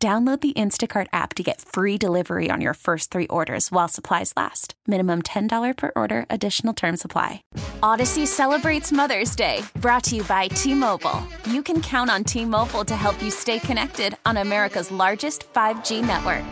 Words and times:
Download 0.00 0.40
the 0.40 0.52
Instacart 0.52 1.08
app 1.12 1.34
to 1.34 1.42
get 1.42 1.60
free 1.60 1.98
delivery 1.98 2.50
on 2.52 2.60
your 2.60 2.74
first 2.74 3.10
three 3.10 3.26
orders 3.26 3.72
while 3.72 3.88
supplies 3.88 4.32
last. 4.36 4.74
Minimum 4.86 5.22
$10 5.22 5.76
per 5.76 5.90
order, 5.96 6.24
additional 6.30 6.72
term 6.72 6.96
supply. 6.96 7.42
Audacy 7.82 8.24
celebrates 8.24 8.92
Mother's 8.92 9.34
Day, 9.34 9.62
brought 9.80 10.04
to 10.04 10.14
you 10.14 10.22
by 10.22 10.46
T 10.54 10.72
Mobile. 10.72 11.20
You 11.50 11.64
can 11.64 11.82
count 11.82 12.10
on 12.10 12.22
T 12.22 12.44
Mobile 12.44 12.84
to 12.84 12.94
help 12.94 13.20
you 13.20 13.32
stay 13.32 13.58
connected 13.58 14.16
on 14.24 14.36
America's 14.36 14.92
largest 14.92 15.52
5G 15.52 16.06
network. 16.06 16.46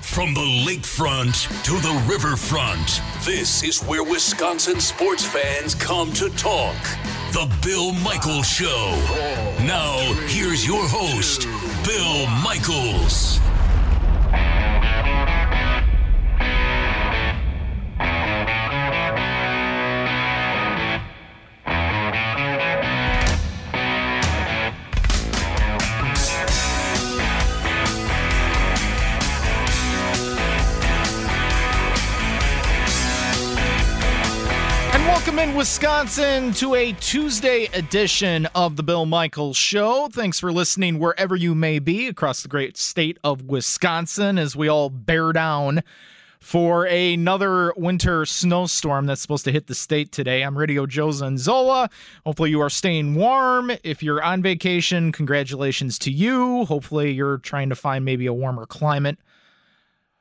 From 0.00 0.32
the 0.32 0.64
lakefront 0.66 1.46
to 1.64 1.72
the 1.72 2.02
riverfront, 2.08 3.02
this 3.26 3.62
is 3.62 3.82
where 3.82 4.02
Wisconsin 4.02 4.80
sports 4.80 5.26
fans 5.26 5.74
come 5.74 6.10
to 6.14 6.30
talk. 6.30 6.74
The 7.36 7.54
Bill 7.62 7.92
Michaels 7.92 8.48
Show. 8.48 8.96
Now, 9.66 9.98
here's 10.26 10.66
your 10.66 10.88
host, 10.88 11.42
Bill 11.84 12.26
Michaels. 12.42 13.40
Welcome 35.26 35.48
in 35.50 35.56
Wisconsin 35.56 36.52
to 36.52 36.76
a 36.76 36.92
Tuesday 36.92 37.64
edition 37.74 38.46
of 38.54 38.76
the 38.76 38.84
Bill 38.84 39.06
Michaels 39.06 39.56
Show. 39.56 40.06
Thanks 40.12 40.38
for 40.38 40.52
listening 40.52 41.00
wherever 41.00 41.34
you 41.34 41.52
may 41.52 41.80
be 41.80 42.06
across 42.06 42.42
the 42.42 42.48
great 42.48 42.76
state 42.76 43.18
of 43.24 43.42
Wisconsin 43.42 44.38
as 44.38 44.54
we 44.54 44.68
all 44.68 44.88
bear 44.88 45.32
down 45.32 45.82
for 46.38 46.84
another 46.84 47.74
winter 47.76 48.24
snowstorm 48.24 49.06
that's 49.06 49.20
supposed 49.20 49.44
to 49.46 49.50
hit 49.50 49.66
the 49.66 49.74
state 49.74 50.12
today. 50.12 50.42
I'm 50.42 50.56
Radio 50.56 50.86
Joe 50.86 51.08
Zanzola. 51.08 51.90
Hopefully, 52.24 52.50
you 52.50 52.60
are 52.60 52.70
staying 52.70 53.16
warm. 53.16 53.72
If 53.82 54.04
you're 54.04 54.22
on 54.22 54.42
vacation, 54.42 55.10
congratulations 55.10 55.98
to 56.00 56.12
you. 56.12 56.66
Hopefully, 56.66 57.10
you're 57.10 57.38
trying 57.38 57.68
to 57.70 57.74
find 57.74 58.04
maybe 58.04 58.26
a 58.26 58.32
warmer 58.32 58.64
climate 58.64 59.18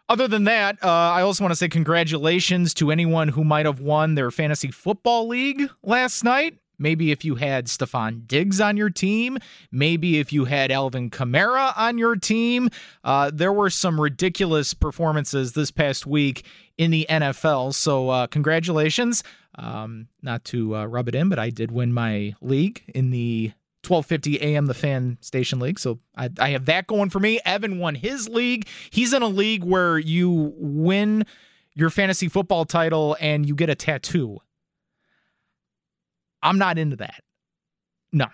other 0.08 0.28
than 0.28 0.44
that, 0.46 0.78
uh, 0.84 0.88
I 0.88 1.22
also 1.22 1.44
want 1.44 1.52
to 1.52 1.56
say 1.56 1.68
congratulations 1.68 2.74
to 2.76 2.92
anyone 2.92 3.30
who 3.30 3.44
might 3.44 3.66
have 3.66 3.80
won 3.80 4.16
their 4.16 4.32
fantasy 4.32 4.72
football 4.72 5.28
league 5.28 5.70
last 5.84 6.24
night. 6.24 6.58
Maybe 6.78 7.12
if 7.12 7.24
you 7.24 7.36
had 7.36 7.68
Stefon 7.68 8.28
Diggs 8.28 8.60
on 8.60 8.78
your 8.78 8.90
team, 8.90 9.38
maybe 9.72 10.20
if 10.20 10.34
you 10.34 10.46
had 10.46 10.72
Alvin 10.72 11.10
Kamara 11.10 11.74
on 11.78 11.98
your 11.98 12.16
team. 12.16 12.70
Uh, 13.04 13.32
there 13.34 13.54
were 13.54 13.70
some 13.70 14.00
ridiculous 14.00 14.74
performances 14.74 15.54
this 15.54 15.72
past 15.72 16.06
week 16.06 16.46
in 16.78 16.92
the 16.92 17.06
NFL. 17.10 17.74
So, 17.74 18.10
uh, 18.10 18.28
congratulations. 18.28 19.24
Um, 19.58 20.10
not 20.22 20.44
to 20.46 20.76
uh, 20.76 20.86
rub 20.86 21.08
it 21.08 21.16
in, 21.16 21.30
but 21.30 21.40
I 21.40 21.50
did 21.50 21.72
win 21.72 21.94
my 21.94 22.36
league 22.42 22.84
in 22.94 23.12
the 23.12 23.54
1250 23.88 24.42
AM 24.42 24.66
the 24.66 24.74
fan 24.74 25.18
station 25.22 25.60
league. 25.60 25.80
So 25.80 26.00
I, 26.16 26.30
I, 26.40 26.50
have 26.50 26.66
that 26.66 26.88
going 26.88 27.10
for 27.10 27.20
me. 27.20 27.40
Evan 27.46 27.80
won 27.80 27.96
his 27.96 28.28
league. 28.28 28.68
He's 28.90 29.14
in 29.14 29.22
a 29.22 29.28
league 29.28 29.64
where 29.64 29.98
you 29.98 30.54
win 30.58 31.26
your 31.76 31.90
fantasy 31.90 32.28
football 32.28 32.66
title 32.66 33.16
and 33.20 33.48
you 33.48 33.56
get 33.56 33.70
a 33.70 33.76
tattoo. 33.76 34.40
I'm 36.42 36.58
not 36.58 36.78
into 36.78 36.96
that. 36.98 37.24
No. 38.12 38.28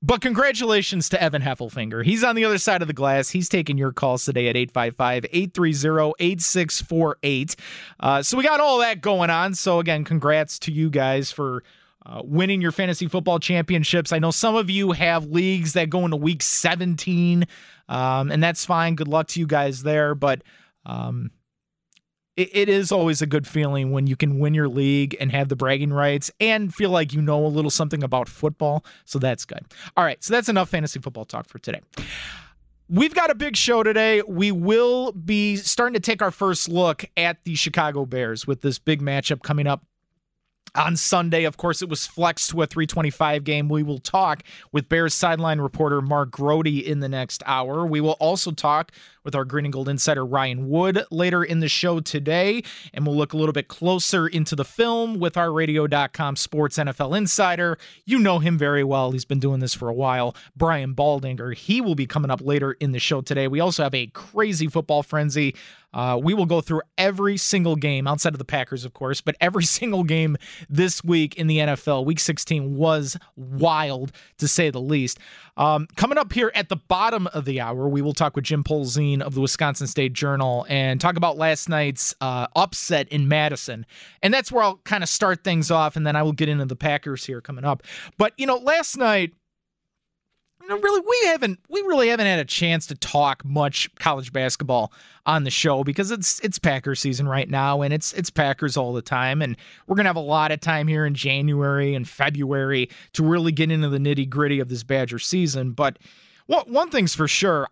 But 0.00 0.20
congratulations 0.20 1.08
to 1.08 1.20
Evan 1.20 1.42
Heffelfinger. 1.42 2.04
He's 2.04 2.22
on 2.22 2.36
the 2.36 2.44
other 2.44 2.58
side 2.58 2.82
of 2.82 2.88
the 2.88 2.94
glass. 2.94 3.30
He's 3.30 3.48
taking 3.48 3.76
your 3.76 3.92
calls 3.92 4.24
today 4.24 4.48
at 4.48 4.56
855 4.56 5.26
830 5.32 6.12
8648. 6.20 7.56
Uh, 7.98 8.22
so 8.22 8.36
we 8.36 8.44
got 8.44 8.60
all 8.60 8.78
that 8.78 9.00
going 9.00 9.28
on. 9.28 9.54
So 9.54 9.80
again, 9.80 10.04
congrats 10.04 10.58
to 10.60 10.72
you 10.72 10.88
guys 10.88 11.32
for 11.32 11.64
uh, 12.06 12.22
winning 12.24 12.60
your 12.60 12.72
fantasy 12.72 13.06
football 13.08 13.38
championships. 13.38 14.12
I 14.12 14.18
know 14.18 14.30
some 14.30 14.54
of 14.56 14.70
you 14.70 14.92
have 14.92 15.26
leagues 15.26 15.72
that 15.74 15.90
go 15.90 16.04
into 16.04 16.16
week 16.16 16.42
17, 16.42 17.46
um, 17.88 18.30
and 18.30 18.42
that's 18.42 18.64
fine. 18.64 18.94
Good 18.94 19.08
luck 19.08 19.28
to 19.28 19.40
you 19.40 19.46
guys 19.46 19.82
there. 19.82 20.14
But 20.14 20.42
um, 20.86 21.30
it, 22.38 22.50
it 22.52 22.68
is 22.68 22.92
always 22.92 23.20
a 23.20 23.26
good 23.26 23.46
feeling 23.46 23.90
when 23.90 24.06
you 24.06 24.14
can 24.14 24.38
win 24.38 24.54
your 24.54 24.68
league 24.68 25.16
and 25.18 25.32
have 25.32 25.48
the 25.48 25.56
bragging 25.56 25.92
rights 25.92 26.30
and 26.40 26.72
feel 26.72 26.90
like 26.90 27.12
you 27.12 27.20
know 27.20 27.44
a 27.44 27.48
little 27.48 27.70
something 27.70 28.02
about 28.02 28.28
football. 28.28 28.84
So 29.04 29.18
that's 29.18 29.44
good. 29.44 29.64
All 29.96 30.04
right. 30.04 30.22
So 30.22 30.32
that's 30.32 30.48
enough 30.48 30.68
fantasy 30.68 31.00
football 31.00 31.24
talk 31.24 31.48
for 31.48 31.58
today. 31.58 31.80
We've 32.88 33.14
got 33.14 33.30
a 33.30 33.34
big 33.34 33.54
show 33.54 33.82
today. 33.82 34.22
We 34.26 34.50
will 34.50 35.12
be 35.12 35.56
starting 35.56 35.94
to 35.94 36.00
take 36.00 36.22
our 36.22 36.30
first 36.30 36.68
look 36.68 37.04
at 37.18 37.42
the 37.44 37.54
Chicago 37.54 38.06
Bears 38.06 38.46
with 38.46 38.62
this 38.62 38.78
big 38.78 39.02
matchup 39.02 39.42
coming 39.42 39.66
up 39.66 39.84
on 40.74 40.96
Sunday. 40.96 41.44
Of 41.44 41.56
course, 41.56 41.82
it 41.82 41.88
was 41.88 42.06
flexed 42.06 42.50
to 42.50 42.62
a 42.62 42.66
325 42.66 43.44
game. 43.44 43.68
We 43.68 43.82
will 43.82 43.98
talk 43.98 44.42
with 44.72 44.88
Bears 44.88 45.14
sideline 45.14 45.60
reporter 45.60 46.00
Mark 46.00 46.30
Grote 46.30 46.66
in 46.66 47.00
the 47.00 47.08
next 47.08 47.42
hour. 47.46 47.86
We 47.86 48.00
will 48.00 48.16
also 48.20 48.50
talk 48.50 48.92
with 49.28 49.34
our 49.34 49.44
Green 49.44 49.66
and 49.66 49.72
Gold 49.74 49.90
insider 49.90 50.24
Ryan 50.24 50.70
Wood 50.70 51.04
later 51.10 51.44
in 51.44 51.60
the 51.60 51.68
show 51.68 52.00
today, 52.00 52.62
and 52.94 53.06
we'll 53.06 53.14
look 53.14 53.34
a 53.34 53.36
little 53.36 53.52
bit 53.52 53.68
closer 53.68 54.26
into 54.26 54.56
the 54.56 54.64
film 54.64 55.18
with 55.18 55.36
our 55.36 55.52
radio.com 55.52 56.34
sports 56.34 56.78
NFL 56.78 57.14
insider. 57.14 57.76
You 58.06 58.20
know 58.20 58.38
him 58.38 58.56
very 58.56 58.82
well. 58.82 59.12
He's 59.12 59.26
been 59.26 59.38
doing 59.38 59.60
this 59.60 59.74
for 59.74 59.90
a 59.90 59.92
while. 59.92 60.34
Brian 60.56 60.94
Baldinger. 60.94 61.54
He 61.54 61.82
will 61.82 61.94
be 61.94 62.06
coming 62.06 62.30
up 62.30 62.40
later 62.40 62.72
in 62.72 62.92
the 62.92 62.98
show 62.98 63.20
today. 63.20 63.48
We 63.48 63.60
also 63.60 63.82
have 63.82 63.94
a 63.94 64.06
crazy 64.06 64.66
football 64.66 65.02
frenzy 65.02 65.54
uh, 65.94 66.20
we 66.22 66.34
will 66.34 66.46
go 66.46 66.60
through 66.60 66.82
every 66.98 67.36
single 67.36 67.74
game 67.74 68.06
outside 68.06 68.34
of 68.34 68.38
the 68.38 68.44
Packers, 68.44 68.84
of 68.84 68.92
course, 68.92 69.20
but 69.20 69.36
every 69.40 69.64
single 69.78 70.04
game 70.04 70.36
this 70.68 71.02
week 71.02 71.36
in 71.36 71.46
the 71.46 71.58
NFL. 71.58 72.04
Week 72.04 72.20
16 72.20 72.76
was 72.76 73.16
wild 73.36 74.12
to 74.38 74.48
say 74.48 74.70
the 74.70 74.80
least. 74.80 75.18
Um, 75.56 75.88
coming 75.96 76.18
up 76.18 76.32
here 76.32 76.52
at 76.54 76.68
the 76.68 76.76
bottom 76.76 77.26
of 77.28 77.44
the 77.44 77.60
hour, 77.60 77.88
we 77.88 78.02
will 78.02 78.12
talk 78.12 78.36
with 78.36 78.44
Jim 78.44 78.62
Of 79.22 79.34
the 79.34 79.40
Wisconsin 79.40 79.86
State 79.86 80.12
Journal 80.12 80.66
and 80.68 81.00
talk 81.00 81.16
about 81.16 81.36
last 81.36 81.68
night's 81.68 82.14
uh, 82.20 82.46
upset 82.56 83.08
in 83.08 83.28
Madison. 83.28 83.86
And 84.22 84.32
that's 84.32 84.50
where 84.52 84.62
I'll 84.62 84.76
kind 84.78 85.02
of 85.02 85.08
start 85.08 85.44
things 85.44 85.70
off, 85.70 85.96
and 85.96 86.06
then 86.06 86.16
I 86.16 86.22
will 86.22 86.32
get 86.32 86.48
into 86.48 86.64
the 86.64 86.76
Packers 86.76 87.24
here 87.24 87.40
coming 87.40 87.64
up. 87.64 87.82
But, 88.16 88.32
you 88.36 88.46
know, 88.46 88.56
last 88.56 88.96
night, 88.96 89.32
really 90.76 91.00
we 91.00 91.28
haven't 91.28 91.58
we 91.68 91.80
really 91.82 92.08
haven't 92.08 92.26
had 92.26 92.38
a 92.38 92.44
chance 92.44 92.86
to 92.86 92.94
talk 92.94 93.44
much 93.44 93.88
college 93.96 94.32
basketball 94.32 94.92
on 95.24 95.44
the 95.44 95.50
show 95.50 95.82
because 95.82 96.10
it's 96.10 96.40
it's 96.40 96.58
Packers 96.58 97.00
season 97.00 97.26
right 97.26 97.48
now 97.48 97.82
and 97.82 97.94
it's 97.94 98.12
it's 98.12 98.30
Packers 98.30 98.76
all 98.76 98.92
the 98.92 99.02
time 99.02 99.40
and 99.40 99.56
we're 99.86 99.96
gonna 99.96 100.08
have 100.08 100.16
a 100.16 100.20
lot 100.20 100.52
of 100.52 100.60
time 100.60 100.86
here 100.86 101.06
in 101.06 101.14
January 101.14 101.94
and 101.94 102.08
February 102.08 102.90
to 103.14 103.22
really 103.22 103.52
get 103.52 103.70
into 103.70 103.88
the 103.88 103.98
nitty 103.98 104.28
gritty 104.28 104.60
of 104.60 104.68
this 104.68 104.82
Badger 104.82 105.18
season. 105.18 105.72
But 105.72 105.98
one 106.46 106.90
thing's 106.90 107.14
for 107.14 107.28
sure, 107.28 107.68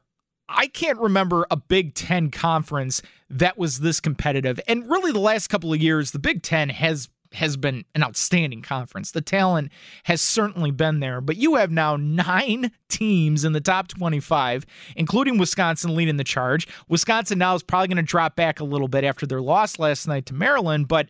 I 0.49 0.67
can't 0.69 0.99
remember 0.99 1.47
a 1.51 1.57
Big 1.57 1.95
Ten 1.95 2.31
conference 2.31 3.03
that 3.31 3.59
was 3.59 3.81
this 3.81 4.01
competitive. 4.01 4.61
And 4.69 4.89
really, 4.89 5.13
the 5.13 5.19
last 5.19 5.49
couple 5.49 5.73
of 5.73 5.81
years, 5.81 6.13
the 6.13 6.19
Big 6.19 6.43
Ten 6.43 6.69
has 6.69 7.09
has 7.33 7.57
been 7.57 7.85
an 7.95 8.03
outstanding 8.03 8.63
conference. 8.63 9.11
The 9.11 9.21
talent 9.21 9.71
has 10.05 10.21
certainly 10.21 10.71
been 10.71 11.01
there, 11.01 11.21
but 11.21 11.37
you 11.37 11.57
have 11.57 11.71
now 11.71 11.97
nine 11.97 12.71
teams 12.89 13.45
in 13.45 13.53
the 13.53 13.61
top 13.61 13.89
25, 13.89 14.65
including 14.95 15.37
Wisconsin 15.37 15.95
leading 15.95 16.17
the 16.17 16.25
charge. 16.25 16.69
Wisconsin 16.89 17.39
now 17.39 17.55
is 17.55 17.63
probably 17.63 17.89
going 17.89 17.97
to 17.97 18.03
drop 18.03 18.37
back 18.37 18.61
a 18.61 18.65
little 18.65 18.89
bit 18.89 19.05
after 19.05 19.27
their 19.27 19.41
loss 19.41 19.79
last 19.79 20.07
night 20.07 20.27
to 20.27 20.35
Maryland, 20.35 20.89
but 20.89 21.09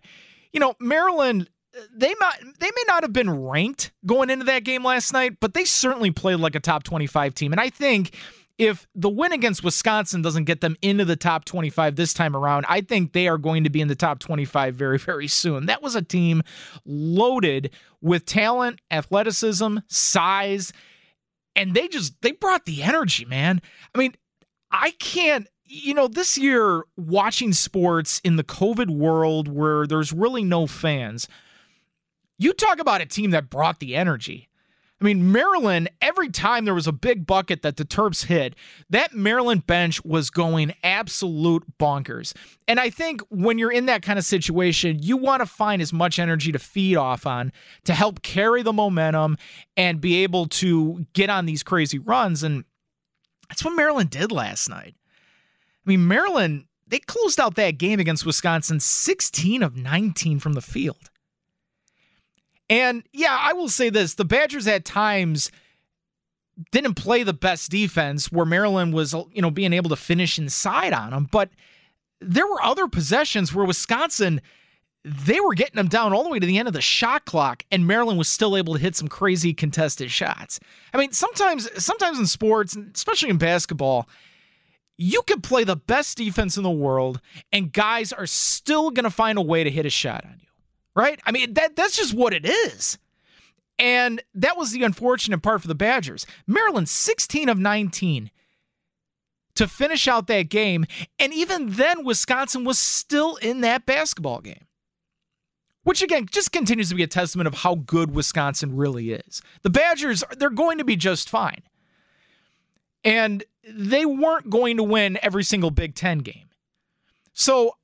you 0.52 0.60
know, 0.60 0.74
Maryland 0.80 1.50
uh, 1.76 1.82
they 1.94 2.14
might 2.18 2.38
they 2.58 2.70
may 2.74 2.82
not 2.86 3.02
have 3.02 3.12
been 3.12 3.30
ranked 3.30 3.92
going 4.06 4.30
into 4.30 4.44
that 4.46 4.64
game 4.64 4.82
last 4.84 5.12
night, 5.12 5.38
but 5.40 5.54
they 5.54 5.64
certainly 5.64 6.10
played 6.10 6.40
like 6.40 6.54
a 6.54 6.60
top 6.60 6.82
25 6.82 7.34
team. 7.34 7.52
And 7.52 7.60
I 7.60 7.68
think 7.68 8.16
if 8.58 8.86
the 8.94 9.08
win 9.08 9.32
against 9.32 9.62
Wisconsin 9.62 10.22
doesn't 10.22 10.44
get 10.44 10.60
them 10.60 10.76
into 10.80 11.04
the 11.04 11.16
top 11.16 11.44
25 11.44 11.96
this 11.96 12.14
time 12.14 12.34
around, 12.34 12.64
I 12.68 12.80
think 12.80 13.12
they 13.12 13.28
are 13.28 13.38
going 13.38 13.64
to 13.64 13.70
be 13.70 13.80
in 13.80 13.88
the 13.88 13.94
top 13.94 14.18
25 14.18 14.74
very, 14.74 14.98
very 14.98 15.28
soon. 15.28 15.66
That 15.66 15.82
was 15.82 15.94
a 15.94 16.02
team 16.02 16.42
loaded 16.84 17.70
with 18.00 18.24
talent, 18.24 18.80
athleticism, 18.90 19.78
size. 19.88 20.72
and 21.54 21.74
they 21.74 21.88
just 21.88 22.20
they 22.22 22.32
brought 22.32 22.64
the 22.64 22.82
energy, 22.82 23.24
man. 23.24 23.60
I 23.94 23.98
mean, 23.98 24.14
I 24.70 24.92
can't 24.92 25.48
you 25.68 25.94
know, 25.94 26.08
this 26.08 26.38
year 26.38 26.84
watching 26.96 27.52
sports 27.52 28.20
in 28.24 28.36
the 28.36 28.44
COVID 28.44 28.88
world 28.88 29.48
where 29.48 29.86
there's 29.86 30.12
really 30.12 30.44
no 30.44 30.66
fans, 30.66 31.28
you 32.38 32.52
talk 32.52 32.78
about 32.78 33.00
a 33.00 33.06
team 33.06 33.30
that 33.32 33.50
brought 33.50 33.80
the 33.80 33.96
energy. 33.96 34.48
I 34.98 35.04
mean, 35.04 35.30
Maryland, 35.30 35.90
every 36.00 36.30
time 36.30 36.64
there 36.64 36.74
was 36.74 36.86
a 36.86 36.92
big 36.92 37.26
bucket 37.26 37.60
that 37.60 37.76
the 37.76 37.84
Terps 37.84 38.24
hit, 38.24 38.54
that 38.88 39.12
Maryland 39.12 39.66
bench 39.66 40.02
was 40.04 40.30
going 40.30 40.72
absolute 40.82 41.64
bonkers. 41.78 42.34
And 42.66 42.80
I 42.80 42.88
think 42.88 43.20
when 43.28 43.58
you're 43.58 43.72
in 43.72 43.86
that 43.86 44.00
kind 44.00 44.18
of 44.18 44.24
situation, 44.24 45.02
you 45.02 45.18
want 45.18 45.40
to 45.40 45.46
find 45.46 45.82
as 45.82 45.92
much 45.92 46.18
energy 46.18 46.50
to 46.50 46.58
feed 46.58 46.96
off 46.96 47.26
on 47.26 47.52
to 47.84 47.92
help 47.92 48.22
carry 48.22 48.62
the 48.62 48.72
momentum 48.72 49.36
and 49.76 50.00
be 50.00 50.22
able 50.22 50.46
to 50.46 51.06
get 51.12 51.28
on 51.28 51.44
these 51.44 51.62
crazy 51.62 51.98
runs. 51.98 52.42
And 52.42 52.64
that's 53.50 53.64
what 53.64 53.76
Maryland 53.76 54.08
did 54.08 54.32
last 54.32 54.70
night. 54.70 54.94
I 55.86 55.90
mean, 55.90 56.08
Maryland, 56.08 56.64
they 56.86 57.00
closed 57.00 57.38
out 57.38 57.54
that 57.56 57.72
game 57.72 58.00
against 58.00 58.24
Wisconsin 58.24 58.80
16 58.80 59.62
of 59.62 59.76
19 59.76 60.40
from 60.40 60.54
the 60.54 60.62
field. 60.62 61.10
And 62.68 63.04
yeah, 63.12 63.36
I 63.38 63.52
will 63.52 63.68
say 63.68 63.90
this 63.90 64.14
the 64.14 64.24
Badgers 64.24 64.66
at 64.66 64.84
times 64.84 65.50
didn't 66.72 66.94
play 66.94 67.22
the 67.22 67.34
best 67.34 67.70
defense 67.70 68.32
where 68.32 68.46
Maryland 68.46 68.94
was, 68.94 69.14
you 69.32 69.42
know, 69.42 69.50
being 69.50 69.72
able 69.72 69.90
to 69.90 69.96
finish 69.96 70.38
inside 70.38 70.92
on 70.92 71.10
them. 71.10 71.28
But 71.30 71.50
there 72.20 72.46
were 72.46 72.62
other 72.62 72.88
possessions 72.88 73.54
where 73.54 73.66
Wisconsin, 73.66 74.40
they 75.04 75.38
were 75.38 75.54
getting 75.54 75.76
them 75.76 75.88
down 75.88 76.12
all 76.12 76.24
the 76.24 76.30
way 76.30 76.38
to 76.38 76.46
the 76.46 76.58
end 76.58 76.66
of 76.66 76.74
the 76.74 76.80
shot 76.80 77.26
clock, 77.26 77.62
and 77.70 77.86
Maryland 77.86 78.18
was 78.18 78.28
still 78.28 78.56
able 78.56 78.74
to 78.74 78.80
hit 78.80 78.96
some 78.96 79.08
crazy 79.08 79.52
contested 79.52 80.10
shots. 80.10 80.58
I 80.94 80.98
mean, 80.98 81.12
sometimes, 81.12 81.68
sometimes 81.82 82.18
in 82.18 82.26
sports, 82.26 82.76
especially 82.94 83.28
in 83.28 83.38
basketball, 83.38 84.08
you 84.96 85.20
could 85.22 85.42
play 85.42 85.62
the 85.62 85.76
best 85.76 86.16
defense 86.16 86.56
in 86.56 86.62
the 86.62 86.70
world, 86.70 87.20
and 87.52 87.70
guys 87.70 88.14
are 88.14 88.26
still 88.26 88.90
going 88.90 89.04
to 89.04 89.10
find 89.10 89.36
a 89.36 89.42
way 89.42 89.62
to 89.62 89.70
hit 89.70 89.84
a 89.84 89.90
shot 89.90 90.24
on 90.24 90.38
you 90.40 90.45
right? 90.96 91.20
I 91.24 91.30
mean, 91.30 91.54
that 91.54 91.76
that's 91.76 91.96
just 91.96 92.14
what 92.14 92.32
it 92.32 92.44
is. 92.44 92.98
And 93.78 94.22
that 94.34 94.56
was 94.56 94.72
the 94.72 94.82
unfortunate 94.82 95.42
part 95.42 95.60
for 95.60 95.68
the 95.68 95.74
Badgers. 95.74 96.26
Maryland 96.46 96.88
16 96.88 97.48
of 97.48 97.58
19 97.58 98.30
to 99.54 99.68
finish 99.68 100.08
out 100.08 100.26
that 100.26 100.48
game, 100.48 100.86
and 101.18 101.32
even 101.32 101.70
then 101.70 102.04
Wisconsin 102.04 102.64
was 102.64 102.78
still 102.78 103.36
in 103.36 103.60
that 103.60 103.86
basketball 103.86 104.40
game. 104.40 104.64
Which 105.82 106.02
again 106.02 106.26
just 106.28 106.50
continues 106.50 106.88
to 106.88 106.96
be 106.96 107.04
a 107.04 107.06
testament 107.06 107.46
of 107.46 107.54
how 107.54 107.76
good 107.76 108.12
Wisconsin 108.12 108.74
really 108.74 109.12
is. 109.12 109.40
The 109.62 109.70
Badgers 109.70 110.24
they're 110.36 110.50
going 110.50 110.78
to 110.78 110.84
be 110.84 110.96
just 110.96 111.28
fine. 111.28 111.62
And 113.04 113.44
they 113.68 114.04
weren't 114.04 114.50
going 114.50 114.78
to 114.78 114.82
win 114.82 115.16
every 115.22 115.44
single 115.44 115.70
Big 115.70 115.94
10 115.94 116.18
game. 116.18 116.48
So 117.34 117.76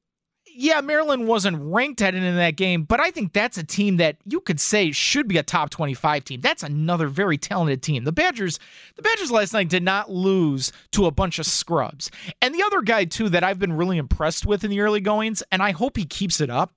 yeah, 0.54 0.80
Maryland 0.80 1.26
wasn't 1.26 1.58
ranked 1.60 2.00
heading 2.00 2.22
into 2.22 2.36
that 2.36 2.56
game, 2.56 2.84
but 2.84 3.00
I 3.00 3.10
think 3.10 3.32
that's 3.32 3.56
a 3.56 3.64
team 3.64 3.96
that 3.96 4.16
you 4.24 4.40
could 4.40 4.60
say 4.60 4.92
should 4.92 5.28
be 5.28 5.38
a 5.38 5.42
top 5.42 5.70
25 5.70 6.24
team. 6.24 6.40
That's 6.40 6.62
another 6.62 7.08
very 7.08 7.38
talented 7.38 7.82
team. 7.82 8.04
The 8.04 8.12
Badgers, 8.12 8.58
the 8.96 9.02
Badgers 9.02 9.30
last 9.30 9.52
night 9.52 9.68
did 9.68 9.82
not 9.82 10.10
lose 10.10 10.72
to 10.92 11.06
a 11.06 11.10
bunch 11.10 11.38
of 11.38 11.46
scrubs. 11.46 12.10
And 12.40 12.54
the 12.54 12.62
other 12.62 12.82
guy 12.82 13.04
too 13.04 13.28
that 13.30 13.44
I've 13.44 13.58
been 13.58 13.72
really 13.72 13.98
impressed 13.98 14.46
with 14.46 14.64
in 14.64 14.70
the 14.70 14.80
early 14.80 15.00
goings, 15.00 15.42
and 15.50 15.62
I 15.62 15.72
hope 15.72 15.96
he 15.96 16.04
keeps 16.04 16.40
it 16.40 16.50
up 16.50 16.72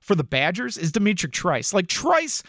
for 0.00 0.14
the 0.14 0.24
Badgers, 0.24 0.78
is 0.78 0.92
D'Mitrik 0.92 1.32
Trice. 1.32 1.74
Like 1.74 1.88
Trice, 1.88 2.42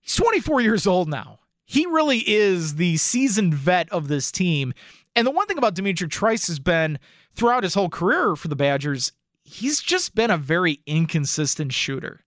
he's 0.00 0.16
24 0.16 0.60
years 0.60 0.86
old 0.86 1.08
now. 1.08 1.38
He 1.64 1.86
really 1.86 2.24
is 2.26 2.74
the 2.74 2.96
seasoned 2.96 3.54
vet 3.54 3.88
of 3.90 4.08
this 4.08 4.32
team. 4.32 4.74
And 5.14 5.26
the 5.26 5.30
one 5.30 5.46
thing 5.46 5.58
about 5.58 5.74
D'Mitrik 5.74 6.10
Trice 6.10 6.48
has 6.48 6.58
been 6.58 6.98
throughout 7.34 7.62
his 7.62 7.74
whole 7.74 7.88
career 7.88 8.34
for 8.36 8.48
the 8.48 8.56
Badgers 8.56 9.12
he's 9.50 9.80
just 9.80 10.14
been 10.14 10.30
a 10.30 10.36
very 10.36 10.80
inconsistent 10.86 11.72
shooter. 11.72 12.20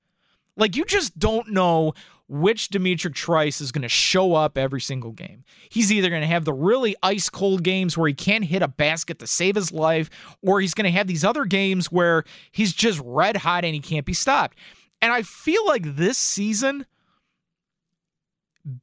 Like 0.56 0.76
you 0.76 0.86
just 0.86 1.18
don't 1.18 1.50
know 1.50 1.94
which 2.28 2.70
D'Mitrik 2.70 3.16
Trice 3.16 3.62
is 3.62 3.72
going 3.72 3.82
to 3.84 3.90
show 3.90 4.34
up 4.34 4.58
every 4.58 4.82
single 4.82 5.12
game. 5.12 5.44
He's 5.70 5.92
either 5.92 6.10
going 6.10 6.22
to 6.22 6.28
have 6.28 6.46
the 6.46 6.54
really 6.54 6.96
ice 7.04 7.30
cold 7.30 7.64
games 7.64 7.98
where 7.98 8.08
he 8.08 8.14
can't 8.14 8.46
hit 8.46 8.62
a 8.62 8.68
basket 8.68 9.20
to 9.20 9.28
save 9.28 9.56
his 9.56 9.72
life, 9.72 10.10
or 10.42 10.62
he's 10.62 10.74
going 10.74 10.86
to 10.86 10.98
have 10.98 11.08
these 11.08 11.24
other 11.24 11.46
games 11.46 11.92
where 11.92 12.24
he's 12.52 12.74
just 12.74 13.02
red 13.04 13.38
hot 13.38 13.66
and 13.66 13.74
he 13.74 13.82
can't 13.82 14.06
be 14.06 14.14
stopped. 14.14 14.58
And 15.02 15.12
I 15.12 15.22
feel 15.22 15.66
like 15.66 15.96
this 15.96 16.18
season, 16.18 16.86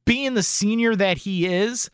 being 0.05 0.33
the 0.33 0.43
senior 0.43 0.95
that 0.95 1.19
he 1.19 1.45
is, 1.45 1.89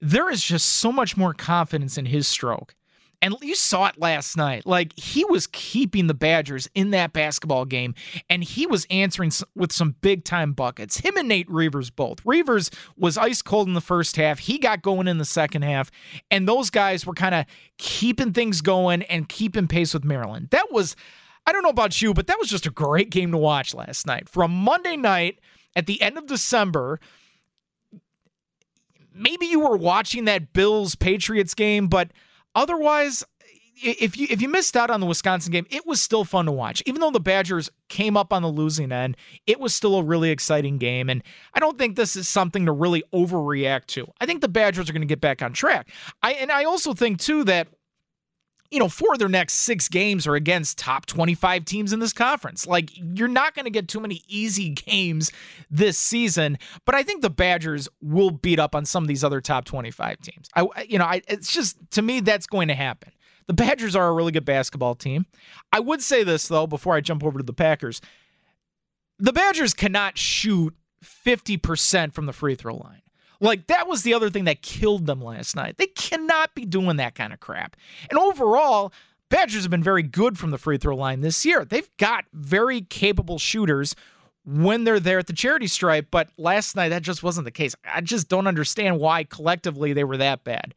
there 0.00 0.30
is 0.30 0.42
just 0.42 0.66
so 0.66 0.92
much 0.92 1.16
more 1.16 1.34
confidence 1.34 1.98
in 1.98 2.06
his 2.06 2.28
stroke. 2.28 2.74
And 3.20 3.34
you 3.42 3.56
saw 3.56 3.86
it 3.86 3.98
last 3.98 4.36
night. 4.36 4.64
Like 4.64 4.96
he 4.98 5.24
was 5.24 5.48
keeping 5.48 6.06
the 6.06 6.14
Badgers 6.14 6.68
in 6.74 6.90
that 6.90 7.12
basketball 7.12 7.64
game, 7.64 7.94
and 8.30 8.44
he 8.44 8.66
was 8.66 8.86
answering 8.90 9.32
with 9.56 9.72
some 9.72 9.96
big 10.00 10.24
time 10.24 10.52
buckets. 10.52 10.98
Him 10.98 11.16
and 11.16 11.28
Nate 11.28 11.50
Reuvers 11.50 11.90
both. 11.90 12.24
Reuvers 12.24 12.70
was 12.96 13.18
ice 13.18 13.42
cold 13.42 13.66
in 13.66 13.74
the 13.74 13.80
first 13.80 14.16
half. 14.16 14.38
He 14.38 14.58
got 14.58 14.82
going 14.82 15.08
in 15.08 15.18
the 15.18 15.24
second 15.24 15.62
half, 15.62 15.90
and 16.30 16.48
those 16.48 16.70
guys 16.70 17.06
were 17.06 17.14
kind 17.14 17.34
of 17.34 17.46
keeping 17.78 18.32
things 18.32 18.60
going 18.60 19.02
and 19.02 19.28
keeping 19.28 19.66
pace 19.66 19.94
with 19.94 20.04
Maryland. 20.04 20.48
That 20.50 20.70
was, 20.70 20.94
I 21.46 21.52
don't 21.52 21.62
know 21.62 21.70
about 21.70 22.00
you, 22.00 22.14
but 22.14 22.28
that 22.28 22.38
was 22.38 22.48
just 22.48 22.66
a 22.66 22.70
great 22.70 23.10
game 23.10 23.32
to 23.32 23.38
watch 23.38 23.74
last 23.74 24.06
night. 24.06 24.28
From 24.28 24.52
Monday 24.52 24.96
night 24.96 25.40
at 25.74 25.86
the 25.86 26.00
end 26.02 26.18
of 26.18 26.26
December 26.26 27.00
maybe 29.18 29.46
you 29.46 29.60
were 29.60 29.76
watching 29.76 30.24
that 30.26 30.52
Bills 30.52 30.94
Patriots 30.94 31.54
game, 31.54 31.88
but 31.88 32.12
Otherwise, 32.58 33.22
if 33.80 34.18
you 34.18 34.26
if 34.28 34.42
you 34.42 34.48
missed 34.48 34.76
out 34.76 34.90
on 34.90 34.98
the 34.98 35.06
Wisconsin 35.06 35.52
game, 35.52 35.64
it 35.70 35.86
was 35.86 36.02
still 36.02 36.24
fun 36.24 36.46
to 36.46 36.50
watch. 36.50 36.82
Even 36.86 37.00
though 37.00 37.12
the 37.12 37.20
Badgers 37.20 37.70
came 37.88 38.16
up 38.16 38.32
on 38.32 38.42
the 38.42 38.48
losing 38.48 38.90
end, 38.90 39.16
it 39.46 39.60
was 39.60 39.72
still 39.72 39.94
a 39.94 40.02
really 40.02 40.30
exciting 40.30 40.76
game. 40.76 41.08
And 41.08 41.22
I 41.54 41.60
don't 41.60 41.78
think 41.78 41.94
this 41.94 42.16
is 42.16 42.28
something 42.28 42.66
to 42.66 42.72
really 42.72 43.04
overreact 43.12 43.86
to. 43.88 44.08
I 44.20 44.26
think 44.26 44.40
the 44.40 44.48
Badgers 44.48 44.90
are 44.90 44.92
going 44.92 45.02
to 45.02 45.06
get 45.06 45.20
back 45.20 45.40
on 45.40 45.52
track. 45.52 45.88
I 46.20 46.32
and 46.32 46.50
I 46.50 46.64
also 46.64 46.94
think 46.94 47.20
too 47.20 47.44
that 47.44 47.68
you 48.70 48.78
know, 48.78 48.88
four 48.88 49.12
of 49.12 49.18
their 49.18 49.28
next 49.28 49.54
six 49.54 49.88
games 49.88 50.26
are 50.26 50.34
against 50.34 50.78
top 50.78 51.06
25 51.06 51.64
teams 51.64 51.92
in 51.92 52.00
this 52.00 52.12
conference. 52.12 52.66
Like, 52.66 52.90
you're 52.94 53.28
not 53.28 53.54
going 53.54 53.64
to 53.64 53.70
get 53.70 53.88
too 53.88 54.00
many 54.00 54.22
easy 54.28 54.70
games 54.86 55.32
this 55.70 55.98
season, 55.98 56.58
but 56.84 56.94
I 56.94 57.02
think 57.02 57.22
the 57.22 57.30
Badgers 57.30 57.88
will 58.02 58.30
beat 58.30 58.58
up 58.58 58.74
on 58.74 58.84
some 58.84 59.04
of 59.04 59.08
these 59.08 59.24
other 59.24 59.40
top 59.40 59.64
25 59.64 60.20
teams. 60.20 60.48
I, 60.54 60.66
you 60.88 60.98
know, 60.98 61.06
I, 61.06 61.22
it's 61.28 61.52
just, 61.52 61.78
to 61.92 62.02
me, 62.02 62.20
that's 62.20 62.46
going 62.46 62.68
to 62.68 62.74
happen. 62.74 63.12
The 63.46 63.54
Badgers 63.54 63.96
are 63.96 64.08
a 64.08 64.12
really 64.12 64.32
good 64.32 64.44
basketball 64.44 64.94
team. 64.94 65.24
I 65.72 65.80
would 65.80 66.02
say 66.02 66.22
this, 66.22 66.48
though, 66.48 66.66
before 66.66 66.94
I 66.94 67.00
jump 67.00 67.24
over 67.24 67.38
to 67.38 67.44
the 67.44 67.54
Packers 67.54 68.02
the 69.18 69.32
Badgers 69.32 69.74
cannot 69.74 70.16
shoot 70.16 70.74
50% 71.04 72.12
from 72.12 72.26
the 72.26 72.32
free 72.32 72.54
throw 72.54 72.76
line. 72.76 73.02
Like 73.40 73.68
that 73.68 73.86
was 73.86 74.02
the 74.02 74.14
other 74.14 74.30
thing 74.30 74.44
that 74.44 74.62
killed 74.62 75.06
them 75.06 75.22
last 75.22 75.54
night. 75.54 75.76
They 75.78 75.86
cannot 75.86 76.54
be 76.54 76.64
doing 76.64 76.96
that 76.96 77.14
kind 77.14 77.32
of 77.32 77.40
crap. 77.40 77.76
And 78.10 78.18
overall, 78.18 78.92
Badgers 79.28 79.62
have 79.62 79.70
been 79.70 79.82
very 79.82 80.02
good 80.02 80.38
from 80.38 80.50
the 80.50 80.58
free 80.58 80.78
throw 80.78 80.96
line 80.96 81.20
this 81.20 81.44
year. 81.44 81.64
They've 81.64 81.88
got 81.98 82.24
very 82.32 82.80
capable 82.80 83.38
shooters 83.38 83.94
when 84.44 84.84
they're 84.84 85.00
there 85.00 85.18
at 85.18 85.26
the 85.26 85.34
charity 85.34 85.66
stripe, 85.66 86.06
but 86.10 86.30
last 86.38 86.74
night 86.74 86.88
that 86.88 87.02
just 87.02 87.22
wasn't 87.22 87.44
the 87.44 87.50
case. 87.50 87.74
I 87.84 88.00
just 88.00 88.28
don't 88.28 88.46
understand 88.46 88.98
why 88.98 89.24
collectively 89.24 89.92
they 89.92 90.04
were 90.04 90.16
that 90.16 90.44
bad. 90.44 90.74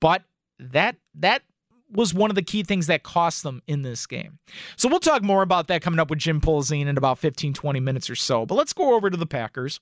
But 0.00 0.22
that 0.60 0.96
that 1.16 1.42
was 1.90 2.14
one 2.14 2.30
of 2.30 2.36
the 2.36 2.42
key 2.42 2.62
things 2.62 2.86
that 2.86 3.02
cost 3.02 3.42
them 3.42 3.62
in 3.66 3.82
this 3.82 4.06
game. 4.06 4.38
So 4.76 4.88
we'll 4.88 5.00
talk 5.00 5.22
more 5.22 5.42
about 5.42 5.68
that 5.68 5.82
coming 5.82 5.98
up 5.98 6.10
with 6.10 6.18
Jim 6.18 6.40
Polzin 6.40 6.86
in 6.86 6.96
about 6.98 7.18
15 7.18 7.54
20 7.54 7.80
minutes 7.80 8.08
or 8.08 8.14
so. 8.14 8.46
But 8.46 8.54
let's 8.54 8.72
go 8.72 8.94
over 8.94 9.10
to 9.10 9.16
the 9.16 9.26
Packers. 9.26 9.80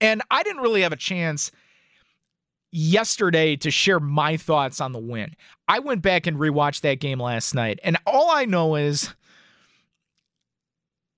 And 0.00 0.22
I 0.30 0.42
didn't 0.42 0.62
really 0.62 0.82
have 0.82 0.92
a 0.92 0.96
chance 0.96 1.50
yesterday 2.70 3.56
to 3.56 3.70
share 3.70 4.00
my 4.00 4.36
thoughts 4.36 4.80
on 4.80 4.92
the 4.92 4.98
win. 4.98 5.34
I 5.66 5.78
went 5.78 6.02
back 6.02 6.26
and 6.26 6.38
rewatched 6.38 6.82
that 6.82 7.00
game 7.00 7.20
last 7.20 7.54
night, 7.54 7.80
and 7.82 7.96
all 8.06 8.30
I 8.30 8.44
know 8.44 8.76
is 8.76 9.14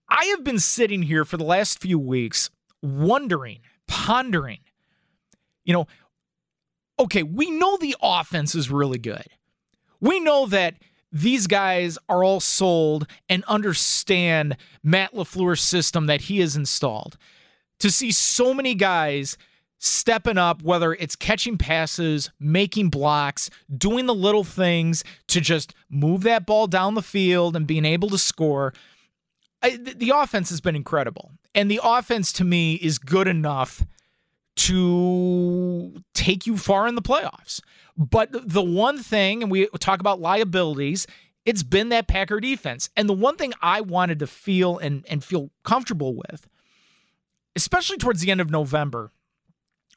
I 0.08 0.24
have 0.26 0.44
been 0.44 0.58
sitting 0.58 1.02
here 1.02 1.24
for 1.24 1.36
the 1.36 1.44
last 1.44 1.80
few 1.80 1.98
weeks 1.98 2.50
wondering, 2.82 3.60
pondering, 3.86 4.60
you 5.64 5.72
know, 5.72 5.86
okay, 6.98 7.22
we 7.22 7.50
know 7.50 7.76
the 7.76 7.96
offense 8.02 8.54
is 8.54 8.70
really 8.70 8.98
good. 8.98 9.26
We 10.00 10.20
know 10.20 10.46
that 10.46 10.74
these 11.12 11.46
guys 11.46 11.98
are 12.08 12.24
all 12.24 12.40
sold 12.40 13.06
and 13.28 13.44
understand 13.44 14.56
Matt 14.82 15.12
LaFleur's 15.12 15.60
system 15.60 16.06
that 16.06 16.22
he 16.22 16.38
has 16.40 16.56
installed 16.56 17.16
to 17.80 17.90
see 17.90 18.12
so 18.12 18.54
many 18.54 18.74
guys 18.74 19.36
stepping 19.78 20.38
up, 20.38 20.62
whether 20.62 20.92
it's 20.92 21.16
catching 21.16 21.56
passes, 21.56 22.30
making 22.38 22.90
blocks, 22.90 23.50
doing 23.76 24.06
the 24.06 24.14
little 24.14 24.44
things 24.44 25.02
to 25.26 25.40
just 25.40 25.74
move 25.88 26.22
that 26.22 26.46
ball 26.46 26.66
down 26.66 26.94
the 26.94 27.02
field 27.02 27.56
and 27.56 27.66
being 27.66 27.86
able 27.86 28.10
to 28.10 28.18
score. 28.18 28.72
I, 29.62 29.76
the 29.76 30.12
offense 30.14 30.50
has 30.50 30.60
been 30.60 30.76
incredible. 30.76 31.32
And 31.54 31.70
the 31.70 31.80
offense 31.82 32.32
to 32.34 32.44
me 32.44 32.74
is 32.74 32.98
good 32.98 33.26
enough 33.26 33.84
to 34.56 36.02
take 36.14 36.46
you 36.46 36.56
far 36.56 36.86
in 36.86 36.94
the 36.94 37.02
playoffs. 37.02 37.60
But 37.96 38.28
the 38.32 38.62
one 38.62 38.98
thing, 39.02 39.42
and 39.42 39.50
we 39.50 39.66
talk 39.78 40.00
about 40.00 40.20
liabilities, 40.20 41.06
it's 41.46 41.62
been 41.62 41.88
that 41.88 42.06
Packer 42.06 42.40
defense. 42.40 42.90
And 42.96 43.08
the 43.08 43.14
one 43.14 43.36
thing 43.36 43.52
I 43.62 43.80
wanted 43.80 44.18
to 44.18 44.26
feel 44.26 44.78
and, 44.78 45.04
and 45.08 45.24
feel 45.24 45.50
comfortable 45.64 46.14
with, 46.14 46.46
especially 47.60 47.98
towards 47.98 48.22
the 48.22 48.30
end 48.30 48.40
of 48.40 48.50
November, 48.50 49.12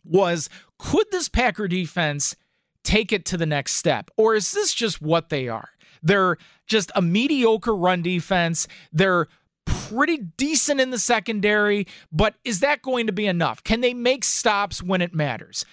was 0.04 0.50
could 0.78 1.08
this 1.12 1.30
Packer 1.30 1.68
defense 1.68 2.36
take 2.84 3.14
it 3.14 3.24
to 3.26 3.38
the 3.38 3.46
next 3.46 3.76
step? 3.76 4.12
Or 4.18 4.36
is 4.36 4.52
this 4.52 4.74
just 4.74 5.02
what 5.02 5.30
they 5.30 5.48
are? 5.48 5.70
They're 6.02 6.38
just 6.68 6.92
a 6.96 7.02
mediocre 7.02 7.74
run 7.76 8.02
defense. 8.02 8.68
They're 8.92 9.28
pretty 9.66 10.18
decent 10.18 10.82
in 10.82 10.90
the 10.90 11.00
secondary, 11.00 11.88
but 12.12 12.36
is 12.44 12.60
that 12.60 12.82
going 12.82 13.08
to 13.08 13.14
be 13.14 13.26
enough? 13.26 13.64
Can 13.64 13.80
they 13.80 13.94
make 13.94 14.26
stops 14.26 14.84
when 14.84 15.02
it 15.02 15.14
matters? 15.14 15.64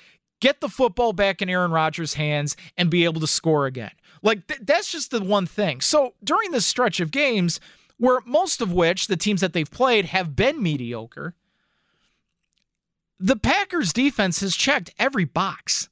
Get 0.40 0.60
the 0.60 0.68
football 0.68 1.12
back 1.12 1.42
in 1.42 1.50
Aaron 1.50 1.72
Rodgers' 1.72 2.14
hands 2.14 2.56
and 2.76 2.88
be 2.88 3.04
able 3.04 3.20
to 3.20 3.26
score 3.26 3.66
again. 3.66 3.90
Like, 4.22 4.46
th- 4.46 4.60
that's 4.62 4.92
just 4.92 5.10
the 5.10 5.20
one 5.20 5.46
thing. 5.46 5.80
So 5.80 6.14
during 6.22 6.52
this 6.52 6.66
stretch 6.66 7.00
of 7.00 7.10
games, 7.10 7.58
where 7.98 8.20
most 8.24 8.62
of 8.62 8.72
which 8.72 9.08
the 9.08 9.16
teams 9.16 9.40
that 9.42 9.52
they've 9.52 9.70
played 9.70 10.06
have 10.06 10.36
been 10.36 10.62
mediocre, 10.62 11.34
the 13.20 13.36
Packers 13.36 13.92
defense 13.92 14.40
has 14.40 14.56
checked 14.56 14.94
every 14.98 15.24
box. 15.24 15.88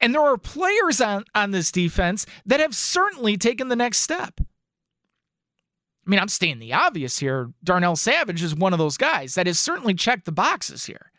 And 0.00 0.12
there 0.12 0.20
are 0.22 0.36
players 0.36 1.00
on, 1.00 1.24
on 1.34 1.52
this 1.52 1.72
defense 1.72 2.26
that 2.44 2.60
have 2.60 2.74
certainly 2.74 3.38
taken 3.38 3.68
the 3.68 3.76
next 3.76 3.98
step. 3.98 4.40
I 6.06 6.10
mean, 6.10 6.20
I'm 6.20 6.28
stating 6.28 6.58
the 6.58 6.74
obvious 6.74 7.18
here. 7.18 7.52
Darnell 7.62 7.96
Savage 7.96 8.42
is 8.42 8.54
one 8.54 8.72
of 8.72 8.78
those 8.78 8.96
guys 8.96 9.34
that 9.34 9.46
has 9.46 9.58
certainly 9.58 9.94
checked 9.94 10.24
the 10.24 10.32
boxes 10.32 10.86
here. 10.86 11.12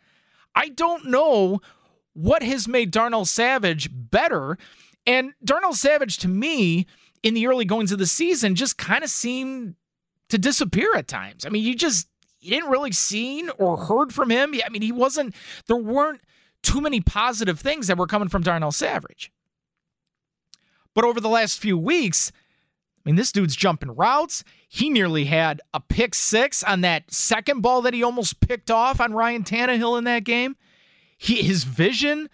I 0.53 0.69
don't 0.69 1.05
know 1.05 1.61
what 2.13 2.43
has 2.43 2.67
made 2.67 2.91
Darnell 2.91 3.25
Savage 3.25 3.89
better. 3.91 4.57
And 5.05 5.33
Darnell 5.43 5.73
Savage, 5.73 6.17
to 6.19 6.27
me, 6.27 6.85
in 7.23 7.33
the 7.33 7.47
early 7.47 7.65
goings 7.65 7.91
of 7.91 7.99
the 7.99 8.07
season, 8.07 8.55
just 8.55 8.77
kind 8.77 9.03
of 9.03 9.09
seemed 9.09 9.75
to 10.29 10.37
disappear 10.37 10.95
at 10.95 11.07
times. 11.07 11.45
I 11.45 11.49
mean, 11.49 11.63
you 11.63 11.75
just 11.75 12.07
you 12.39 12.51
didn't 12.51 12.69
really 12.69 12.91
seen 12.91 13.49
or 13.57 13.77
heard 13.77 14.13
from 14.13 14.29
him. 14.29 14.53
I 14.65 14.69
mean, 14.69 14.81
he 14.81 14.91
wasn't. 14.91 15.35
There 15.67 15.75
weren't 15.75 16.21
too 16.63 16.81
many 16.81 17.01
positive 17.01 17.59
things 17.59 17.87
that 17.87 17.97
were 17.97 18.07
coming 18.07 18.29
from 18.29 18.43
Darnell 18.43 18.71
Savage. 18.71 19.31
But 20.93 21.05
over 21.05 21.21
the 21.21 21.29
last 21.29 21.59
few 21.59 21.77
weeks, 21.77 22.31
I 22.97 23.09
mean, 23.09 23.15
this 23.15 23.31
dude's 23.31 23.55
jumping 23.55 23.95
routes. 23.95 24.43
He 24.67 24.89
nearly 24.89 25.25
had 25.25 25.61
a 25.73 25.79
pick 25.79 26.13
six 26.13 26.63
on 26.63 26.81
that 26.81 27.11
second 27.11 27.61
ball 27.61 27.81
that 27.83 27.93
he 27.93 28.03
almost 28.03 28.39
picked 28.39 28.69
off 28.69 28.99
on 28.99 29.13
Ryan 29.13 29.43
Tannehill 29.43 29.97
in 29.97 30.03
that 30.05 30.23
game. 30.23 30.55
He, 31.17 31.41
his 31.41 31.63
vision 31.63 32.29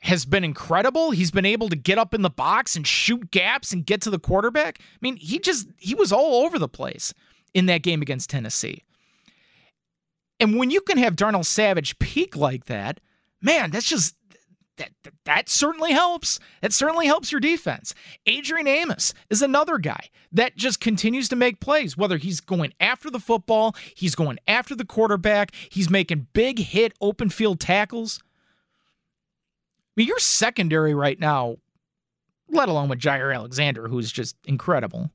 has 0.00 0.24
been 0.24 0.44
incredible. 0.44 1.10
He's 1.10 1.30
been 1.30 1.46
able 1.46 1.68
to 1.68 1.76
get 1.76 1.98
up 1.98 2.14
in 2.14 2.22
the 2.22 2.30
box 2.30 2.76
and 2.76 2.86
shoot 2.86 3.30
gaps 3.30 3.72
and 3.72 3.84
get 3.84 4.00
to 4.02 4.10
the 4.10 4.18
quarterback. 4.18 4.78
I 4.80 4.98
mean, 5.00 5.16
he 5.16 5.38
just 5.38 5.68
he 5.76 5.94
was 5.94 6.12
all 6.12 6.44
over 6.44 6.58
the 6.58 6.68
place 6.68 7.12
in 7.54 7.66
that 7.66 7.82
game 7.82 8.02
against 8.02 8.30
Tennessee. 8.30 8.84
And 10.38 10.56
when 10.56 10.70
you 10.70 10.80
can 10.80 10.98
have 10.98 11.16
Darnell 11.16 11.44
Savage 11.44 11.98
peak 11.98 12.36
like 12.36 12.66
that, 12.66 13.00
man, 13.40 13.70
that's 13.70 13.88
just 13.88 14.14
that, 14.76 14.90
that, 15.04 15.14
that 15.24 15.48
certainly 15.48 15.92
helps. 15.92 16.38
That 16.60 16.72
certainly 16.72 17.06
helps 17.06 17.32
your 17.32 17.40
defense. 17.40 17.94
Adrian 18.26 18.66
Amos 18.66 19.14
is 19.30 19.42
another 19.42 19.78
guy 19.78 20.10
that 20.32 20.56
just 20.56 20.80
continues 20.80 21.28
to 21.30 21.36
make 21.36 21.60
plays, 21.60 21.96
whether 21.96 22.18
he's 22.18 22.40
going 22.40 22.72
after 22.78 23.10
the 23.10 23.18
football, 23.20 23.74
he's 23.94 24.14
going 24.14 24.38
after 24.46 24.74
the 24.74 24.84
quarterback, 24.84 25.54
he's 25.70 25.90
making 25.90 26.28
big 26.32 26.58
hit 26.58 26.92
open 27.00 27.30
field 27.30 27.60
tackles. 27.60 28.20
I 29.96 30.00
mean, 30.00 30.08
your 30.08 30.18
secondary 30.18 30.94
right 30.94 31.18
now, 31.18 31.56
let 32.50 32.68
alone 32.68 32.88
with 32.88 33.00
Jaire 33.00 33.34
Alexander, 33.34 33.88
who's 33.88 34.12
just 34.12 34.36
incredible. 34.44 35.10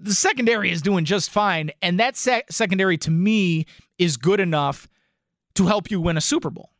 The 0.00 0.14
secondary 0.14 0.70
is 0.70 0.80
doing 0.80 1.04
just 1.04 1.28
fine, 1.28 1.72
and 1.82 1.98
that 1.98 2.16
sec- 2.16 2.52
secondary 2.52 2.96
to 2.98 3.10
me 3.10 3.66
is 3.98 4.16
good 4.16 4.38
enough 4.38 4.88
to 5.54 5.66
help 5.66 5.90
you 5.90 6.00
win 6.00 6.16
a 6.16 6.20
Super 6.20 6.50
Bowl. 6.50 6.70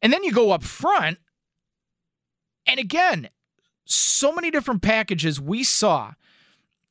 And 0.00 0.12
then 0.12 0.24
you 0.24 0.32
go 0.32 0.52
up 0.52 0.62
front, 0.62 1.18
and 2.66 2.80
again, 2.80 3.28
so 3.84 4.32
many 4.32 4.50
different 4.50 4.82
packages 4.82 5.40
we 5.40 5.64
saw. 5.64 6.12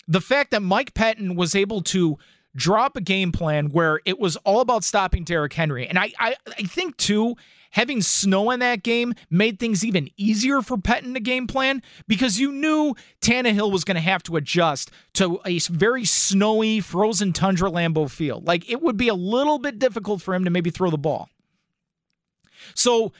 The 0.08 0.22
fact 0.22 0.52
that 0.52 0.62
Mike 0.62 0.94
Pettine 0.94 1.36
was 1.36 1.56
able 1.56 1.82
to 1.84 2.18
drop 2.56 2.96
a 2.96 3.02
game 3.02 3.32
plan 3.32 3.72
where 3.72 4.00
it 4.06 4.20
was 4.20 4.36
all 4.38 4.62
about 4.62 4.84
stopping 4.84 5.24
Derrick 5.24 5.54
Henry. 5.54 5.88
And 5.88 5.98
I, 5.98 6.12
I, 6.20 6.36
I 6.48 6.64
think, 6.64 6.96
too, 6.98 7.36
having 7.76 8.02
snow 8.02 8.52
in 8.52 8.62
that 8.62 8.84
game 8.84 9.14
made 9.30 9.60
things 9.60 9.86
even 9.86 10.10
easier 10.18 10.62
for 10.62 10.78
Pettine 10.78 11.14
to 11.14 11.20
game 11.20 11.46
plan 11.46 11.82
because 12.08 12.40
you 12.40 12.52
knew 12.52 12.96
Tannehill 13.22 13.72
was 13.72 13.84
going 13.84 13.96
to 13.96 14.02
have 14.02 14.24
to 14.24 14.38
adjust 14.38 14.92
to 15.14 15.40
a 15.46 15.60
very 15.60 16.06
snowy, 16.06 16.80
frozen 16.80 17.34
tundra 17.34 17.70
Lambeau 17.70 18.10
field. 18.10 18.48
Like 18.48 18.70
it 18.70 18.82
would 18.82 18.96
be 18.96 19.10
a 19.10 19.14
little 19.14 19.60
bit 19.60 19.78
difficult 19.78 20.22
for 20.22 20.34
him 20.34 20.46
to 20.46 20.50
maybe 20.50 20.70
throw 20.70 20.90
the 20.90 20.98
ball. 20.98 21.30
So 22.74 23.12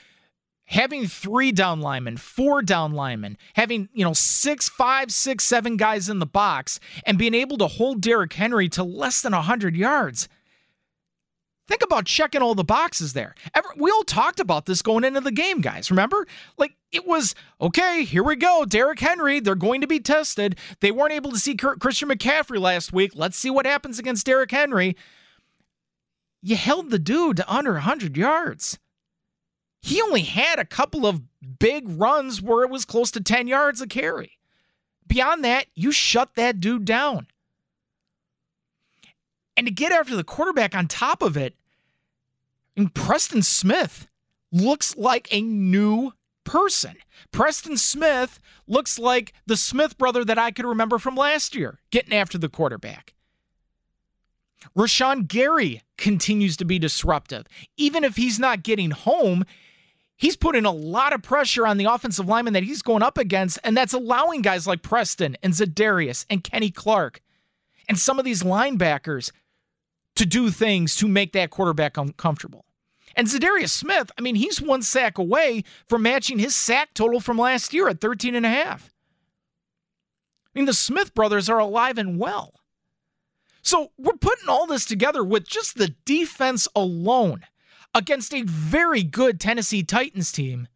having 0.64 1.06
three 1.06 1.52
down 1.52 1.82
linemen, 1.82 2.16
four 2.16 2.62
down 2.62 2.92
linemen, 2.92 3.36
having, 3.54 3.90
you 3.92 4.04
know, 4.04 4.14
six, 4.14 4.70
five, 4.70 5.12
six, 5.12 5.44
seven 5.44 5.76
guys 5.76 6.08
in 6.08 6.18
the 6.18 6.26
box, 6.26 6.80
and 7.04 7.18
being 7.18 7.34
able 7.34 7.58
to 7.58 7.66
hold 7.66 8.00
Derrick 8.00 8.32
Henry 8.32 8.70
to 8.70 8.82
less 8.82 9.20
than 9.20 9.32
100 9.32 9.76
yards. 9.76 10.28
Think 11.68 11.82
about 11.82 12.06
checking 12.06 12.42
all 12.42 12.54
the 12.54 12.62
boxes 12.62 13.12
there. 13.12 13.34
we 13.76 13.90
all 13.90 14.04
talked 14.04 14.38
about 14.38 14.66
this 14.66 14.82
going 14.82 15.02
into 15.02 15.20
the 15.20 15.32
game, 15.32 15.60
guys. 15.60 15.90
Remember? 15.90 16.26
Like, 16.56 16.76
it 16.92 17.06
was 17.06 17.34
okay, 17.60 18.04
here 18.04 18.22
we 18.22 18.36
go. 18.36 18.64
Derrick 18.64 19.00
Henry, 19.00 19.40
they're 19.40 19.56
going 19.56 19.80
to 19.80 19.86
be 19.86 19.98
tested. 19.98 20.56
They 20.80 20.92
weren't 20.92 21.12
able 21.12 21.32
to 21.32 21.38
see 21.38 21.56
Christian 21.56 22.08
McCaffrey 22.08 22.60
last 22.60 22.92
week. 22.92 23.12
Let's 23.14 23.36
see 23.36 23.50
what 23.50 23.66
happens 23.66 23.98
against 23.98 24.26
Derrick 24.26 24.52
Henry. 24.52 24.96
You 26.40 26.54
held 26.54 26.90
the 26.90 26.98
dude 26.98 27.38
to 27.38 27.52
under 27.52 27.72
100 27.72 28.16
yards 28.16 28.78
he 29.86 30.02
only 30.02 30.22
had 30.22 30.58
a 30.58 30.64
couple 30.64 31.06
of 31.06 31.22
big 31.60 31.84
runs 31.88 32.42
where 32.42 32.64
it 32.64 32.70
was 32.70 32.84
close 32.84 33.12
to 33.12 33.20
10 33.20 33.46
yards 33.46 33.80
a 33.80 33.86
carry. 33.86 34.32
Beyond 35.06 35.44
that, 35.44 35.66
you 35.76 35.92
shut 35.92 36.34
that 36.34 36.58
dude 36.58 36.84
down. 36.84 37.28
And 39.66 39.76
to 39.76 39.82
get 39.82 39.90
after 39.90 40.14
the 40.14 40.22
quarterback 40.22 40.76
on 40.76 40.86
top 40.86 41.22
of 41.22 41.36
it, 41.36 41.56
and 42.76 42.94
Preston 42.94 43.42
Smith 43.42 44.06
looks 44.52 44.96
like 44.96 45.26
a 45.32 45.40
new 45.40 46.12
person. 46.44 46.94
Preston 47.32 47.76
Smith 47.76 48.38
looks 48.68 48.96
like 48.96 49.32
the 49.44 49.56
Smith 49.56 49.98
brother 49.98 50.24
that 50.24 50.38
I 50.38 50.52
could 50.52 50.66
remember 50.66 51.00
from 51.00 51.16
last 51.16 51.56
year, 51.56 51.80
getting 51.90 52.14
after 52.14 52.38
the 52.38 52.48
quarterback. 52.48 53.14
Rashan 54.78 55.26
Gary 55.26 55.82
continues 55.98 56.56
to 56.58 56.64
be 56.64 56.78
disruptive. 56.78 57.46
Even 57.76 58.04
if 58.04 58.14
he's 58.14 58.38
not 58.38 58.62
getting 58.62 58.92
home, 58.92 59.44
he's 60.16 60.36
putting 60.36 60.64
a 60.64 60.70
lot 60.70 61.12
of 61.12 61.24
pressure 61.24 61.66
on 61.66 61.76
the 61.76 61.86
offensive 61.86 62.28
lineman 62.28 62.52
that 62.52 62.62
he's 62.62 62.82
going 62.82 63.02
up 63.02 63.18
against, 63.18 63.58
and 63.64 63.76
that's 63.76 63.94
allowing 63.94 64.42
guys 64.42 64.64
like 64.64 64.82
Preston 64.82 65.36
and 65.42 65.54
Za'Darius 65.54 66.24
and 66.30 66.44
Kenny 66.44 66.70
Clark 66.70 67.20
and 67.88 67.98
some 67.98 68.20
of 68.20 68.24
these 68.24 68.44
linebackers 68.44 69.32
to 70.16 70.26
do 70.26 70.50
things 70.50 70.96
to 70.96 71.08
make 71.08 71.32
that 71.32 71.50
quarterback 71.50 71.96
uncomfortable. 71.96 72.64
And 73.14 73.28
Za'Darius 73.28 73.70
Smith, 73.70 74.10
I 74.18 74.20
mean, 74.20 74.34
he's 74.34 74.60
one 74.60 74.82
sack 74.82 75.16
away 75.16 75.64
from 75.88 76.02
matching 76.02 76.38
his 76.38 76.54
sack 76.54 76.92
total 76.92 77.20
from 77.20 77.38
last 77.38 77.72
year 77.72 77.88
at 77.88 78.00
13 78.00 78.34
and 78.34 78.44
a 78.44 78.50
half. 78.50 78.92
I 80.54 80.58
mean, 80.58 80.66
the 80.66 80.74
Smith 80.74 81.14
brothers 81.14 81.48
are 81.48 81.58
alive 81.58 81.96
and 81.96 82.18
well. 82.18 82.54
So 83.62 83.90
we're 83.98 84.12
putting 84.12 84.48
all 84.48 84.66
this 84.66 84.84
together 84.84 85.24
with 85.24 85.48
just 85.48 85.76
the 85.76 85.94
defense 86.04 86.68
alone 86.76 87.46
against 87.94 88.34
a 88.34 88.42
very 88.42 89.02
good 89.02 89.40
Tennessee 89.40 89.82
Titans 89.82 90.30
team. 90.30 90.68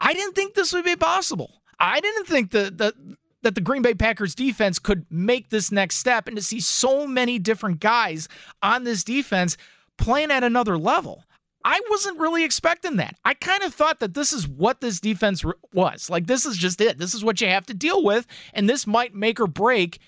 I 0.00 0.14
didn't 0.14 0.34
think 0.34 0.54
this 0.54 0.72
would 0.72 0.84
be 0.84 0.96
possible. 0.96 1.62
I 1.78 2.00
didn't 2.00 2.26
think 2.26 2.50
that 2.52 2.78
that 2.78 2.94
that 3.42 3.54
the 3.54 3.60
Green 3.60 3.82
Bay 3.82 3.94
Packers 3.94 4.34
defense 4.34 4.78
could 4.78 5.06
make 5.10 5.50
this 5.50 5.70
next 5.70 5.96
step 5.96 6.26
and 6.26 6.36
to 6.36 6.42
see 6.42 6.60
so 6.60 7.06
many 7.06 7.38
different 7.38 7.80
guys 7.80 8.28
on 8.62 8.84
this 8.84 9.04
defense 9.04 9.56
playing 9.98 10.30
at 10.30 10.44
another 10.44 10.76
level. 10.78 11.24
I 11.64 11.80
wasn't 11.90 12.20
really 12.20 12.44
expecting 12.44 12.96
that. 12.96 13.16
I 13.24 13.34
kind 13.34 13.62
of 13.62 13.74
thought 13.74 14.00
that 14.00 14.14
this 14.14 14.32
is 14.32 14.46
what 14.46 14.80
this 14.80 15.00
defense 15.00 15.44
was. 15.72 16.08
Like 16.08 16.26
this 16.26 16.46
is 16.46 16.56
just 16.56 16.80
it. 16.80 16.98
This 16.98 17.14
is 17.14 17.24
what 17.24 17.40
you 17.40 17.48
have 17.48 17.66
to 17.66 17.74
deal 17.74 18.04
with 18.04 18.26
and 18.54 18.68
this 18.68 18.86
might 18.86 19.14
make 19.14 19.40
or 19.40 19.46
break 19.46 19.98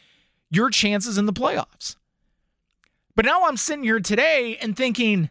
your 0.50 0.70
chances 0.70 1.18
in 1.18 1.26
the 1.26 1.32
playoffs. 1.32 1.96
But 3.16 3.24
now 3.24 3.44
I'm 3.44 3.56
sitting 3.56 3.82
here 3.82 3.98
today 3.98 4.56
and 4.58 4.76
thinking, 4.76 5.30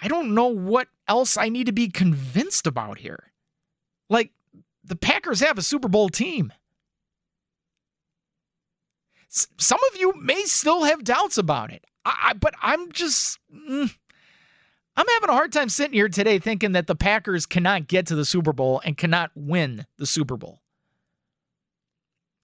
I 0.00 0.08
don't 0.08 0.34
know 0.34 0.46
what 0.46 0.88
else 1.08 1.36
I 1.36 1.48
need 1.48 1.66
to 1.66 1.72
be 1.72 1.88
convinced 1.88 2.66
about 2.66 2.98
here. 2.98 3.32
Like, 4.08 4.30
the 4.86 4.96
Packers 4.96 5.40
have 5.40 5.58
a 5.58 5.62
Super 5.62 5.88
Bowl 5.88 6.08
team. 6.08 6.52
S- 9.30 9.48
some 9.58 9.80
of 9.92 10.00
you 10.00 10.14
may 10.20 10.42
still 10.42 10.84
have 10.84 11.04
doubts 11.04 11.38
about 11.38 11.72
it. 11.72 11.84
I, 12.04 12.30
I, 12.30 12.32
but 12.34 12.54
I'm 12.62 12.92
just. 12.92 13.38
Mm, 13.54 13.94
I'm 14.96 15.06
having 15.06 15.28
a 15.28 15.34
hard 15.34 15.52
time 15.52 15.68
sitting 15.68 15.92
here 15.92 16.08
today 16.08 16.38
thinking 16.38 16.72
that 16.72 16.86
the 16.86 16.94
Packers 16.94 17.44
cannot 17.44 17.86
get 17.86 18.06
to 18.06 18.14
the 18.14 18.24
Super 18.24 18.52
Bowl 18.52 18.80
and 18.84 18.96
cannot 18.96 19.30
win 19.34 19.86
the 19.98 20.06
Super 20.06 20.36
Bowl. 20.36 20.60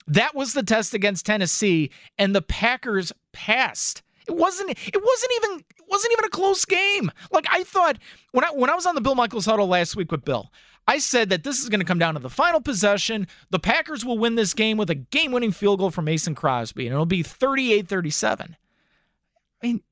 That 0.06 0.34
was 0.34 0.52
the 0.52 0.62
test 0.62 0.92
against 0.94 1.24
Tennessee, 1.24 1.90
and 2.18 2.34
the 2.34 2.42
Packers 2.42 3.12
passed. 3.32 4.02
It 4.28 4.34
wasn't. 4.34 4.70
It 4.70 5.02
wasn't 5.02 5.32
even. 5.36 5.58
It 5.60 5.84
wasn't 5.88 6.12
even 6.12 6.24
a 6.24 6.30
close 6.30 6.64
game. 6.64 7.10
Like 7.30 7.46
I 7.50 7.64
thought 7.64 7.98
when 8.32 8.44
I 8.44 8.50
when 8.50 8.70
I 8.70 8.74
was 8.74 8.86
on 8.86 8.94
the 8.94 9.00
Bill 9.00 9.14
Michaels 9.14 9.46
huddle 9.46 9.68
last 9.68 9.96
week 9.96 10.10
with 10.10 10.24
Bill, 10.24 10.50
I 10.86 10.98
said 10.98 11.28
that 11.30 11.44
this 11.44 11.60
is 11.60 11.68
going 11.68 11.80
to 11.80 11.86
come 11.86 11.98
down 11.98 12.14
to 12.14 12.20
the 12.20 12.28
final 12.28 12.60
possession. 12.60 13.28
The 13.50 13.58
Packers 13.58 14.04
will 14.04 14.18
win 14.18 14.34
this 14.34 14.52
game 14.52 14.76
with 14.76 14.90
a 14.90 14.96
game-winning 14.96 15.52
field 15.52 15.78
goal 15.78 15.90
from 15.90 16.06
Mason 16.06 16.34
Crosby, 16.34 16.86
and 16.86 16.92
it'll 16.92 17.06
be 17.06 17.22
38-37. 17.22 18.40
I 18.50 19.66
mean, 19.66 19.82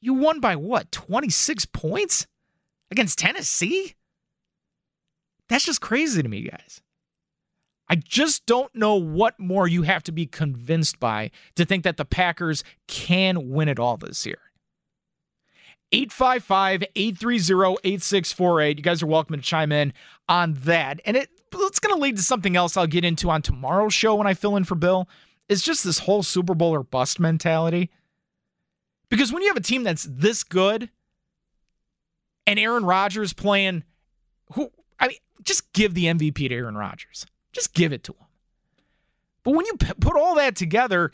you 0.00 0.14
won 0.14 0.40
by 0.40 0.56
what? 0.56 0.90
26 0.90 1.66
points 1.66 2.26
against 2.90 3.18
Tennessee? 3.18 3.94
That's 5.48 5.64
just 5.64 5.80
crazy 5.80 6.22
to 6.22 6.28
me, 6.28 6.42
guys. 6.42 6.80
I 7.88 7.96
just 7.96 8.44
don't 8.44 8.74
know 8.74 8.96
what 8.96 9.38
more 9.40 9.66
you 9.66 9.82
have 9.82 10.02
to 10.04 10.12
be 10.12 10.26
convinced 10.26 11.00
by 11.00 11.30
to 11.54 11.64
think 11.64 11.84
that 11.84 11.96
the 11.96 12.04
Packers 12.04 12.62
can 12.86 13.48
win 13.50 13.68
it 13.68 13.78
all 13.78 13.96
this 13.96 14.26
year. 14.26 14.38
855 15.92 16.84
830 16.94 17.76
8648. 17.84 18.76
You 18.78 18.82
guys 18.82 19.02
are 19.02 19.06
welcome 19.06 19.36
to 19.36 19.42
chime 19.42 19.72
in 19.72 19.92
on 20.28 20.54
that. 20.64 21.00
And 21.04 21.16
it, 21.16 21.30
it's 21.52 21.80
going 21.80 21.94
to 21.94 22.00
lead 22.00 22.16
to 22.16 22.22
something 22.22 22.56
else 22.56 22.76
I'll 22.76 22.86
get 22.86 23.04
into 23.04 23.30
on 23.30 23.42
tomorrow's 23.42 23.94
show 23.94 24.14
when 24.14 24.26
I 24.26 24.34
fill 24.34 24.56
in 24.56 24.64
for 24.64 24.74
Bill. 24.74 25.08
It's 25.48 25.62
just 25.62 25.84
this 25.84 26.00
whole 26.00 26.22
Super 26.22 26.54
Bowl 26.54 26.74
or 26.74 26.82
bust 26.82 27.18
mentality. 27.18 27.90
Because 29.08 29.32
when 29.32 29.42
you 29.42 29.48
have 29.48 29.56
a 29.56 29.60
team 29.60 29.82
that's 29.82 30.06
this 30.10 30.44
good 30.44 30.90
and 32.46 32.58
Aaron 32.58 32.84
Rodgers 32.84 33.32
playing, 33.32 33.84
who, 34.52 34.70
I 35.00 35.08
mean, 35.08 35.16
just 35.42 35.72
give 35.72 35.94
the 35.94 36.06
MVP 36.06 36.48
to 36.48 36.54
Aaron 36.54 36.76
Rodgers. 36.76 37.24
Just 37.52 37.72
give 37.72 37.92
it 37.92 38.04
to 38.04 38.12
him. 38.12 38.26
But 39.42 39.54
when 39.54 39.64
you 39.64 39.76
put 39.76 40.16
all 40.16 40.34
that 40.34 40.56
together, 40.56 41.10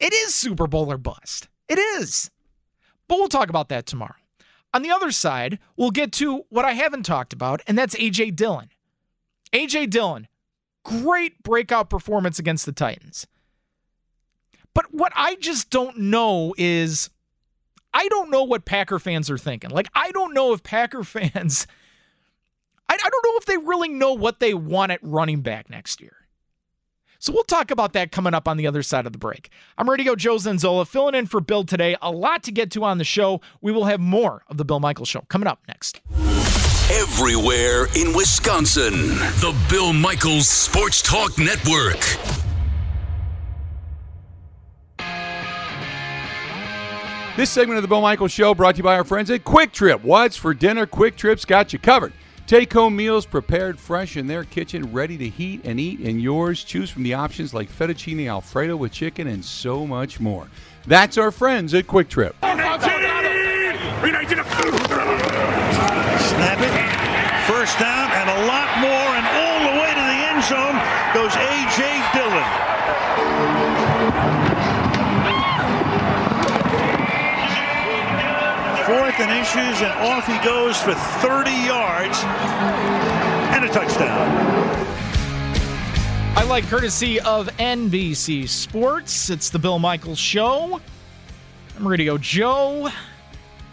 it 0.00 0.12
is 0.12 0.34
Super 0.34 0.66
Bowl 0.66 0.90
or 0.90 0.98
bust. 0.98 1.48
It 1.68 1.78
is. 1.78 2.31
But 3.12 3.18
we'll 3.18 3.28
talk 3.28 3.50
about 3.50 3.68
that 3.68 3.84
tomorrow. 3.84 4.14
On 4.72 4.80
the 4.80 4.90
other 4.90 5.10
side, 5.10 5.58
we'll 5.76 5.90
get 5.90 6.12
to 6.12 6.46
what 6.48 6.64
I 6.64 6.72
haven't 6.72 7.02
talked 7.02 7.34
about, 7.34 7.60
and 7.66 7.76
that's 7.76 7.94
A.J. 7.96 8.30
Dillon. 8.30 8.70
A.J. 9.52 9.88
Dillon, 9.88 10.28
great 10.82 11.42
breakout 11.42 11.90
performance 11.90 12.38
against 12.38 12.64
the 12.64 12.72
Titans. 12.72 13.26
But 14.72 14.94
what 14.94 15.12
I 15.14 15.34
just 15.34 15.68
don't 15.68 15.98
know 15.98 16.54
is 16.56 17.10
I 17.92 18.08
don't 18.08 18.30
know 18.30 18.44
what 18.44 18.64
Packer 18.64 18.98
fans 18.98 19.28
are 19.28 19.36
thinking. 19.36 19.68
Like, 19.68 19.90
I 19.94 20.10
don't 20.12 20.32
know 20.32 20.54
if 20.54 20.62
Packer 20.62 21.04
fans, 21.04 21.66
I, 22.88 22.94
I 22.94 22.96
don't 22.96 23.26
know 23.26 23.36
if 23.36 23.44
they 23.44 23.58
really 23.58 23.90
know 23.90 24.14
what 24.14 24.40
they 24.40 24.54
want 24.54 24.90
at 24.90 25.00
running 25.02 25.42
back 25.42 25.68
next 25.68 26.00
year. 26.00 26.16
So 27.22 27.32
we'll 27.32 27.44
talk 27.44 27.70
about 27.70 27.92
that 27.92 28.10
coming 28.10 28.34
up 28.34 28.48
on 28.48 28.56
the 28.56 28.66
other 28.66 28.82
side 28.82 29.06
of 29.06 29.12
the 29.12 29.18
break. 29.18 29.48
I'm 29.78 29.88
ready 29.88 30.02
to 30.02 30.10
go, 30.10 30.16
Joe 30.16 30.34
Zanzola, 30.38 30.84
filling 30.84 31.14
in 31.14 31.26
for 31.26 31.40
Bill 31.40 31.62
today. 31.62 31.94
A 32.02 32.10
lot 32.10 32.42
to 32.42 32.50
get 32.50 32.72
to 32.72 32.82
on 32.82 32.98
the 32.98 33.04
show. 33.04 33.40
We 33.60 33.70
will 33.70 33.84
have 33.84 34.00
more 34.00 34.42
of 34.48 34.56
the 34.56 34.64
Bill 34.64 34.80
Michaels 34.80 35.08
Show 35.08 35.20
coming 35.28 35.46
up 35.46 35.60
next. 35.68 36.00
Everywhere 36.90 37.86
in 37.94 38.12
Wisconsin, 38.12 39.10
the 39.38 39.56
Bill 39.70 39.92
Michaels 39.92 40.48
Sports 40.48 41.00
Talk 41.00 41.38
Network. 41.38 42.00
This 47.36 47.50
segment 47.50 47.76
of 47.76 47.82
the 47.82 47.88
Bill 47.88 48.00
Michaels 48.00 48.32
Show 48.32 48.52
brought 48.52 48.74
to 48.74 48.78
you 48.78 48.82
by 48.82 48.96
our 48.96 49.04
friends 49.04 49.30
at 49.30 49.44
Kwik 49.44 49.70
Trip. 49.70 50.02
What's 50.02 50.36
for 50.36 50.52
dinner? 50.54 50.86
Kwik 50.86 51.14
Trip's 51.14 51.44
got 51.44 51.72
you 51.72 51.78
covered. 51.78 52.14
Take 52.46 52.72
home 52.72 52.96
meals 52.96 53.24
prepared 53.24 53.78
fresh 53.78 54.16
in 54.16 54.26
their 54.26 54.44
kitchen, 54.44 54.92
ready 54.92 55.16
to 55.16 55.28
heat 55.28 55.62
and 55.64 55.80
eat, 55.80 56.00
and 56.00 56.20
yours. 56.20 56.64
Choose 56.64 56.90
from 56.90 57.02
the 57.02 57.14
options 57.14 57.54
like 57.54 57.70
fettuccine 57.70 58.28
alfredo 58.28 58.76
with 58.76 58.92
chicken 58.92 59.26
and 59.26 59.44
so 59.44 59.86
much 59.86 60.20
more. 60.20 60.48
That's 60.86 61.16
our 61.16 61.30
friends 61.30 61.72
at 61.74 61.86
Kwik 61.86 62.08
Trip. 62.08 62.34
Snap 62.40 62.58
it. 66.60 66.72
First 67.46 67.78
down 67.78 68.10
and 68.10 68.28
a 68.30 68.46
lot 68.46 68.78
more, 68.78 68.90
and 68.90 69.26
all 69.26 69.58
the 69.72 69.80
way 69.80 69.90
to 69.90 70.00
the 70.00 70.20
end 70.30 70.42
zone 70.44 70.78
goes 71.14 71.34
A.J. 71.36 71.91
And 79.54 79.92
off 80.08 80.26
he 80.26 80.38
goes 80.38 80.80
for 80.80 80.94
30 80.94 81.50
yards 81.50 82.18
and 83.52 83.66
a 83.66 83.68
touchdown. 83.68 84.28
I 86.34 86.44
like 86.44 86.66
courtesy 86.68 87.20
of 87.20 87.48
NBC 87.58 88.48
Sports. 88.48 89.28
It's 89.28 89.50
the 89.50 89.58
Bill 89.58 89.78
Michaels 89.78 90.18
Show. 90.18 90.80
I'm 91.76 91.84
go, 91.86 92.16
Joe. 92.16 92.88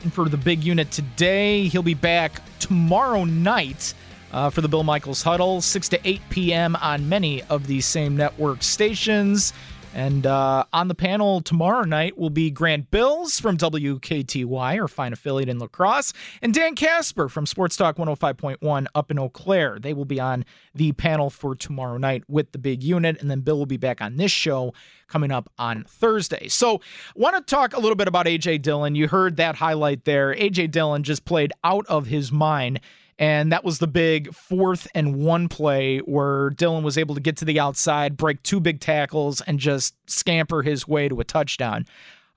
And 0.03 0.13
for 0.13 0.27
the 0.27 0.35
big 0.35 0.65
unit 0.65 0.91
today, 0.91 1.69
he'll 1.69 1.81
be 1.81 1.93
back 1.93 2.41
tomorrow 2.59 3.23
night 3.23 3.93
uh, 4.33 4.49
for 4.49 4.59
the 4.59 4.67
Bill 4.67 4.83
Michaels 4.83 5.23
Huddle, 5.23 5.61
6 5.61 5.89
to 5.89 6.07
8 6.07 6.21
p.m. 6.29 6.75
on 6.75 7.07
many 7.07 7.41
of 7.43 7.67
these 7.67 7.85
same 7.85 8.17
network 8.17 8.63
stations. 8.63 9.53
And 9.93 10.25
uh, 10.25 10.65
on 10.71 10.88
the 10.88 10.95
panel 10.95 11.41
tomorrow 11.41 11.84
night 11.84 12.17
will 12.17 12.30
be 12.30 12.52
Grant 12.52 12.91
Bills 12.91 13.39
from 13.39 13.58
WKTY, 13.58 14.80
our 14.80 14.88
fine 14.88 15.13
affiliate 15.13 15.49
in 15.49 15.58
La 15.58 15.67
Crosse, 15.67 16.13
and 16.41 16.54
Dan 16.54 16.75
Casper 16.75 17.28
from 17.28 17.45
Sports 17.45 17.75
Talk 17.75 17.97
105.1 17.97 18.86
up 18.93 19.12
in 19.12 19.17
Eau 19.17 19.30
Claire. 19.30 19.80
They 19.80 19.93
will 19.93 20.06
be 20.06 20.19
on 20.19 20.45
the 20.75 20.91
panel 20.93 21.30
for 21.30 21.56
tomorrow 21.56 21.97
night 21.97 22.23
with 22.28 22.52
the 22.52 22.60
big 22.60 22.84
unit. 22.84 23.19
And 23.19 23.32
then 23.32 23.41
Bill 23.41 23.58
will 23.58 23.65
be 23.65 23.78
back 23.78 23.99
on 24.02 24.17
this 24.17 24.32
show 24.32 24.73
coming 25.08 25.32
up 25.32 25.49
on 25.58 25.84
Thursday. 25.86 26.47
So, 26.47 26.82
want 27.15 27.36
to 27.36 27.41
talk 27.41 27.75
a 27.75 27.80
little 27.80 27.95
bit 27.95 28.08
about 28.08 28.28
A.J. 28.28 28.60
Dillon. 28.60 28.93
You 28.93 29.08
heard 29.08 29.38
that 29.38 29.56
highlight 29.56 30.06
there. 30.06 30.32
A.J. 30.34 30.67
Dillon 30.67 31.04
just 31.04 31.25
played 31.25 31.52
out 31.63 31.86
of 31.88 32.06
his 32.06 32.32
mind. 32.32 32.80
And 33.19 33.51
that 33.51 33.65
was 33.65 33.79
the 33.79 33.88
big 33.88 34.34
fourth 34.34 34.88
and 34.95 35.17
one 35.17 35.49
play 35.49 35.99
where 35.99 36.51
Dillon 36.51 36.86
was 36.86 36.97
able 36.97 37.15
to 37.15 37.21
get 37.21 37.36
to 37.38 37.45
the 37.45 37.60
outside, 37.60 38.15
break 38.15 38.41
two 38.43 38.62
big 38.62 38.79
tackles, 38.79 39.41
and 39.41 39.60
just 39.60 39.93
scamper 40.10 40.63
his 40.63 40.88
way 40.88 41.10
to 41.10 41.19
a 41.19 41.25
touchdown. 41.25 41.86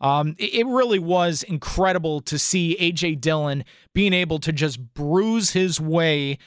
Um, 0.01 0.35
it 0.39 0.67
really 0.67 0.99
was 0.99 1.45
incredible 1.45 2.21
to 2.23 2.37
see 2.37 2.77
A.J. 2.81 3.15
Dillon 3.15 3.65
being 3.95 4.13
able 4.13 4.41
to 4.41 4.51
just 4.51 4.93
bruise 4.95 5.53
his 5.53 5.81
way 5.81 6.39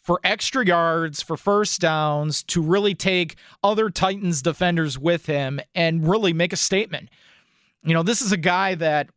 for 0.00 0.18
extra 0.24 0.64
yards, 0.64 1.20
for 1.20 1.36
first 1.36 1.78
downs, 1.78 2.42
to 2.44 2.62
really 2.62 2.94
take 2.94 3.36
other 3.62 3.90
Titans 3.90 4.40
defenders 4.40 4.98
with 4.98 5.26
him 5.26 5.60
and 5.74 6.08
really 6.08 6.32
make 6.32 6.54
a 6.54 6.56
statement. 6.56 7.10
You 7.84 7.92
know, 7.92 8.02
this 8.02 8.22
is 8.22 8.32
a 8.32 8.38
guy 8.38 8.74
that 8.76 9.10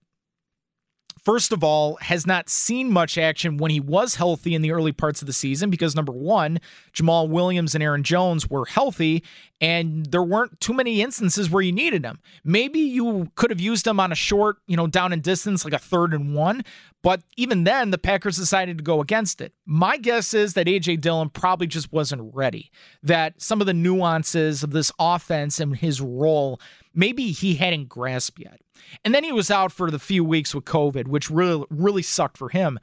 first 1.26 1.52
of 1.52 1.64
all, 1.64 1.98
has 2.02 2.26
not 2.26 2.50
seen 2.50 2.92
much 2.92 3.18
action 3.18 3.58
when 3.58 3.72
he 3.72 3.80
was 3.80 4.16
healthy 4.16 4.54
in 4.54 4.62
the 4.62 4.72
early 4.72 4.92
parts 4.92 5.22
of 5.22 5.26
the 5.26 5.34
season 5.34 5.70
because 5.70 5.96
number 5.96 6.14
one, 6.14 6.60
Jamaal 6.94 7.28
Williams 7.28 7.74
and 7.74 7.84
Aaron 7.84 8.04
Jones 8.04 8.50
were 8.50 8.66
healthy, 8.66 9.24
and 9.60 10.06
there 10.06 10.24
weren't 10.24 10.60
too 10.60 10.74
many 10.74 11.02
instances 11.02 11.50
where 11.50 11.64
you 11.64 11.72
needed 11.72 12.04
them. 12.04 12.20
Maybe 12.44 12.80
you 12.80 13.32
could 13.36 13.50
have 13.50 13.60
used 13.60 13.86
them 13.86 14.00
on 14.00 14.12
a 14.12 14.16
short, 14.16 14.58
you 14.68 14.78
know, 14.78 14.88
down 14.88 15.12
and 15.12 15.24
distance, 15.24 15.66
like 15.66 15.74
a 15.74 15.80
third 15.80 16.14
and 16.14 16.36
one, 16.36 16.64
but 17.06 17.22
even 17.38 17.66
then, 17.66 17.92
the 17.92 18.00
Packers 18.00 18.36
decided 18.36 18.80
to 18.80 18.84
go 18.84 19.00
against 19.00 19.40
it. 19.40 19.54
My 19.68 19.96
guess 19.98 20.34
is 20.34 20.56
that 20.56 20.68
A.J. 20.68 20.96
Dillon 20.96 21.30
probably 21.30 21.68
just 21.68 21.94
wasn't 21.94 22.34
ready, 22.34 22.72
that 23.04 23.40
some 23.40 23.62
of 23.62 23.68
the 23.68 23.76
nuances 23.76 24.64
of 24.64 24.72
this 24.72 24.92
offense 24.98 25.60
and 25.60 25.76
his 25.76 26.02
role, 26.02 26.60
maybe 26.96 27.30
he 27.30 27.58
hadn't 27.58 27.90
grasped 27.90 28.40
yet. 28.40 28.60
And 29.04 29.14
then 29.14 29.24
he 29.24 29.32
was 29.32 29.52
out 29.52 29.72
for 29.72 29.92
the 29.92 30.00
few 30.00 30.24
weeks 30.24 30.56
with 30.56 30.66
COVID, 30.66 31.08
which 31.08 31.30
really, 31.30 31.64
really 31.70 32.02
sucked 32.02 32.40
for 32.40 32.50
him. 32.50 32.80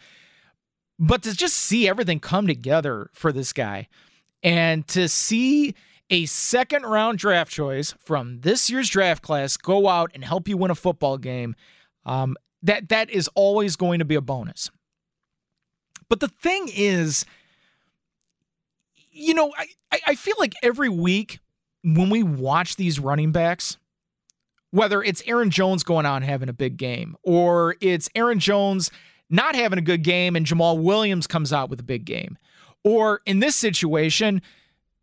But 1.01 1.25
to 1.25 1.35
just 1.35 1.57
see 1.57 1.89
everything 1.89 2.21
come 2.21 2.47
together 2.47 3.11
for 3.15 3.33
this 3.33 3.53
guy 3.53 3.89
and 4.41 4.87
to 4.87 5.09
see 5.09 5.75
a 6.11 6.27
second 6.27 6.85
round 6.85 7.19
draft 7.19 7.51
choice 7.51 7.91
from 7.99 8.43
this 8.43 8.71
year's 8.71 8.89
draft 8.89 9.25
class 9.25 9.57
go 9.57 9.89
out 9.89 10.13
and 10.15 10.23
help 10.23 10.47
you 10.47 10.57
win 10.57 10.71
a 10.71 10.77
football 10.77 11.19
game, 11.19 11.57
um, 12.07 12.37
that 12.63 12.89
that 12.89 13.11
is 13.11 13.29
always 13.35 13.77
going 13.77 13.99
to 13.99 14.05
be 14.05 14.15
a 14.15 14.21
bonus. 14.21 14.71
But 16.09 16.21
the 16.21 16.29
thing 16.29 16.69
is, 16.75 17.25
you 19.11 19.35
know, 19.35 19.53
I, 19.57 20.01
I 20.09 20.15
feel 20.15 20.37
like 20.39 20.55
every 20.63 20.89
week 20.89 21.41
when 21.85 22.11
we 22.11 22.23
watch 22.23 22.77
these 22.77 23.01
running 23.01 23.33
backs, 23.33 23.77
whether 24.71 25.03
it's 25.03 25.23
Aaron 25.27 25.51
Jones 25.51 25.83
going 25.83 26.07
and 26.07 26.25
having 26.25 26.49
a 26.49 26.55
big 26.55 26.77
game, 26.77 27.17
or 27.23 27.77
it's 27.81 28.09
Aaron 28.15 28.39
Jones 28.39 28.91
not 29.29 29.55
having 29.55 29.79
a 29.79 29.83
good 29.83 30.03
game 30.03 30.37
and 30.37 30.47
Jamaal 30.47 30.83
Williams 30.83 31.27
comes 31.27 31.53
out 31.53 31.71
with 31.71 31.81
a 31.81 31.85
big 31.85 32.05
game, 32.05 32.39
or 32.85 33.21
in 33.27 33.41
this 33.41 33.57
situation, 33.57 34.43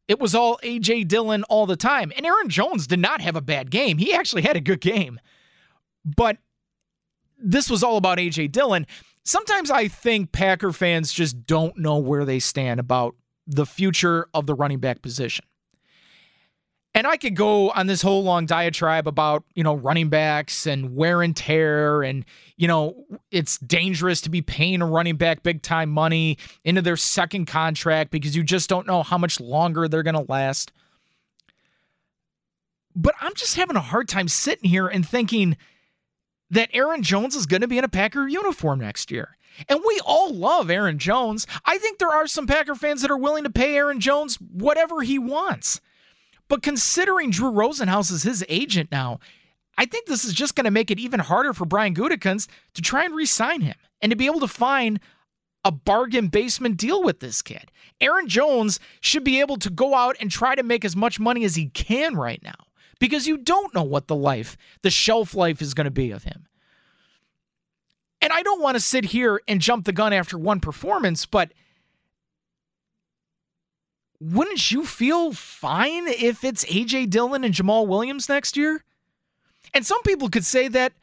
it 0.08 0.19
was 0.19 0.34
all 0.34 0.60
A.J. 0.63 1.04
Dillon 1.06 1.43
all 1.43 1.65
the 1.65 1.76
time. 1.76 2.12
And 2.15 2.26
Aaron 2.26 2.50
Jones 2.50 2.88
did 2.88 3.00
not 3.00 3.22
have 3.22 3.36
a 3.36 3.41
bad 3.41 3.69
game. 3.69 4.00
He 4.00 4.13
actually 4.13 4.41
had 4.41 4.58
a 4.58 4.62
good 4.62 4.82
game. 4.82 5.19
But 6.04 6.38
this 7.39 7.69
was 7.69 7.84
all 7.84 7.97
about 7.97 8.19
A.J. 8.19 8.47
Dillon. 8.49 8.86
Sometimes 9.23 9.71
I 9.71 9.88
think 9.88 10.32
Packer 10.32 10.71
fans 10.71 11.12
just 11.12 11.45
don't 11.45 11.78
know 11.78 11.97
where 11.97 12.25
they 12.25 12.39
stand 12.39 12.80
about 12.80 13.15
the 13.47 13.65
future 13.65 14.28
of 14.34 14.45
the 14.45 14.54
running 14.54 14.80
back 14.80 15.02
position. 15.02 15.45
And 16.95 17.06
I 17.06 17.17
could 17.17 17.36
go 17.36 17.69
on 17.69 17.88
this 17.88 18.02
whole 18.02 18.23
long 18.23 18.45
diatribe 18.45 19.08
about, 19.08 19.43
you 19.54 19.63
know, 19.63 19.75
running 19.75 20.10
backs 20.10 20.65
and 20.65 20.95
wear 20.95 21.21
and 21.21 21.36
tear 21.36 22.02
and, 22.02 22.25
you 22.58 22.67
know, 22.67 23.06
it's 23.32 23.60
dangerous 23.60 24.21
to 24.21 24.30
be 24.30 24.41
paying 24.41 24.82
a 24.82 24.88
running 24.88 25.15
back 25.15 25.43
big 25.43 25.62
time 25.62 25.89
money 25.89 26.38
into 26.63 26.82
their 26.82 26.97
second 26.97 27.45
contract 27.45 28.10
because 28.10 28.36
you 28.36 28.43
just 28.43 28.69
don't 28.69 28.88
know 28.88 29.04
how 29.04 29.19
much 29.19 29.39
longer 29.39 29.88
they're 29.88 30.04
going 30.04 30.15
to 30.15 30.32
last. 30.32 30.71
But 32.95 33.13
I'm 33.21 33.36
just 33.36 33.56
having 33.56 33.75
a 33.75 33.82
hard 33.82 34.08
time 34.08 34.28
sitting 34.28 34.69
here 34.69 34.88
and 34.88 35.08
thinking 35.08 35.58
that 36.51 36.69
Aaron 36.73 37.03
Jones 37.03 37.35
is 37.35 37.45
going 37.45 37.62
to 37.62 37.67
be 37.67 37.77
in 37.77 37.83
a 37.83 37.89
Packer 37.89 38.27
uniform 38.27 38.79
next 38.79 39.12
year. 39.12 39.38
And 39.67 39.81
we 39.85 39.99
all 40.05 40.33
love 40.33 40.69
Aaron 40.69 40.99
Jones. 40.99 41.45
I 41.65 41.77
think 41.77 41.97
there 41.97 42.09
are 42.09 42.27
some 42.27 42.47
Packer 42.47 42.75
fans 42.75 43.01
that 43.01 43.12
are 43.12 43.17
willing 43.17 43.43
to 43.43 43.49
pay 43.49 43.75
Aaron 43.75 43.99
Jones 43.99 44.35
whatever 44.35 45.01
he 45.01 45.19
wants. 45.19 45.81
But 46.47 46.63
considering 46.63 47.31
Drew 47.31 47.51
Rosenhaus 47.51 48.12
is 48.12 48.23
his 48.23 48.43
agent 48.47 48.91
now, 48.91 49.19
I 49.77 49.85
think 49.85 50.07
this 50.07 50.25
is 50.25 50.33
just 50.33 50.55
going 50.55 50.65
to 50.65 50.71
make 50.71 50.91
it 50.91 50.99
even 50.99 51.19
harder 51.19 51.53
for 51.53 51.65
Brian 51.65 51.95
Gutekunst 51.95 52.47
to 52.73 52.81
try 52.81 53.05
and 53.05 53.15
re-sign 53.15 53.62
him 53.62 53.75
and 54.01 54.09
to 54.12 54.15
be 54.15 54.25
able 54.25 54.39
to 54.41 54.47
find 54.47 54.99
a 55.63 55.71
bargain 55.71 56.27
basement 56.27 56.77
deal 56.77 57.03
with 57.03 57.19
this 57.19 57.41
kid. 57.41 57.71
Aaron 58.01 58.27
Jones 58.27 58.79
should 59.01 59.23
be 59.23 59.39
able 59.39 59.57
to 59.57 59.69
go 59.69 59.93
out 59.93 60.15
and 60.19 60.31
try 60.31 60.55
to 60.55 60.63
make 60.63 60.85
as 60.85 60.95
much 60.95 61.19
money 61.19 61.43
as 61.43 61.55
he 61.55 61.67
can 61.67 62.15
right 62.15 62.41
now 62.41 62.68
because 62.99 63.27
you 63.27 63.38
don't 63.38 63.73
know 63.73 63.83
what 63.83 64.07
the 64.07 64.15
life, 64.15 64.57
the 64.81 64.89
shelf 64.89 65.33
life 65.33 65.62
is 65.62 65.73
going 65.73 65.85
to 65.85 65.91
be 65.91 66.12
of 66.12 66.23
him. 66.23 66.47
And 68.21 68.33
I 68.33 68.43
don't 68.43 68.62
want 68.62 68.75
to 68.75 68.81
sit 68.81 69.05
here 69.05 69.41
and 69.47 69.62
jump 69.62 69.85
the 69.85 69.93
gun 69.93 70.13
after 70.13 70.38
one 70.38 70.59
performance, 70.59 71.25
but– 71.25 71.53
wouldn't 74.19 74.71
you 74.71 74.85
feel 74.85 75.31
fine 75.31 76.07
if 76.07 76.43
it's 76.43 76.65
AJ 76.65 77.09
Dillon 77.09 77.43
and 77.43 77.53
Jamaal 77.53 77.88
Williams 77.88 78.27
next 78.27 78.57
year? 78.57 78.83
And 79.73 79.85
some 79.85 80.01
people 80.03 80.29
could 80.29 80.45
say 80.45 80.67
that 80.67 80.93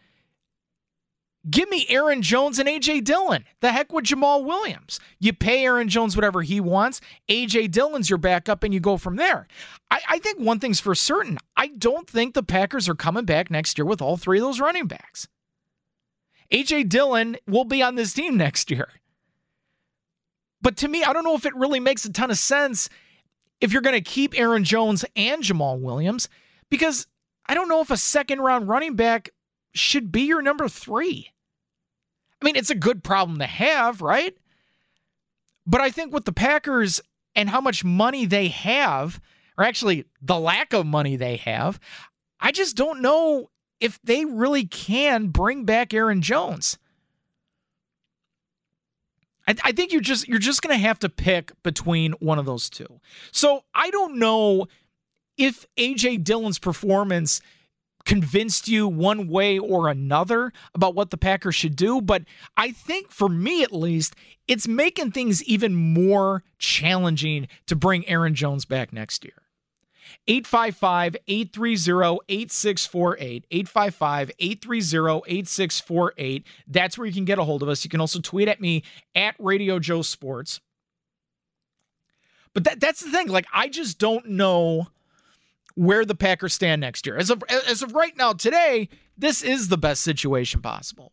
give 1.48 1.68
me 1.68 1.86
Aaron 1.88 2.22
Jones 2.22 2.58
and 2.58 2.68
AJ 2.68 3.04
Dillon. 3.04 3.44
The 3.60 3.72
heck 3.72 3.92
with 3.92 4.04
Jamaal 4.04 4.44
Williams. 4.44 5.00
You 5.18 5.32
pay 5.32 5.64
Aaron 5.64 5.88
Jones 5.88 6.16
whatever 6.16 6.42
he 6.42 6.60
wants. 6.60 7.00
AJ 7.28 7.70
Dillon's 7.70 8.10
your 8.10 8.18
backup, 8.18 8.62
and 8.62 8.72
you 8.74 8.80
go 8.80 8.96
from 8.96 9.16
there. 9.16 9.46
I, 9.90 10.00
I 10.08 10.18
think 10.18 10.38
one 10.38 10.58
thing's 10.58 10.80
for 10.80 10.94
certain. 10.94 11.38
I 11.56 11.68
don't 11.68 12.08
think 12.08 12.34
the 12.34 12.42
Packers 12.42 12.88
are 12.88 12.94
coming 12.94 13.24
back 13.24 13.50
next 13.50 13.78
year 13.78 13.84
with 13.84 14.02
all 14.02 14.16
three 14.16 14.38
of 14.38 14.44
those 14.44 14.60
running 14.60 14.86
backs. 14.86 15.28
AJ 16.52 16.88
Dillon 16.88 17.36
will 17.46 17.64
be 17.64 17.82
on 17.82 17.94
this 17.94 18.12
team 18.12 18.36
next 18.38 18.70
year. 18.70 18.88
But 20.62 20.76
to 20.78 20.88
me, 20.88 21.04
I 21.04 21.12
don't 21.12 21.24
know 21.24 21.36
if 21.36 21.46
it 21.46 21.54
really 21.54 21.80
makes 21.80 22.04
a 22.04 22.12
ton 22.12 22.30
of 22.30 22.38
sense 22.38 22.88
if 23.60 23.72
you're 23.72 23.82
going 23.82 23.94
to 23.94 24.00
keep 24.00 24.38
Aaron 24.38 24.64
Jones 24.64 25.04
and 25.14 25.42
Jamaal 25.42 25.80
Williams, 25.80 26.28
because 26.70 27.06
I 27.46 27.54
don't 27.54 27.68
know 27.68 27.80
if 27.80 27.90
a 27.90 27.96
second 27.96 28.40
round 28.40 28.68
running 28.68 28.96
back 28.96 29.30
should 29.74 30.10
be 30.10 30.22
your 30.22 30.42
number 30.42 30.68
three. 30.68 31.30
I 32.46 32.48
mean, 32.48 32.56
it's 32.56 32.70
a 32.70 32.76
good 32.76 33.02
problem 33.02 33.40
to 33.40 33.46
have, 33.46 34.00
right? 34.00 34.32
But 35.66 35.80
I 35.80 35.90
think 35.90 36.14
with 36.14 36.26
the 36.26 36.32
Packers 36.32 37.00
and 37.34 37.50
how 37.50 37.60
much 37.60 37.82
money 37.82 38.24
they 38.24 38.46
have, 38.46 39.20
or 39.58 39.64
actually 39.64 40.04
the 40.22 40.38
lack 40.38 40.72
of 40.72 40.86
money 40.86 41.16
they 41.16 41.38
have, 41.38 41.80
I 42.38 42.52
just 42.52 42.76
don't 42.76 43.02
know 43.02 43.50
if 43.80 43.98
they 44.04 44.24
really 44.24 44.64
can 44.64 45.26
bring 45.26 45.64
back 45.64 45.92
Aaron 45.92 46.22
Jones. 46.22 46.78
I, 49.48 49.56
I 49.64 49.72
think 49.72 49.92
you 49.92 50.00
just 50.00 50.28
you're 50.28 50.38
just 50.38 50.62
gonna 50.62 50.78
have 50.78 51.00
to 51.00 51.08
pick 51.08 51.50
between 51.64 52.12
one 52.20 52.38
of 52.38 52.46
those 52.46 52.70
two. 52.70 53.00
So 53.32 53.64
I 53.74 53.90
don't 53.90 54.20
know 54.20 54.68
if 55.36 55.66
AJ 55.76 56.22
Dillon's 56.22 56.60
performance 56.60 57.40
convinced 58.06 58.68
you 58.68 58.88
one 58.88 59.28
way 59.28 59.58
or 59.58 59.88
another 59.88 60.52
about 60.74 60.94
what 60.94 61.10
the 61.10 61.18
Packers 61.18 61.54
should 61.54 61.76
do, 61.76 62.00
but 62.00 62.22
I 62.56 62.70
think 62.70 63.10
for 63.10 63.28
me 63.28 63.62
at 63.62 63.72
least, 63.72 64.14
it's 64.48 64.66
making 64.66 65.10
things 65.10 65.42
even 65.44 65.74
more 65.74 66.44
challenging 66.58 67.48
to 67.66 67.76
bring 67.76 68.08
Aaron 68.08 68.34
Jones 68.34 68.64
back 68.64 68.92
next 68.92 69.24
year. 69.24 69.42
855 70.28 71.16
830 71.26 72.18
8648. 72.28 73.44
855 73.50 74.30
830 74.38 75.22
8648. 75.26 76.46
That's 76.68 76.96
where 76.96 77.06
you 77.06 77.12
can 77.12 77.24
get 77.24 77.38
a 77.38 77.44
hold 77.44 77.62
of 77.62 77.68
us. 77.68 77.84
You 77.84 77.90
can 77.90 78.00
also 78.00 78.20
tweet 78.20 78.48
at 78.48 78.60
me 78.60 78.84
at 79.14 79.34
Radio 79.38 79.78
Joe 79.78 80.02
Sports. 80.02 80.60
But 82.54 82.64
that, 82.64 82.80
that's 82.80 83.02
the 83.02 83.10
thing. 83.10 83.28
Like, 83.28 83.46
I 83.52 83.68
just 83.68 83.98
don't 83.98 84.30
know 84.30 84.88
where 85.76 86.04
the 86.04 86.14
Packers 86.14 86.54
stand 86.54 86.80
next 86.80 87.06
year. 87.06 87.16
As 87.16 87.30
of, 87.30 87.44
as 87.48 87.82
of 87.82 87.94
right 87.94 88.16
now, 88.16 88.32
today, 88.32 88.88
this 89.16 89.42
is 89.42 89.68
the 89.68 89.78
best 89.78 90.02
situation 90.02 90.60
possible. 90.60 91.12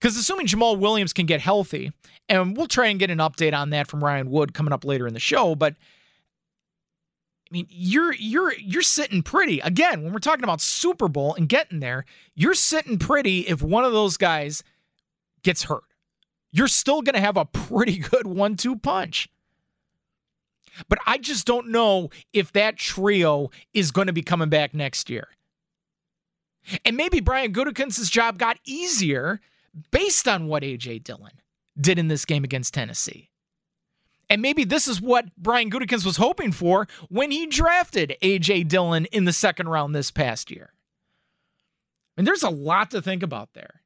Because 0.00 0.16
assuming 0.16 0.46
Jamaal 0.46 0.78
Williams 0.78 1.12
can 1.12 1.26
get 1.26 1.40
healthy, 1.40 1.92
and 2.28 2.56
we'll 2.56 2.66
try 2.66 2.88
and 2.88 2.98
get 2.98 3.10
an 3.10 3.18
update 3.18 3.54
on 3.54 3.70
that 3.70 3.88
from 3.88 4.04
Ryan 4.04 4.30
Wood 4.30 4.52
coming 4.52 4.72
up 4.72 4.84
later 4.84 5.06
in 5.06 5.14
the 5.14 5.20
show, 5.20 5.54
but 5.54 5.74
I 5.74 7.52
mean, 7.52 7.66
you're 7.68 8.14
you're 8.14 8.54
you're 8.54 8.80
sitting 8.80 9.22
pretty. 9.22 9.60
Again, 9.60 10.02
when 10.02 10.12
we're 10.12 10.20
talking 10.20 10.42
about 10.42 10.62
Super 10.62 11.06
Bowl 11.06 11.34
and 11.34 11.48
getting 11.48 11.80
there, 11.80 12.06
you're 12.34 12.54
sitting 12.54 12.98
pretty 12.98 13.40
if 13.40 13.60
one 13.60 13.84
of 13.84 13.92
those 13.92 14.16
guys 14.16 14.62
gets 15.42 15.64
hurt. 15.64 15.84
You're 16.50 16.68
still 16.68 17.02
going 17.02 17.14
to 17.14 17.20
have 17.20 17.36
a 17.36 17.44
pretty 17.44 17.98
good 18.10 18.26
one-two 18.26 18.76
punch. 18.76 19.28
But 20.88 20.98
I 21.06 21.18
just 21.18 21.46
don't 21.46 21.68
know 21.68 22.10
if 22.32 22.52
that 22.52 22.76
trio 22.76 23.50
is 23.74 23.90
going 23.90 24.06
to 24.06 24.12
be 24.12 24.22
coming 24.22 24.48
back 24.48 24.74
next 24.74 25.10
year. 25.10 25.28
And 26.84 26.96
maybe 26.96 27.20
Brian 27.20 27.52
Gutekunst's 27.52 28.10
job 28.10 28.38
got 28.38 28.58
easier 28.64 29.40
based 29.90 30.28
on 30.28 30.46
what 30.46 30.62
AJ 30.62 31.04
Dillon 31.04 31.32
did 31.80 31.98
in 31.98 32.08
this 32.08 32.24
game 32.24 32.44
against 32.44 32.74
Tennessee. 32.74 33.30
And 34.30 34.40
maybe 34.40 34.64
this 34.64 34.88
is 34.88 35.00
what 35.00 35.34
Brian 35.36 35.70
Gutekunst 35.70 36.06
was 36.06 36.16
hoping 36.16 36.52
for 36.52 36.88
when 37.08 37.30
he 37.30 37.46
drafted 37.46 38.16
A.J. 38.22 38.64
Dillon 38.64 39.04
in 39.06 39.24
the 39.24 39.32
second 39.32 39.68
round 39.68 39.94
this 39.94 40.10
past 40.10 40.50
year. 40.50 40.72
And 42.16 42.26
there's 42.26 42.42
a 42.42 42.50
lot 42.50 42.90
to 42.92 43.02
think 43.02 43.22
about 43.22 43.50
there. 43.54 43.82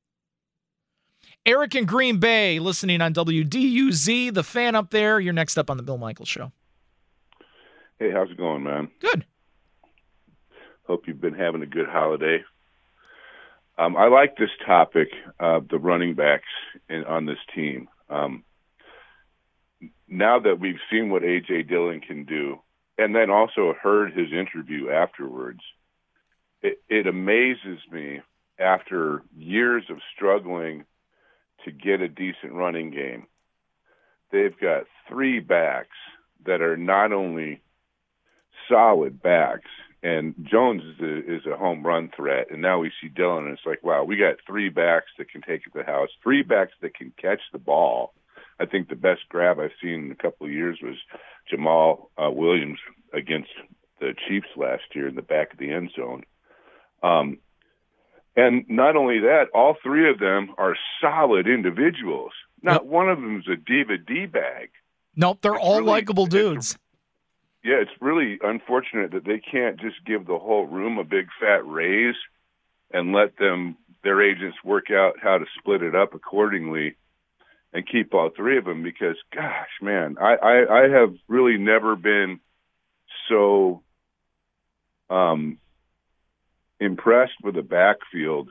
Eric 1.44 1.74
in 1.74 1.84
Green 1.84 2.18
Bay 2.18 2.58
listening 2.58 3.00
on 3.00 3.14
WDUZ, 3.14 4.34
the 4.34 4.42
fan 4.42 4.74
up 4.74 4.90
there. 4.90 5.18
You're 5.18 5.32
next 5.32 5.58
up 5.58 5.70
on 5.70 5.76
the 5.76 5.82
Bill 5.82 5.98
Michaels 5.98 6.28
Show. 6.28 6.52
Hey, 7.98 8.10
how's 8.12 8.30
it 8.30 8.36
going, 8.36 8.62
man? 8.62 8.90
Good. 9.00 9.24
Hope 10.86 11.04
you've 11.06 11.20
been 11.20 11.34
having 11.34 11.62
a 11.62 11.66
good 11.66 11.88
holiday. 11.88 12.44
Um, 13.78 13.96
I 13.96 14.08
like 14.08 14.36
this 14.36 14.50
topic 14.66 15.08
of 15.40 15.68
the 15.68 15.78
running 15.78 16.14
backs 16.14 16.44
in, 16.90 17.04
on 17.04 17.24
this 17.24 17.38
team. 17.54 17.88
Um, 18.10 18.44
now 20.08 20.38
that 20.40 20.60
we've 20.60 20.78
seen 20.90 21.08
what 21.08 21.22
AJ 21.22 21.70
Dillon 21.70 22.00
can 22.00 22.24
do, 22.24 22.58
and 22.98 23.14
then 23.14 23.30
also 23.30 23.74
heard 23.82 24.12
his 24.12 24.30
interview 24.30 24.90
afterwards, 24.90 25.60
it, 26.60 26.82
it 26.90 27.06
amazes 27.06 27.78
me 27.90 28.20
after 28.58 29.22
years 29.34 29.84
of 29.88 29.98
struggling 30.14 30.84
to 31.64 31.72
get 31.72 32.02
a 32.02 32.08
decent 32.08 32.52
running 32.52 32.90
game. 32.90 33.26
They've 34.32 34.58
got 34.60 34.84
three 35.08 35.40
backs 35.40 35.96
that 36.44 36.60
are 36.60 36.76
not 36.76 37.12
only 37.12 37.62
solid 38.68 39.22
backs, 39.22 39.70
and 40.02 40.34
Jones 40.42 40.82
is 40.82 41.00
a, 41.00 41.36
is 41.36 41.46
a 41.46 41.56
home 41.56 41.84
run 41.84 42.10
threat, 42.16 42.48
and 42.50 42.62
now 42.62 42.78
we 42.78 42.92
see 43.00 43.08
Dillon, 43.08 43.44
and 43.44 43.54
it's 43.54 43.66
like, 43.66 43.82
wow, 43.82 44.04
we 44.04 44.16
got 44.16 44.36
three 44.46 44.68
backs 44.68 45.10
that 45.18 45.30
can 45.30 45.42
take 45.42 45.62
it 45.66 45.72
to 45.72 45.78
the 45.78 45.84
house, 45.84 46.08
three 46.22 46.42
backs 46.42 46.72
that 46.82 46.94
can 46.94 47.12
catch 47.20 47.40
the 47.52 47.58
ball 47.58 48.12
I 48.58 48.66
think 48.66 48.88
the 48.88 48.96
best 48.96 49.22
grab 49.28 49.58
I've 49.58 49.70
seen 49.82 50.06
in 50.06 50.12
a 50.12 50.14
couple 50.14 50.46
of 50.46 50.52
years 50.52 50.78
was 50.82 50.96
Jamaal 51.52 52.08
uh, 52.16 52.30
Williams 52.30 52.78
against 53.12 53.50
the 54.00 54.14
Chiefs 54.26 54.48
last 54.56 54.82
year 54.94 55.08
in 55.08 55.14
the 55.14 55.22
back 55.22 55.52
of 55.52 55.58
the 55.58 55.70
end 55.70 55.90
zone. 55.94 56.24
Um, 57.02 57.38
and 58.36 58.64
not 58.68 58.96
only 58.96 59.20
that, 59.20 59.46
all 59.54 59.76
three 59.82 60.10
of 60.10 60.18
them 60.18 60.54
are 60.58 60.76
solid 61.00 61.46
individuals. 61.46 62.32
Not 62.62 62.82
yep. 62.82 62.84
one 62.84 63.08
of 63.08 63.18
them 63.18 63.38
is 63.38 63.48
a 63.48 63.56
diva 63.56 63.98
d 63.98 64.26
bag. 64.26 64.70
Nope, 65.14 65.38
they're 65.40 65.54
it's 65.54 65.62
all 65.62 65.78
really, 65.78 65.90
likable 65.90 66.26
dudes. 66.26 66.78
Yeah, 67.66 67.80
it's 67.80 67.90
really 68.00 68.38
unfortunate 68.44 69.10
that 69.10 69.24
they 69.24 69.40
can't 69.40 69.80
just 69.80 69.96
give 70.06 70.24
the 70.24 70.38
whole 70.38 70.66
room 70.66 70.98
a 70.98 71.04
big 71.04 71.26
fat 71.40 71.66
raise 71.66 72.14
and 72.92 73.12
let 73.12 73.36
them 73.38 73.76
their 74.04 74.22
agents 74.22 74.56
work 74.64 74.92
out 74.92 75.14
how 75.20 75.38
to 75.38 75.46
split 75.58 75.82
it 75.82 75.96
up 75.96 76.14
accordingly 76.14 76.94
and 77.72 77.88
keep 77.90 78.14
all 78.14 78.30
three 78.30 78.56
of 78.56 78.64
them 78.66 78.84
because 78.84 79.16
gosh 79.34 79.68
man 79.82 80.14
I, 80.20 80.36
I 80.36 80.84
i 80.84 80.88
have 80.88 81.14
really 81.26 81.58
never 81.58 81.96
been 81.96 82.38
so 83.28 83.82
um, 85.10 85.58
impressed 86.78 87.42
with 87.42 87.56
the 87.56 87.62
backfield 87.62 88.48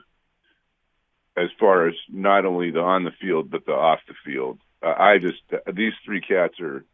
as 1.38 1.48
far 1.58 1.88
as 1.88 1.94
not 2.10 2.44
only 2.44 2.70
the 2.70 2.80
on 2.80 3.04
the 3.04 3.12
field 3.18 3.50
but 3.50 3.64
the 3.64 3.72
off 3.72 4.00
the 4.08 4.14
field. 4.26 4.58
Uh, 4.82 4.94
I 4.98 5.16
just 5.18 5.40
these 5.74 5.94
three 6.04 6.20
cats 6.20 6.60
are. 6.60 6.84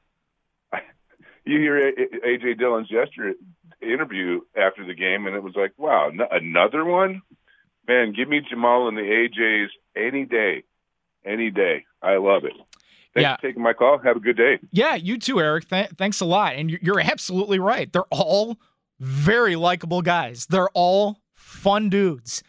You 1.45 1.59
hear 1.59 1.93
AJ 2.25 2.59
Dillon's 2.59 2.91
yesterday 2.91 3.37
interview 3.81 4.41
after 4.57 4.87
the 4.87 4.95
game, 4.95 5.27
and 5.27 5.35
it 5.35 5.43
was 5.43 5.55
like, 5.57 5.73
wow, 5.77 6.09
n- 6.09 6.21
another 6.31 6.85
one. 6.85 7.23
Man, 7.89 8.13
give 8.13 8.29
me 8.29 8.41
Jamaal 8.41 8.89
and 8.89 8.97
the 8.97 9.03
AJs 9.03 9.67
any 9.97 10.25
day, 10.25 10.63
any 11.25 11.51
day. 11.51 11.85
I 12.01 12.17
love 12.19 12.45
it. 12.45 12.53
Thanks 13.15 13.25
Yeah. 13.25 13.37
for 13.37 13.43
taking 13.43 13.63
my 13.63 13.73
call. 13.73 13.99
Have 13.99 14.17
a 14.17 14.21
good 14.21 14.37
day. 14.37 14.61
Yeah, 14.71 14.95
you 14.95 15.19
too, 15.19 15.41
Eric. 15.41 15.69
Th- 15.69 15.89
thanks 15.99 16.21
a 16.21 16.25
lot. 16.25 16.55
And 16.55 16.71
you're- 16.71 16.81
you're 16.83 17.01
absolutely 17.01 17.59
right. 17.59 17.93
They're 17.93 18.05
all 18.11 18.57
very 19.01 19.57
likable 19.57 20.01
guys. 20.01 20.47
They're 20.47 20.71
all 20.75 21.19
fun 21.35 21.89
dudes. 21.91 22.43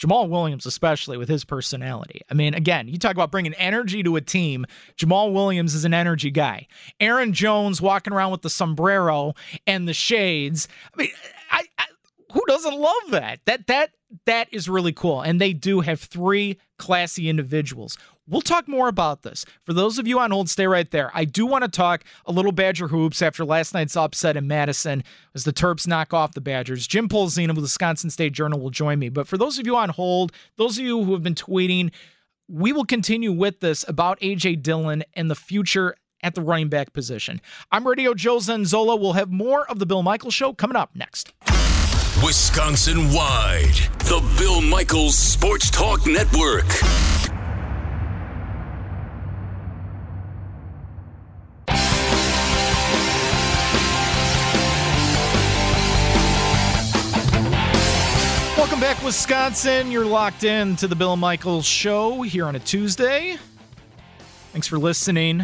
Jamaal 0.00 0.28
Williams, 0.28 0.64
especially 0.64 1.18
with 1.18 1.28
his 1.28 1.44
personality. 1.44 2.22
I 2.30 2.34
mean, 2.34 2.54
again, 2.54 2.88
you 2.88 2.98
talk 2.98 3.12
about 3.12 3.30
bringing 3.30 3.54
energy 3.54 4.02
to 4.02 4.16
a 4.16 4.20
team. 4.20 4.64
Jamaal 4.96 5.32
Williams 5.32 5.74
is 5.74 5.84
an 5.84 5.92
energy 5.92 6.30
guy. 6.30 6.66
Aaron 7.00 7.32
Jones 7.32 7.82
walking 7.82 8.12
around 8.12 8.30
with 8.32 8.42
the 8.42 8.50
sombrero 8.50 9.34
and 9.66 9.86
the 9.86 9.92
shades. 9.92 10.68
I 10.94 11.02
mean, 11.02 11.10
I, 11.50 11.64
I 11.78 11.86
who 12.32 12.42
doesn't 12.46 12.74
love 12.74 13.10
that? 13.10 13.40
That 13.44 13.66
that 13.66 13.90
that 14.24 14.48
is 14.52 14.68
really 14.68 14.92
cool. 14.92 15.20
And 15.20 15.40
they 15.40 15.52
do 15.52 15.80
have 15.80 16.00
three 16.00 16.58
classy 16.78 17.28
individuals. 17.28 17.96
We'll 18.30 18.40
talk 18.40 18.68
more 18.68 18.86
about 18.86 19.22
this. 19.22 19.44
For 19.64 19.72
those 19.72 19.98
of 19.98 20.06
you 20.06 20.20
on 20.20 20.30
hold, 20.30 20.48
stay 20.48 20.68
right 20.68 20.88
there. 20.90 21.10
I 21.12 21.24
do 21.24 21.46
want 21.46 21.64
to 21.64 21.68
talk 21.68 22.04
a 22.26 22.32
little 22.32 22.52
Badger 22.52 22.86
hoops 22.88 23.22
after 23.22 23.44
last 23.44 23.74
night's 23.74 23.96
upset 23.96 24.36
in 24.36 24.46
Madison 24.46 25.02
as 25.34 25.42
the 25.42 25.52
Terps 25.52 25.86
knock 25.86 26.14
off 26.14 26.32
the 26.32 26.40
Badgers. 26.40 26.86
Jim 26.86 27.08
Polzin 27.08 27.50
of 27.50 27.56
the 27.56 27.62
Wisconsin 27.62 28.08
State 28.08 28.32
Journal 28.32 28.60
will 28.60 28.70
join 28.70 29.00
me. 29.00 29.08
But 29.08 29.26
for 29.26 29.36
those 29.36 29.58
of 29.58 29.66
you 29.66 29.76
on 29.76 29.88
hold, 29.88 30.30
those 30.56 30.78
of 30.78 30.84
you 30.84 31.02
who 31.02 31.12
have 31.12 31.24
been 31.24 31.34
tweeting, 31.34 31.90
we 32.48 32.72
will 32.72 32.84
continue 32.84 33.32
with 33.32 33.58
this 33.58 33.84
about 33.88 34.20
AJ 34.20 34.62
Dillon 34.62 35.02
and 35.14 35.28
the 35.28 35.34
future 35.34 35.96
at 36.22 36.34
the 36.34 36.42
running 36.42 36.68
back 36.68 36.92
position. 36.92 37.40
I'm 37.72 37.86
Radio 37.86 38.14
Joe 38.14 38.36
Zanzola. 38.36 39.00
We'll 39.00 39.14
have 39.14 39.30
more 39.30 39.68
of 39.68 39.78
the 39.80 39.86
Bill 39.86 40.02
Michaels 40.02 40.34
Show 40.34 40.52
coming 40.52 40.76
up 40.76 40.90
next. 40.94 41.32
Wisconsin 42.22 43.12
wide. 43.12 43.74
The 44.00 44.22
Bill 44.38 44.60
Michaels 44.60 45.16
Sports 45.16 45.70
Talk 45.70 46.06
Network. 46.06 46.66
Wisconsin. 59.10 59.90
You're 59.90 60.06
locked 60.06 60.44
in 60.44 60.76
to 60.76 60.86
the 60.86 60.94
Bill 60.94 61.16
Michaels 61.16 61.66
Show 61.66 62.22
here 62.22 62.46
on 62.46 62.54
a 62.54 62.60
Tuesday. 62.60 63.38
Thanks 64.52 64.68
for 64.68 64.78
listening. 64.78 65.42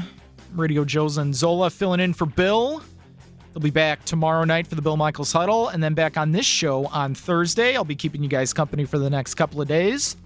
Radio 0.54 0.84
Joe 0.84 1.06
Zanzola 1.06 1.72
filling 1.72 1.98
in 1.98 2.14
for 2.14 2.26
Bill. 2.26 2.80
They'll 3.52 3.60
be 3.60 3.70
back 3.70 4.04
tomorrow 4.04 4.44
night 4.44 4.68
for 4.68 4.76
the 4.76 4.82
Bill 4.82 4.96
Michaels 4.96 5.32
Huddle 5.32 5.66
and 5.66 5.82
then 5.82 5.94
back 5.94 6.16
on 6.16 6.30
this 6.30 6.46
show 6.46 6.86
on 6.86 7.16
Thursday. 7.16 7.74
I'll 7.74 7.82
be 7.82 7.96
keeping 7.96 8.22
you 8.22 8.28
guys 8.28 8.52
company 8.52 8.84
for 8.84 9.00
the 9.00 9.10
next 9.10 9.34
couple 9.34 9.60
of 9.60 9.66
days. 9.66 10.16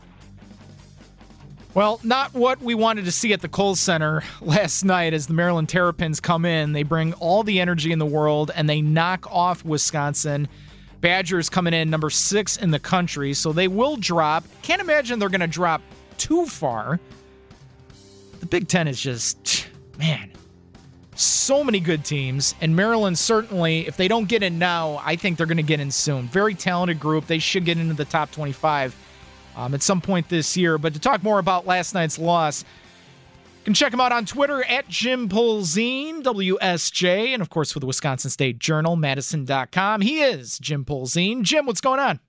Well, 1.72 1.98
not 2.02 2.34
what 2.34 2.60
we 2.60 2.74
wanted 2.74 3.06
to 3.06 3.10
see 3.10 3.32
at 3.32 3.40
the 3.40 3.48
Kohl 3.48 3.74
Center 3.74 4.22
last 4.42 4.84
night 4.84 5.14
as 5.14 5.26
the 5.26 5.32
Maryland 5.32 5.70
Terrapins 5.70 6.20
come 6.20 6.44
in. 6.44 6.72
They 6.72 6.82
bring 6.82 7.14
all 7.14 7.42
the 7.42 7.58
energy 7.58 7.90
in 7.90 8.00
the 8.00 8.04
world 8.04 8.50
and 8.54 8.68
they 8.68 8.82
knock 8.82 9.26
off 9.32 9.64
Wisconsin. 9.64 10.46
Badgers 11.00 11.48
coming 11.48 11.72
in 11.72 11.88
number 11.88 12.10
six 12.10 12.56
in 12.56 12.70
the 12.70 12.78
country, 12.78 13.32
so 13.34 13.52
they 13.52 13.68
will 13.68 13.96
drop. 13.96 14.44
Can't 14.62 14.80
imagine 14.80 15.18
they're 15.18 15.28
going 15.28 15.40
to 15.40 15.46
drop 15.46 15.82
too 16.18 16.46
far. 16.46 17.00
The 18.40 18.46
Big 18.46 18.68
Ten 18.68 18.88
is 18.88 19.00
just, 19.00 19.66
man, 19.98 20.30
so 21.14 21.64
many 21.64 21.80
good 21.80 22.04
teams. 22.04 22.54
And 22.60 22.76
Maryland, 22.76 23.18
certainly, 23.18 23.86
if 23.86 23.96
they 23.96 24.08
don't 24.08 24.28
get 24.28 24.42
in 24.42 24.58
now, 24.58 25.00
I 25.04 25.16
think 25.16 25.36
they're 25.36 25.46
going 25.46 25.56
to 25.56 25.62
get 25.62 25.80
in 25.80 25.90
soon. 25.90 26.28
Very 26.28 26.54
talented 26.54 27.00
group. 27.00 27.26
They 27.26 27.38
should 27.38 27.64
get 27.64 27.78
into 27.78 27.94
the 27.94 28.04
top 28.04 28.30
25 28.30 28.94
um, 29.56 29.74
at 29.74 29.82
some 29.82 30.00
point 30.00 30.28
this 30.28 30.56
year. 30.56 30.78
But 30.78 30.94
to 30.94 31.00
talk 31.00 31.22
more 31.22 31.38
about 31.38 31.66
last 31.66 31.94
night's 31.94 32.18
loss, 32.18 32.64
you 33.60 33.64
can 33.64 33.74
check 33.74 33.92
him 33.92 34.00
out 34.00 34.10
on 34.10 34.24
Twitter 34.24 34.64
at 34.64 34.88
Jim 34.88 35.28
Polzin, 35.28 36.22
WSJ, 36.22 37.28
and 37.28 37.42
of 37.42 37.50
course 37.50 37.70
for 37.70 37.78
the 37.78 37.84
Wisconsin 37.84 38.30
State 38.30 38.58
Journal, 38.58 38.96
Madison.com. 38.96 40.00
He 40.00 40.22
is 40.22 40.58
Jim 40.58 40.82
Polzin. 40.82 41.42
Jim, 41.42 41.66
what's 41.66 41.82
going 41.82 42.00
on? 42.00 42.20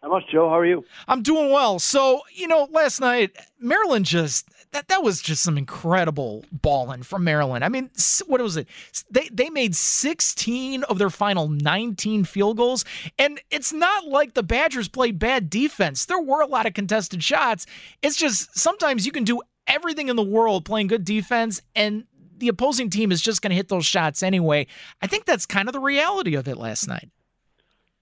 How 0.00 0.10
much, 0.10 0.22
Joe? 0.30 0.48
How 0.48 0.58
are 0.58 0.64
you? 0.64 0.84
I'm 1.08 1.22
doing 1.22 1.50
well. 1.50 1.80
So, 1.80 2.20
you 2.32 2.46
know, 2.46 2.68
last 2.70 3.00
night, 3.00 3.36
Maryland 3.58 4.04
just 4.04 4.48
that 4.70 4.86
that 4.86 5.02
was 5.02 5.20
just 5.20 5.42
some 5.42 5.58
incredible 5.58 6.44
balling 6.52 7.02
from 7.02 7.24
Maryland. 7.24 7.64
I 7.64 7.68
mean, 7.68 7.90
what 8.26 8.40
was 8.40 8.56
it? 8.56 8.68
They 9.10 9.28
they 9.32 9.50
made 9.50 9.74
16 9.74 10.84
of 10.84 10.98
their 10.98 11.10
final 11.10 11.48
19 11.48 12.22
field 12.22 12.58
goals, 12.58 12.84
and 13.18 13.40
it's 13.50 13.72
not 13.72 14.06
like 14.06 14.34
the 14.34 14.44
Badgers 14.44 14.86
played 14.86 15.18
bad 15.18 15.50
defense. 15.50 16.04
There 16.04 16.20
were 16.20 16.42
a 16.42 16.46
lot 16.46 16.66
of 16.66 16.74
contested 16.74 17.24
shots. 17.24 17.66
It's 18.00 18.16
just 18.16 18.56
sometimes 18.56 19.04
you 19.04 19.10
can 19.10 19.24
do 19.24 19.42
everything 19.68 20.08
in 20.08 20.16
the 20.16 20.22
world 20.22 20.64
playing 20.64 20.88
good 20.88 21.04
defense 21.04 21.62
and 21.76 22.04
the 22.38 22.48
opposing 22.48 22.90
team 22.90 23.12
is 23.12 23.20
just 23.20 23.42
going 23.42 23.50
to 23.50 23.56
hit 23.56 23.68
those 23.68 23.86
shots 23.86 24.22
anyway. 24.22 24.66
I 25.02 25.06
think 25.06 25.24
that's 25.24 25.46
kind 25.46 25.68
of 25.68 25.72
the 25.72 25.80
reality 25.80 26.34
of 26.34 26.48
it 26.48 26.56
last 26.56 26.88
night. 26.88 27.10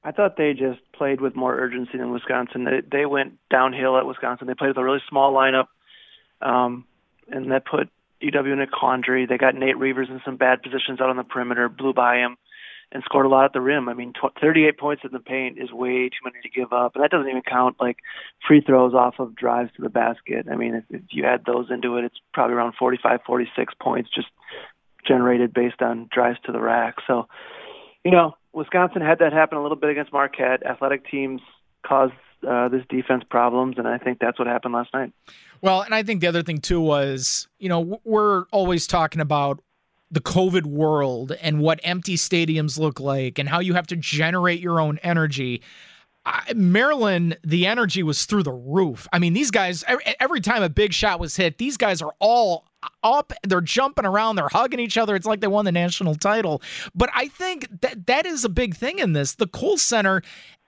I 0.04 0.12
thought 0.12 0.36
they 0.36 0.52
just 0.52 0.80
played 0.92 1.20
with 1.20 1.34
more 1.34 1.56
urgency 1.56 1.98
than 1.98 2.12
Wisconsin. 2.12 2.64
They, 2.64 2.80
they 2.98 3.06
went 3.06 3.38
downhill 3.50 3.96
at 3.98 4.06
Wisconsin. 4.06 4.46
They 4.46 4.54
played 4.54 4.68
with 4.68 4.76
a 4.76 4.84
really 4.84 5.02
small 5.08 5.32
lineup, 5.32 5.66
um, 6.40 6.84
and 7.28 7.50
that 7.50 7.64
put 7.64 7.88
UW 8.22 8.52
in 8.52 8.60
a 8.60 8.68
quandary. 8.68 9.26
They 9.26 9.36
got 9.36 9.56
Nate 9.56 9.76
Reuvers 9.78 10.08
in 10.08 10.20
some 10.24 10.36
bad 10.36 10.62
positions 10.62 11.00
out 11.00 11.10
on 11.10 11.16
the 11.16 11.24
perimeter, 11.24 11.68
blew 11.68 11.92
by 11.92 12.18
him, 12.18 12.36
and 12.92 13.02
scored 13.04 13.26
a 13.26 13.28
lot 13.28 13.44
at 13.44 13.52
the 13.52 13.60
rim. 13.60 13.88
I 13.88 13.94
mean, 13.94 14.12
tw- 14.12 14.38
38 14.40 14.78
points 14.78 15.02
in 15.04 15.12
the 15.12 15.20
paint 15.20 15.58
is 15.58 15.72
way 15.72 16.08
too 16.08 16.24
many 16.24 16.36
to 16.42 16.48
give 16.48 16.72
up, 16.72 16.94
and 16.94 17.02
that 17.02 17.10
doesn't 17.10 17.28
even 17.28 17.42
count 17.42 17.76
like 17.80 17.98
free 18.46 18.60
throws 18.60 18.94
off 18.94 19.16
of 19.18 19.34
drives 19.34 19.70
to 19.76 19.82
the 19.82 19.88
basket. 19.88 20.46
I 20.50 20.56
mean, 20.56 20.74
if, 20.74 20.84
if 20.90 21.02
you 21.10 21.24
add 21.24 21.44
those 21.44 21.66
into 21.70 21.96
it, 21.96 22.04
it's 22.04 22.16
probably 22.32 22.54
around 22.54 22.74
45, 22.78 23.20
46 23.26 23.74
points 23.80 24.10
just 24.14 24.28
generated 25.06 25.52
based 25.52 25.82
on 25.82 26.08
drives 26.12 26.38
to 26.46 26.52
the 26.52 26.60
rack. 26.60 26.96
So, 27.06 27.28
you 28.04 28.10
know, 28.10 28.36
Wisconsin 28.52 29.02
had 29.02 29.18
that 29.18 29.32
happen 29.32 29.58
a 29.58 29.62
little 29.62 29.76
bit 29.76 29.90
against 29.90 30.12
Marquette. 30.12 30.64
Athletic 30.64 31.08
teams 31.10 31.40
cause 31.84 32.10
uh, 32.46 32.68
this 32.68 32.82
defense 32.88 33.24
problems, 33.28 33.76
and 33.78 33.88
I 33.88 33.98
think 33.98 34.18
that's 34.18 34.38
what 34.38 34.46
happened 34.46 34.74
last 34.74 34.92
night. 34.94 35.12
Well, 35.60 35.82
and 35.82 35.94
I 35.94 36.02
think 36.02 36.20
the 36.20 36.26
other 36.26 36.42
thing 36.42 36.58
too 36.58 36.80
was, 36.80 37.48
you 37.58 37.68
know, 37.68 38.00
we're 38.04 38.44
always 38.52 38.86
talking 38.86 39.20
about 39.20 39.60
the 40.10 40.20
COVID 40.20 40.66
world 40.66 41.32
and 41.40 41.60
what 41.60 41.80
empty 41.82 42.16
stadiums 42.16 42.78
look 42.78 43.00
like 43.00 43.38
and 43.38 43.48
how 43.48 43.60
you 43.60 43.74
have 43.74 43.86
to 43.88 43.96
generate 43.96 44.60
your 44.60 44.80
own 44.80 44.98
energy. 45.02 45.62
I, 46.24 46.52
Maryland, 46.54 47.38
the 47.44 47.66
energy 47.66 48.02
was 48.02 48.24
through 48.24 48.44
the 48.44 48.52
roof. 48.52 49.06
I 49.12 49.18
mean, 49.18 49.32
these 49.32 49.50
guys, 49.50 49.84
every, 49.86 50.04
every 50.20 50.40
time 50.40 50.62
a 50.62 50.68
big 50.68 50.92
shot 50.92 51.20
was 51.20 51.36
hit, 51.36 51.58
these 51.58 51.76
guys 51.76 52.02
are 52.02 52.14
all 52.18 52.66
up. 53.02 53.32
They're 53.42 53.60
jumping 53.60 54.06
around. 54.06 54.36
They're 54.36 54.48
hugging 54.48 54.80
each 54.80 54.98
other. 54.98 55.14
It's 55.16 55.26
like 55.26 55.40
they 55.40 55.46
won 55.46 55.64
the 55.64 55.72
national 55.72 56.14
title. 56.14 56.62
But 56.94 57.10
I 57.14 57.28
think 57.28 57.68
that 57.80 58.06
that 58.06 58.26
is 58.26 58.44
a 58.44 58.48
big 58.48 58.76
thing 58.76 58.98
in 58.98 59.12
this. 59.12 59.34
The 59.34 59.46
Kohl 59.46 59.78
Center, 59.78 60.22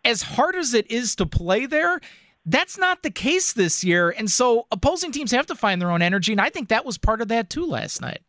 as 0.05 0.23
hard 0.23 0.57
as 0.57 0.75
it 0.75 0.91
is 0.91 1.15
to 1.17 1.27
play 1.27 1.67
there, 1.67 2.01
that's 2.45 2.79
not 2.79 3.03
the 3.03 3.11
case 3.11 3.53
this 3.53 3.85
year. 3.85 4.11
And 4.11 4.31
so 4.31 4.67
opposing 4.71 5.13
teams 5.13 5.33
have 5.33 5.47
to 5.47 5.55
find 5.55 5.81
their 5.81 5.91
own 5.91 6.03
energy. 6.03 6.33
And 6.33 6.41
I 6.41 6.51
think 6.51 6.69
that 6.69 6.85
was 6.85 6.99
part 6.99 7.21
of 7.21 7.29
that 7.29 7.51
too 7.51 7.67
last 7.67 8.01
night. 8.01 8.21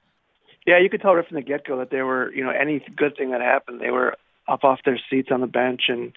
Yeah, 0.69 0.77
you 0.77 0.87
could 0.87 1.01
tell 1.01 1.15
right 1.15 1.27
from 1.27 1.33
the 1.33 1.41
get 1.41 1.65
go 1.65 1.79
that 1.79 1.89
they 1.89 2.03
were, 2.03 2.31
you 2.31 2.43
know, 2.43 2.51
any 2.51 2.85
good 2.95 3.17
thing 3.17 3.31
that 3.31 3.41
happened, 3.41 3.81
they 3.81 3.89
were 3.89 4.15
up 4.47 4.63
off 4.63 4.81
their 4.85 4.99
seats 5.09 5.29
on 5.31 5.41
the 5.41 5.47
bench 5.47 5.85
and 5.87 6.15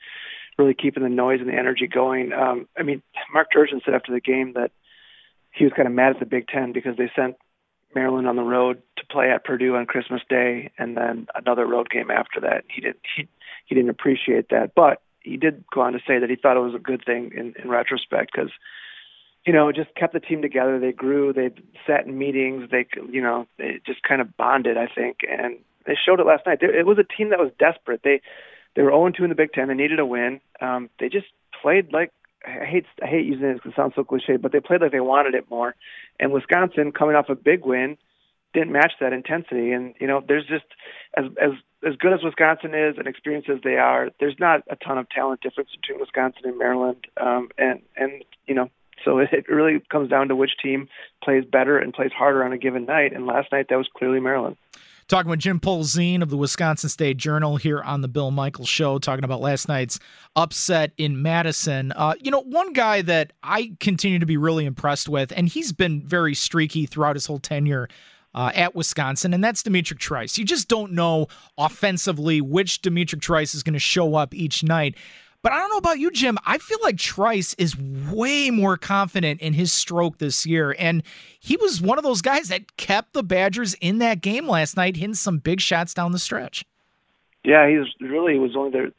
really 0.58 0.74
keeping 0.74 1.02
the 1.02 1.08
noise 1.08 1.40
and 1.40 1.48
the 1.48 1.54
energy 1.54 1.86
going. 1.86 2.34
Um, 2.34 2.68
I 2.78 2.82
mean, 2.82 3.00
Mark 3.32 3.48
Turgeon 3.50 3.82
said 3.82 3.94
after 3.94 4.12
the 4.12 4.20
game 4.20 4.52
that 4.52 4.70
he 5.52 5.64
was 5.64 5.72
kind 5.74 5.88
of 5.88 5.94
mad 5.94 6.12
at 6.12 6.20
the 6.20 6.26
Big 6.26 6.48
Ten 6.48 6.74
because 6.74 6.98
they 6.98 7.10
sent 7.16 7.36
Maryland 7.94 8.28
on 8.28 8.36
the 8.36 8.42
road 8.42 8.82
to 8.98 9.06
play 9.06 9.30
at 9.30 9.42
Purdue 9.42 9.74
on 9.74 9.86
Christmas 9.86 10.20
Day 10.28 10.70
and 10.76 10.98
then 10.98 11.28
another 11.34 11.66
road 11.66 11.88
game 11.88 12.10
after 12.10 12.38
that. 12.40 12.64
He 12.68 12.82
didn't 12.82 13.00
he, 13.16 13.26
he 13.64 13.74
didn't 13.74 13.88
appreciate 13.88 14.50
that, 14.50 14.72
but 14.74 15.00
he 15.20 15.38
did 15.38 15.64
go 15.72 15.80
on 15.80 15.94
to 15.94 15.98
say 16.06 16.18
that 16.18 16.28
he 16.28 16.36
thought 16.36 16.58
it 16.58 16.60
was 16.60 16.74
a 16.74 16.78
good 16.78 17.02
thing 17.06 17.32
in, 17.34 17.54
in 17.62 17.70
retrospect 17.70 18.32
because 18.34 18.50
you 19.44 19.52
know, 19.52 19.72
just 19.72 19.94
kept 19.94 20.12
the 20.12 20.20
team 20.20 20.42
together. 20.42 20.78
They 20.78 20.92
grew. 20.92 21.32
They 21.32 21.50
sat 21.86 22.06
in 22.06 22.16
meetings. 22.18 22.70
They, 22.70 22.86
you 23.10 23.20
know, 23.20 23.46
they 23.58 23.80
just 23.84 24.02
kind 24.02 24.20
of 24.20 24.36
bonded. 24.36 24.76
I 24.76 24.86
think, 24.86 25.18
and 25.28 25.58
they 25.86 25.96
showed 25.96 26.20
it 26.20 26.26
last 26.26 26.46
night. 26.46 26.62
It 26.62 26.86
was 26.86 26.98
a 26.98 27.16
team 27.16 27.30
that 27.30 27.38
was 27.38 27.50
desperate. 27.58 28.02
They 28.04 28.20
they 28.74 28.82
were 28.82 28.90
0 28.90 29.10
2 29.10 29.24
in 29.24 29.28
the 29.30 29.34
Big 29.34 29.52
Ten. 29.52 29.68
They 29.68 29.74
needed 29.74 29.98
a 29.98 30.06
win. 30.06 30.40
Um, 30.60 30.90
they 30.98 31.08
just 31.08 31.26
played 31.60 31.92
like 31.92 32.12
I 32.46 32.64
hate 32.64 32.86
I 33.02 33.06
hate 33.06 33.26
using 33.26 33.46
it 33.46 33.54
because 33.54 33.72
it 33.72 33.76
sounds 33.76 33.94
so 33.94 34.04
cliche, 34.04 34.36
but 34.36 34.52
they 34.52 34.60
played 34.60 34.80
like 34.80 34.92
they 34.92 35.00
wanted 35.00 35.34
it 35.34 35.50
more. 35.50 35.74
And 36.20 36.32
Wisconsin, 36.32 36.92
coming 36.92 37.16
off 37.16 37.28
a 37.28 37.34
big 37.34 37.64
win, 37.64 37.98
didn't 38.54 38.72
match 38.72 38.92
that 39.00 39.12
intensity. 39.12 39.72
And 39.72 39.94
you 40.00 40.06
know, 40.06 40.22
there's 40.26 40.46
just 40.46 40.64
as 41.16 41.24
as 41.40 41.52
as 41.86 41.96
good 41.96 42.12
as 42.12 42.22
Wisconsin 42.22 42.74
is 42.74 42.96
and 42.96 43.08
experienced 43.08 43.48
as 43.48 43.60
they 43.64 43.76
are, 43.76 44.10
there's 44.20 44.36
not 44.38 44.62
a 44.70 44.76
ton 44.76 44.98
of 44.98 45.08
talent 45.10 45.40
difference 45.40 45.70
between 45.80 45.98
Wisconsin 46.00 46.42
and 46.44 46.58
Maryland. 46.58 47.06
Um, 47.20 47.48
and 47.58 47.82
and 47.96 48.24
you 48.46 48.54
know, 48.54 48.70
so 49.04 49.18
it, 49.18 49.48
really 49.48 49.80
comes 49.90 50.08
down 50.08 50.28
to 50.28 50.36
which 50.36 50.52
team 50.62 50.88
plays 51.22 51.44
better 51.44 51.78
and 51.78 51.92
plays 51.92 52.12
harder 52.12 52.44
on 52.44 52.52
a 52.52 52.58
given 52.58 52.86
night. 52.86 53.12
And 53.12 53.26
last 53.26 53.52
night 53.52 53.66
that 53.68 53.76
was 53.76 53.88
clearly 53.96 54.20
Maryland. 54.20 54.56
Talking 55.08 55.30
with 55.30 55.40
Jim 55.40 55.60
Polzin 55.60 56.22
of 56.22 56.30
the 56.30 56.36
Wisconsin 56.36 56.88
State 56.88 57.16
Journal 57.16 57.56
here 57.56 57.82
on 57.82 58.00
the 58.00 58.08
Bill 58.08 58.30
Michaels 58.30 58.68
Show, 58.68 58.98
talking 58.98 59.24
about 59.24 59.40
last 59.40 59.68
night's 59.68 59.98
upset 60.36 60.92
in 60.96 61.20
Madison. 61.20 61.92
Uh, 61.92 62.14
you 62.20 62.30
know, 62.30 62.40
one 62.40 62.72
guy 62.72 63.02
that 63.02 63.32
I 63.42 63.72
continue 63.80 64.20
to 64.20 64.26
be 64.26 64.36
really 64.36 64.64
impressed 64.64 65.08
with, 65.08 65.32
and 65.36 65.48
he's 65.48 65.72
been 65.72 66.02
very 66.06 66.34
streaky 66.34 66.86
throughout 66.86 67.16
his 67.16 67.26
whole 67.26 67.40
tenure 67.40 67.88
uh, 68.34 68.50
at 68.54 68.74
Wisconsin, 68.74 69.34
and 69.34 69.42
that's 69.42 69.62
D'Mitrik 69.62 69.98
Trice. 69.98 70.38
You 70.38 70.44
just 70.44 70.68
don't 70.68 70.92
know 70.92 71.26
offensively 71.58 72.40
which 72.40 72.80
D'Mitrik 72.80 73.20
Trice 73.20 73.54
is 73.54 73.62
going 73.62 73.74
to 73.74 73.78
show 73.78 74.14
up 74.14 74.34
each 74.34 74.64
night. 74.64 74.96
But 75.42 75.52
I 75.52 75.58
don't 75.58 75.70
know 75.70 75.78
about 75.78 75.98
you, 75.98 76.12
Jim. 76.12 76.38
I 76.46 76.58
feel 76.58 76.78
like 76.82 76.96
Trice 76.96 77.54
is 77.54 77.76
way 77.76 78.50
more 78.50 78.76
confident 78.76 79.40
in 79.40 79.54
his 79.54 79.72
stroke 79.72 80.18
this 80.18 80.46
year. 80.46 80.74
And 80.78 81.02
he 81.40 81.56
was 81.56 81.82
one 81.82 81.98
of 81.98 82.04
those 82.04 82.22
guys 82.22 82.48
that 82.48 82.76
kept 82.76 83.12
the 83.12 83.24
Badgers 83.24 83.74
in 83.74 83.98
that 83.98 84.20
game 84.20 84.46
last 84.46 84.76
night, 84.76 84.96
hitting 84.96 85.14
some 85.14 85.38
big 85.38 85.60
shots 85.60 85.94
down 85.94 86.12
the 86.12 86.20
stretch. 86.20 86.64
Yeah, 87.44 87.68
he's 87.68 87.92
really 88.00 88.38
was 88.38 88.54
only 88.56 88.70
their 88.70 88.90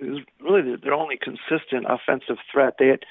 he 0.00 0.06
was 0.06 0.20
really 0.40 0.74
their 0.82 0.94
only 0.94 1.16
consistent 1.16 1.86
offensive 1.88 2.38
threat. 2.50 2.74
They 2.80 2.88
had 2.88 3.04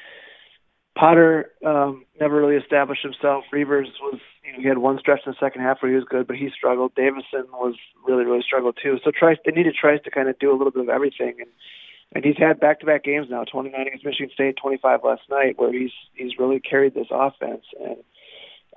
Potter 0.95 1.51
um, 1.65 2.05
never 2.19 2.35
really 2.35 2.57
established 2.57 3.01
himself. 3.01 3.45
Reuvers 3.53 3.87
was 4.01 4.19
you 4.45 4.51
know, 4.51 4.59
he 4.59 4.67
had 4.67 4.79
one 4.79 4.99
stretch 4.99 5.21
in 5.25 5.31
the 5.31 5.37
second 5.39 5.61
half 5.61 5.81
where 5.81 5.89
he 5.89 5.95
was 5.95 6.03
good, 6.03 6.27
but 6.27 6.35
he 6.35 6.49
struggled. 6.49 6.93
Davison 6.95 7.45
was 7.53 7.75
really 8.05 8.25
really 8.25 8.43
struggled 8.45 8.77
too. 8.83 8.99
So 9.05 9.11
Trice 9.17 9.37
they 9.45 9.53
needed 9.53 9.73
Trice 9.79 10.01
to 10.03 10.11
kind 10.11 10.27
of 10.27 10.37
do 10.37 10.51
a 10.51 10.57
little 10.57 10.71
bit 10.71 10.81
of 10.81 10.89
everything 10.89 11.35
and 11.39 11.47
and 12.15 12.23
he's 12.23 12.37
had 12.37 12.59
back-to-back 12.59 13.03
games 13.03 13.27
now, 13.29 13.43
29 13.43 13.87
against 13.87 14.05
Michigan 14.05 14.29
State, 14.33 14.57
25 14.61 14.99
last 15.03 15.21
night, 15.29 15.57
where 15.57 15.73
he's 15.73 15.91
he's 16.13 16.37
really 16.37 16.59
carried 16.59 16.93
this 16.93 17.07
offense. 17.11 17.63
And 17.79 17.97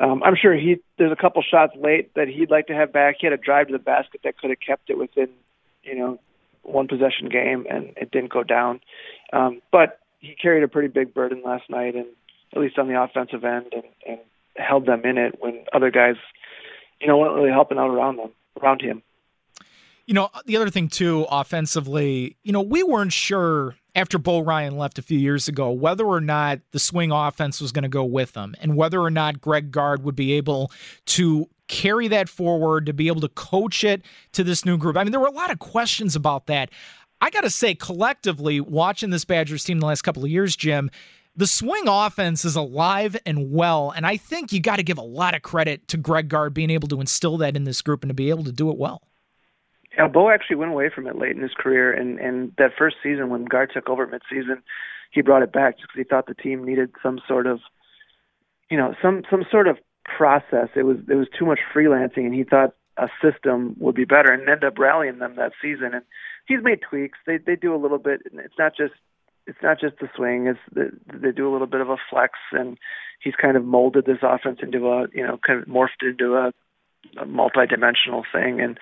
um, 0.01 0.23
I'm 0.23 0.37
sure 0.41 0.55
he 0.55 0.77
there's 0.99 1.13
a 1.13 1.21
couple 1.21 1.43
shots 1.43 1.73
late 1.77 2.15
that 2.15 2.29
he'd 2.29 2.51
like 2.51 2.67
to 2.69 2.75
have 2.75 2.93
back. 2.93 3.17
He 3.21 3.27
had 3.27 3.33
a 3.33 3.37
drive 3.37 3.67
to 3.69 3.73
the 3.73 3.79
basket 3.79 4.23
that 4.25 4.39
could 4.39 4.51
have 4.51 4.61
kept 4.61 4.91
it 4.91 4.99
within, 4.99 5.29
you 5.83 5.97
know, 5.97 6.19
one 6.63 6.89
possession 6.89 7.29
game, 7.29 7.67
and 7.69 7.93
it 7.97 8.11
didn't 8.11 8.33
go 8.33 8.43
down. 8.43 8.81
Um, 9.33 9.61
but 9.71 10.01
he 10.19 10.35
carried 10.35 10.63
a 10.63 10.69
pretty 10.69 10.89
big 10.89 11.15
burden 11.15 11.43
last 11.45 11.69
night, 11.69 11.95
and 11.95 12.07
at 12.55 12.61
least 12.61 12.79
on 12.79 12.89
the 12.89 13.01
offensive 13.01 13.45
end, 13.45 13.67
and, 13.73 13.85
and 14.07 14.19
held 14.57 14.87
them 14.87 15.05
in 15.05 15.19
it 15.19 15.37
when 15.41 15.65
other 15.75 15.91
guys, 15.91 16.17
you 17.01 17.07
know, 17.07 17.19
weren't 17.19 17.35
really 17.35 17.51
helping 17.51 17.79
out 17.79 17.91
around 17.91 18.17
them, 18.17 18.31
around 18.61 18.81
him. 18.81 19.03
You 20.07 20.15
know, 20.15 20.31
the 20.45 20.57
other 20.57 20.71
thing 20.71 20.89
too, 20.89 21.27
offensively, 21.31 22.37
you 22.45 22.53
know, 22.53 22.63
we 22.63 22.83
weren't 22.83 23.13
sure 23.13 23.77
after 23.97 24.19
Bo 24.19 24.41
Ryan 24.41 24.77
left 24.77 24.99
a 24.99 25.03
few 25.03 25.19
years 25.19 25.49
ago 25.49 25.71
whether 25.73 26.05
or 26.05 26.21
not 26.21 26.61
the 26.71 26.79
swing 26.79 27.11
offense 27.11 27.61
was 27.61 27.73
going 27.73 27.83
to 27.83 27.89
go 27.89 28.05
with 28.05 28.33
them 28.33 28.55
and 28.61 28.77
whether 28.77 29.01
or 29.01 29.11
not 29.11 29.41
Greg 29.41 29.73
Gard 29.73 30.05
would 30.05 30.15
be 30.15 30.35
able 30.35 30.71
to 31.07 31.49
carry 31.67 32.07
that 32.09 32.29
forward, 32.29 32.87
to 32.87 32.93
be 32.93 33.09
able 33.09 33.21
to 33.21 33.29
coach 33.31 33.83
it 33.83 34.03
to 34.33 34.45
this 34.45 34.65
new 34.65 34.79
group. 34.79 34.97
I 34.97 35.03
mean, 35.03 35.11
there 35.11 35.21
were 35.21 35.27
a 35.27 35.33
lot 35.33 35.51
of 35.51 35.59
questions 35.59 36.15
about 36.15 36.47
that. 36.47 36.71
I 37.21 37.31
got 37.31 37.41
to 37.41 37.51
say, 37.51 37.75
collectively, 37.75 38.61
watching 38.61 39.11
this 39.11 39.25
Badgers 39.25 39.65
team 39.65 39.81
the 39.81 39.87
last 39.87 40.03
couple 40.03 40.23
of 40.23 40.31
years, 40.31 40.55
Jim, 40.55 40.91
the 41.35 41.47
swing 41.47 41.85
offense 41.89 42.45
is 42.45 42.57
alive 42.57 43.17
and 43.27 43.51
well. 43.51 43.91
And 43.91 44.07
I 44.07 44.17
think 44.17 44.53
you 44.53 44.61
got 44.61 44.77
to 44.77 44.83
give 44.83 44.99
a 44.99 45.03
lot 45.03 45.35
of 45.35 45.43
credit 45.43 45.89
to 45.89 45.97
Greg 45.97 46.29
Gard 46.29 46.55
being 46.55 46.71
able 46.71 46.89
to 46.89 47.01
instill 47.01 47.39
that 47.39 47.57
in 47.57 47.65
this 47.65 47.83
group 47.83 48.03
and 48.03 48.11
to 48.11 48.15
be 48.15 48.31
able 48.31 48.45
to 48.45 48.53
do 48.53 48.71
it 48.71 48.79
well. 48.79 49.03
Yeah, 49.97 50.09
Bo 50.09 50.31
actually 50.31 50.57
went 50.57 50.73
away 50.73 50.91
from 50.95 51.07
it 51.07 51.17
late 51.17 51.37
in 51.37 51.43
his 51.43 51.55
career, 51.57 51.93
and 51.93 52.19
and 52.19 52.53
that 52.59 52.73
first 52.77 52.97
season 53.03 53.31
when 53.31 53.45
Gard 53.45 53.71
took 53.73 53.89
over 53.89 54.07
midseason, 54.07 54.63
he 55.11 55.23
brought 55.23 55.43
it 55.43 55.53
back 55.53 55.79
just 55.79 55.89
because 55.89 55.99
he 55.99 56.05
thought 56.05 56.27
the 56.27 56.35
team 56.35 56.65
needed 56.65 56.91
some 57.03 57.19
sort 57.27 57.47
of, 57.47 57.61
you 58.71 58.77
know, 58.77 58.95
some 59.01 59.23
some 59.31 59.45
sort 59.51 59.69
of 59.69 59.79
process. 60.05 60.69
It 60.77 60.83
was 60.83 60.99
it 61.09 61.15
was 61.15 61.29
too 61.39 61.47
much 61.47 61.61
freelancing, 61.75 62.27
and 62.27 62.35
he 62.35 62.45
thought 62.45 62.75
a 62.99 63.09
system 63.23 63.75
would 63.79 63.95
be 63.95 64.05
better, 64.05 64.33
and 64.33 64.43
ended 64.43 64.65
up 64.65 64.79
rallying 64.79 65.19
them 65.19 65.37
that 65.37 65.53
season. 65.63 65.95
And 65.95 66.03
he's 66.47 66.63
made 66.63 66.81
tweaks. 66.83 67.19
They 67.27 67.39
they 67.39 67.57
do 67.57 67.75
a 67.75 67.81
little 67.81 67.99
bit. 67.99 68.21
It's 68.25 68.59
not 68.59 68.77
just 68.77 68.95
it's 69.47 69.63
not 69.63 69.81
just 69.81 69.99
the 70.01 70.09
swing. 70.15 70.47
It's 70.47 70.61
the, 70.73 70.91
they 71.13 71.33
do 71.33 71.49
a 71.49 71.53
little 71.53 71.67
bit 71.67 71.81
of 71.81 71.89
a 71.89 71.97
flex, 72.11 72.35
and 72.53 72.77
he's 73.21 73.35
kind 73.35 73.57
of 73.57 73.65
molded 73.65 74.05
this 74.05 74.19
offense 74.23 74.59
into 74.63 74.89
a 74.89 75.07
you 75.15 75.27
know 75.27 75.39
kind 75.47 75.63
of 75.63 75.69
morphed 75.69 76.03
into 76.03 76.35
a, 76.35 76.53
a 77.21 77.25
multi-dimensional 77.27 78.25
thing, 78.33 78.61
and 78.61 78.79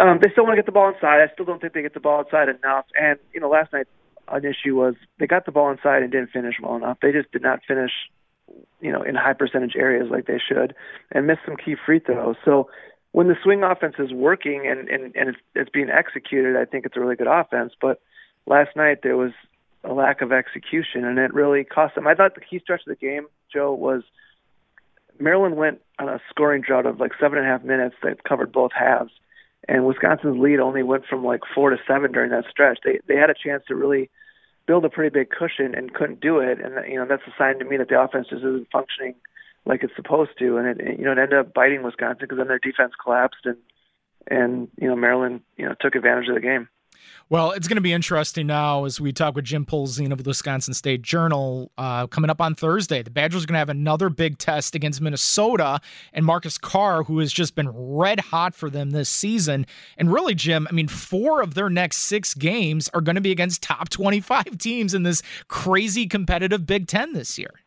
um, 0.00 0.18
they 0.22 0.30
still 0.30 0.44
want 0.44 0.54
to 0.54 0.62
get 0.62 0.66
the 0.66 0.72
ball 0.72 0.88
inside. 0.88 1.20
I 1.20 1.32
still 1.32 1.44
don't 1.44 1.60
think 1.60 1.74
they 1.74 1.82
get 1.82 1.94
the 1.94 2.00
ball 2.00 2.20
inside 2.22 2.48
enough. 2.48 2.86
And 2.98 3.18
you 3.32 3.40
know, 3.40 3.48
last 3.48 3.72
night 3.72 3.86
an 4.28 4.44
issue 4.44 4.76
was 4.76 4.94
they 5.18 5.26
got 5.26 5.46
the 5.46 5.52
ball 5.52 5.70
inside 5.70 6.02
and 6.02 6.10
didn't 6.10 6.30
finish 6.30 6.54
well 6.62 6.76
enough. 6.76 6.98
They 7.02 7.12
just 7.12 7.30
did 7.32 7.42
not 7.42 7.60
finish, 7.66 7.90
you 8.80 8.92
know, 8.92 9.02
in 9.02 9.14
high 9.14 9.34
percentage 9.34 9.74
areas 9.76 10.08
like 10.10 10.26
they 10.26 10.38
should, 10.38 10.74
and 11.12 11.26
missed 11.26 11.40
some 11.44 11.56
key 11.56 11.76
free 11.84 11.98
throws. 11.98 12.36
So 12.44 12.70
when 13.12 13.28
the 13.28 13.36
swing 13.42 13.62
offense 13.62 13.96
is 13.98 14.12
working 14.12 14.66
and 14.66 14.88
and, 14.88 15.14
and 15.16 15.28
it's, 15.30 15.38
it's 15.54 15.70
being 15.70 15.90
executed, 15.90 16.56
I 16.56 16.64
think 16.64 16.86
it's 16.86 16.96
a 16.96 17.00
really 17.00 17.16
good 17.16 17.28
offense. 17.30 17.72
But 17.80 18.00
last 18.46 18.76
night 18.76 18.98
there 19.02 19.16
was 19.16 19.32
a 19.84 19.92
lack 19.92 20.20
of 20.20 20.32
execution, 20.32 21.04
and 21.04 21.18
it 21.18 21.34
really 21.34 21.64
cost 21.64 21.94
them. 21.94 22.06
I 22.06 22.14
thought 22.14 22.34
the 22.34 22.40
key 22.40 22.58
stretch 22.58 22.82
of 22.86 22.98
the 22.98 23.06
game, 23.06 23.26
Joe, 23.52 23.72
was 23.72 24.02
Maryland 25.18 25.56
went 25.56 25.80
on 25.98 26.08
a 26.08 26.20
scoring 26.30 26.62
drought 26.62 26.86
of 26.86 27.00
like 27.00 27.12
seven 27.20 27.38
and 27.38 27.46
a 27.46 27.50
half 27.50 27.64
minutes 27.64 27.96
that 28.02 28.24
covered 28.24 28.52
both 28.52 28.72
halves 28.72 29.12
and 29.70 29.86
Wisconsin's 29.86 30.36
lead 30.36 30.58
only 30.58 30.82
went 30.82 31.06
from 31.06 31.24
like 31.24 31.42
four 31.54 31.70
to 31.70 31.76
seven 31.86 32.10
during 32.10 32.30
that 32.32 32.44
stretch. 32.50 32.80
They 32.84 32.98
they 33.06 33.14
had 33.14 33.30
a 33.30 33.34
chance 33.34 33.62
to 33.68 33.76
really 33.76 34.10
build 34.66 34.84
a 34.84 34.90
pretty 34.90 35.10
big 35.10 35.30
cushion 35.30 35.74
and 35.76 35.94
couldn't 35.94 36.20
do 36.20 36.40
it, 36.40 36.58
and 36.60 36.74
you 36.90 36.96
know 36.96 37.06
that's 37.08 37.22
a 37.26 37.34
sign 37.38 37.60
to 37.60 37.64
me 37.64 37.76
that 37.76 37.88
the 37.88 38.00
offense 38.00 38.26
just 38.28 38.44
isn't 38.44 38.70
functioning 38.72 39.14
like 39.64 39.84
it's 39.84 39.94
supposed 39.94 40.32
to, 40.40 40.56
and 40.56 40.66
it 40.66 40.98
you 40.98 41.04
know 41.04 41.12
it 41.12 41.18
ended 41.18 41.38
up 41.38 41.54
biting 41.54 41.84
Wisconsin 41.84 42.18
because 42.22 42.38
then 42.38 42.48
their 42.48 42.58
defense 42.58 42.92
collapsed 43.00 43.44
and 43.46 43.58
and 44.26 44.68
you 44.76 44.88
know 44.88 44.96
Maryland 44.96 45.42
you 45.56 45.66
know 45.66 45.74
took 45.80 45.94
advantage 45.94 46.28
of 46.28 46.34
the 46.34 46.40
game. 46.40 46.68
Well, 47.28 47.52
it's 47.52 47.68
going 47.68 47.76
to 47.76 47.82
be 47.82 47.92
interesting 47.92 48.46
now 48.46 48.84
as 48.84 49.00
we 49.00 49.12
talk 49.12 49.36
with 49.36 49.44
Jim 49.44 49.64
Polzin 49.64 50.10
of 50.12 50.22
the 50.22 50.28
Wisconsin 50.28 50.74
State 50.74 51.02
Journal 51.02 51.70
uh, 51.78 52.06
coming 52.08 52.30
up 52.30 52.40
on 52.40 52.54
Thursday. 52.54 53.02
The 53.02 53.10
Badgers 53.10 53.44
are 53.44 53.46
going 53.46 53.54
to 53.54 53.60
have 53.60 53.68
another 53.68 54.08
big 54.08 54.38
test 54.38 54.74
against 54.74 55.00
Minnesota 55.00 55.80
and 56.12 56.26
Marcus 56.26 56.58
Carr, 56.58 57.04
who 57.04 57.18
has 57.20 57.32
just 57.32 57.54
been 57.54 57.68
red 57.68 58.20
hot 58.20 58.54
for 58.54 58.68
them 58.68 58.90
this 58.90 59.08
season. 59.08 59.66
And 59.96 60.12
really, 60.12 60.34
Jim, 60.34 60.66
I 60.68 60.72
mean, 60.72 60.88
four 60.88 61.40
of 61.40 61.54
their 61.54 61.70
next 61.70 61.98
six 61.98 62.34
games 62.34 62.88
are 62.94 63.00
going 63.00 63.14
to 63.14 63.20
be 63.20 63.30
against 63.30 63.62
top 63.62 63.88
25 63.90 64.44
teams 64.58 64.94
in 64.94 65.04
this 65.04 65.22
crazy 65.48 66.06
competitive 66.06 66.66
Big 66.66 66.88
Ten 66.88 67.12
this 67.12 67.38
year. 67.38 67.60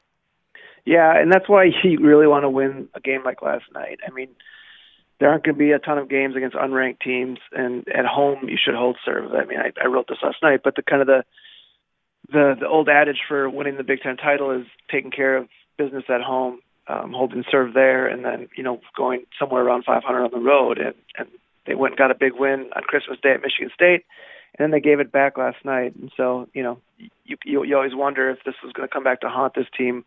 Yeah, 0.86 1.17
and 1.17 1.32
that's 1.32 1.48
why 1.48 1.65
you 1.84 2.00
really 2.00 2.28
want 2.28 2.43
to 2.43 2.50
win 2.50 2.89
a 2.93 3.00
game 3.00 3.24
like 3.24 3.41
last 3.41 3.65
night. 3.74 4.00
I 4.06 4.12
mean, 4.12 4.30
there 5.24 5.32
aren't 5.32 5.46
going 5.46 5.56
to 5.56 5.60
be 5.60 5.72
a 5.72 5.80
ton 5.80 5.98
of 5.98 6.10
games 6.10 6.36
against 6.36 6.54
unranked 6.54 7.00
teams, 7.00 7.40
and 7.54 7.88
at 7.88 8.06
home 8.06 8.50
you 8.50 8.58
should 8.62 8.76
hold 8.76 8.98
serve. 9.06 9.32
I 9.32 9.46
mean, 9.46 9.58
I, 9.58 9.72
I 9.82 9.88
wrote 9.88 10.10
this 10.10 10.18
last 10.22 10.36
night, 10.44 10.60
but 10.66 10.76
the 10.76 10.82
kind 10.82 11.02
of 11.02 11.08
the 11.08 11.24
the 12.30 12.56
the 12.60 12.68
old 12.68 12.90
adage 12.90 13.22
for 13.26 13.50
winning 13.50 13.78
the 13.78 13.86
Big 13.86 14.02
Ten 14.02 14.18
title 14.18 14.52
is 14.52 14.68
taking 14.92 15.12
care 15.12 15.38
of 15.38 15.48
business 15.78 16.04
at 16.10 16.20
home, 16.20 16.60
um, 16.90 17.14
holding 17.14 17.46
serve 17.50 17.74
there, 17.74 18.06
and 18.06 18.26
then 18.26 18.50
you 18.58 18.66
know 18.66 18.82
going 18.98 19.24
somewhere 19.40 19.64
around 19.64 19.86
500 19.86 20.26
on 20.26 20.32
the 20.32 20.46
road. 20.46 20.78
And 20.78 20.94
and 21.18 21.30
they 21.66 21.74
went 21.74 21.94
and 21.94 22.00
got 22.00 22.12
a 22.12 22.16
big 22.16 22.34
win 22.38 22.70
on 22.76 22.84
Christmas 22.84 23.18
Day 23.24 23.32
at 23.32 23.42
Michigan 23.42 23.72
State, 23.74 24.04
and 24.58 24.60
then 24.60 24.72
they 24.72 24.82
gave 24.82 25.00
it 25.00 25.10
back 25.10 25.38
last 25.38 25.64
night. 25.64 25.96
And 25.96 26.12
so 26.18 26.50
you 26.54 26.64
know 26.64 26.82
you 26.98 27.38
you, 27.46 27.64
you 27.64 27.78
always 27.78 27.96
wonder 27.96 28.30
if 28.30 28.40
this 28.46 28.56
was 28.62 28.74
going 28.74 28.90
to 28.90 28.94
come 28.94 29.06
back 29.06 29.22
to 29.22 29.30
haunt 29.30 29.54
this 29.56 29.68
team 29.78 30.04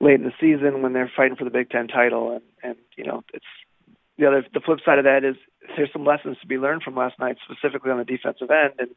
late 0.00 0.20
in 0.20 0.22
the 0.22 0.32
season 0.40 0.80
when 0.80 0.92
they're 0.92 1.10
fighting 1.16 1.34
for 1.34 1.42
the 1.42 1.50
Big 1.50 1.70
Ten 1.70 1.88
title. 1.88 2.30
And 2.30 2.42
and 2.62 2.76
you 2.96 3.02
know 3.02 3.24
it's 3.34 3.44
the 4.18 4.26
other 4.26 4.44
the 4.52 4.60
flip 4.60 4.78
side 4.84 4.98
of 4.98 5.04
that 5.04 5.24
is 5.24 5.36
there's 5.76 5.92
some 5.92 6.04
lessons 6.04 6.36
to 6.40 6.46
be 6.46 6.58
learned 6.58 6.82
from 6.82 6.96
last 6.96 7.18
night, 7.18 7.36
specifically 7.44 7.90
on 7.90 7.98
the 7.98 8.04
defensive 8.04 8.50
end. 8.50 8.74
And 8.78 8.90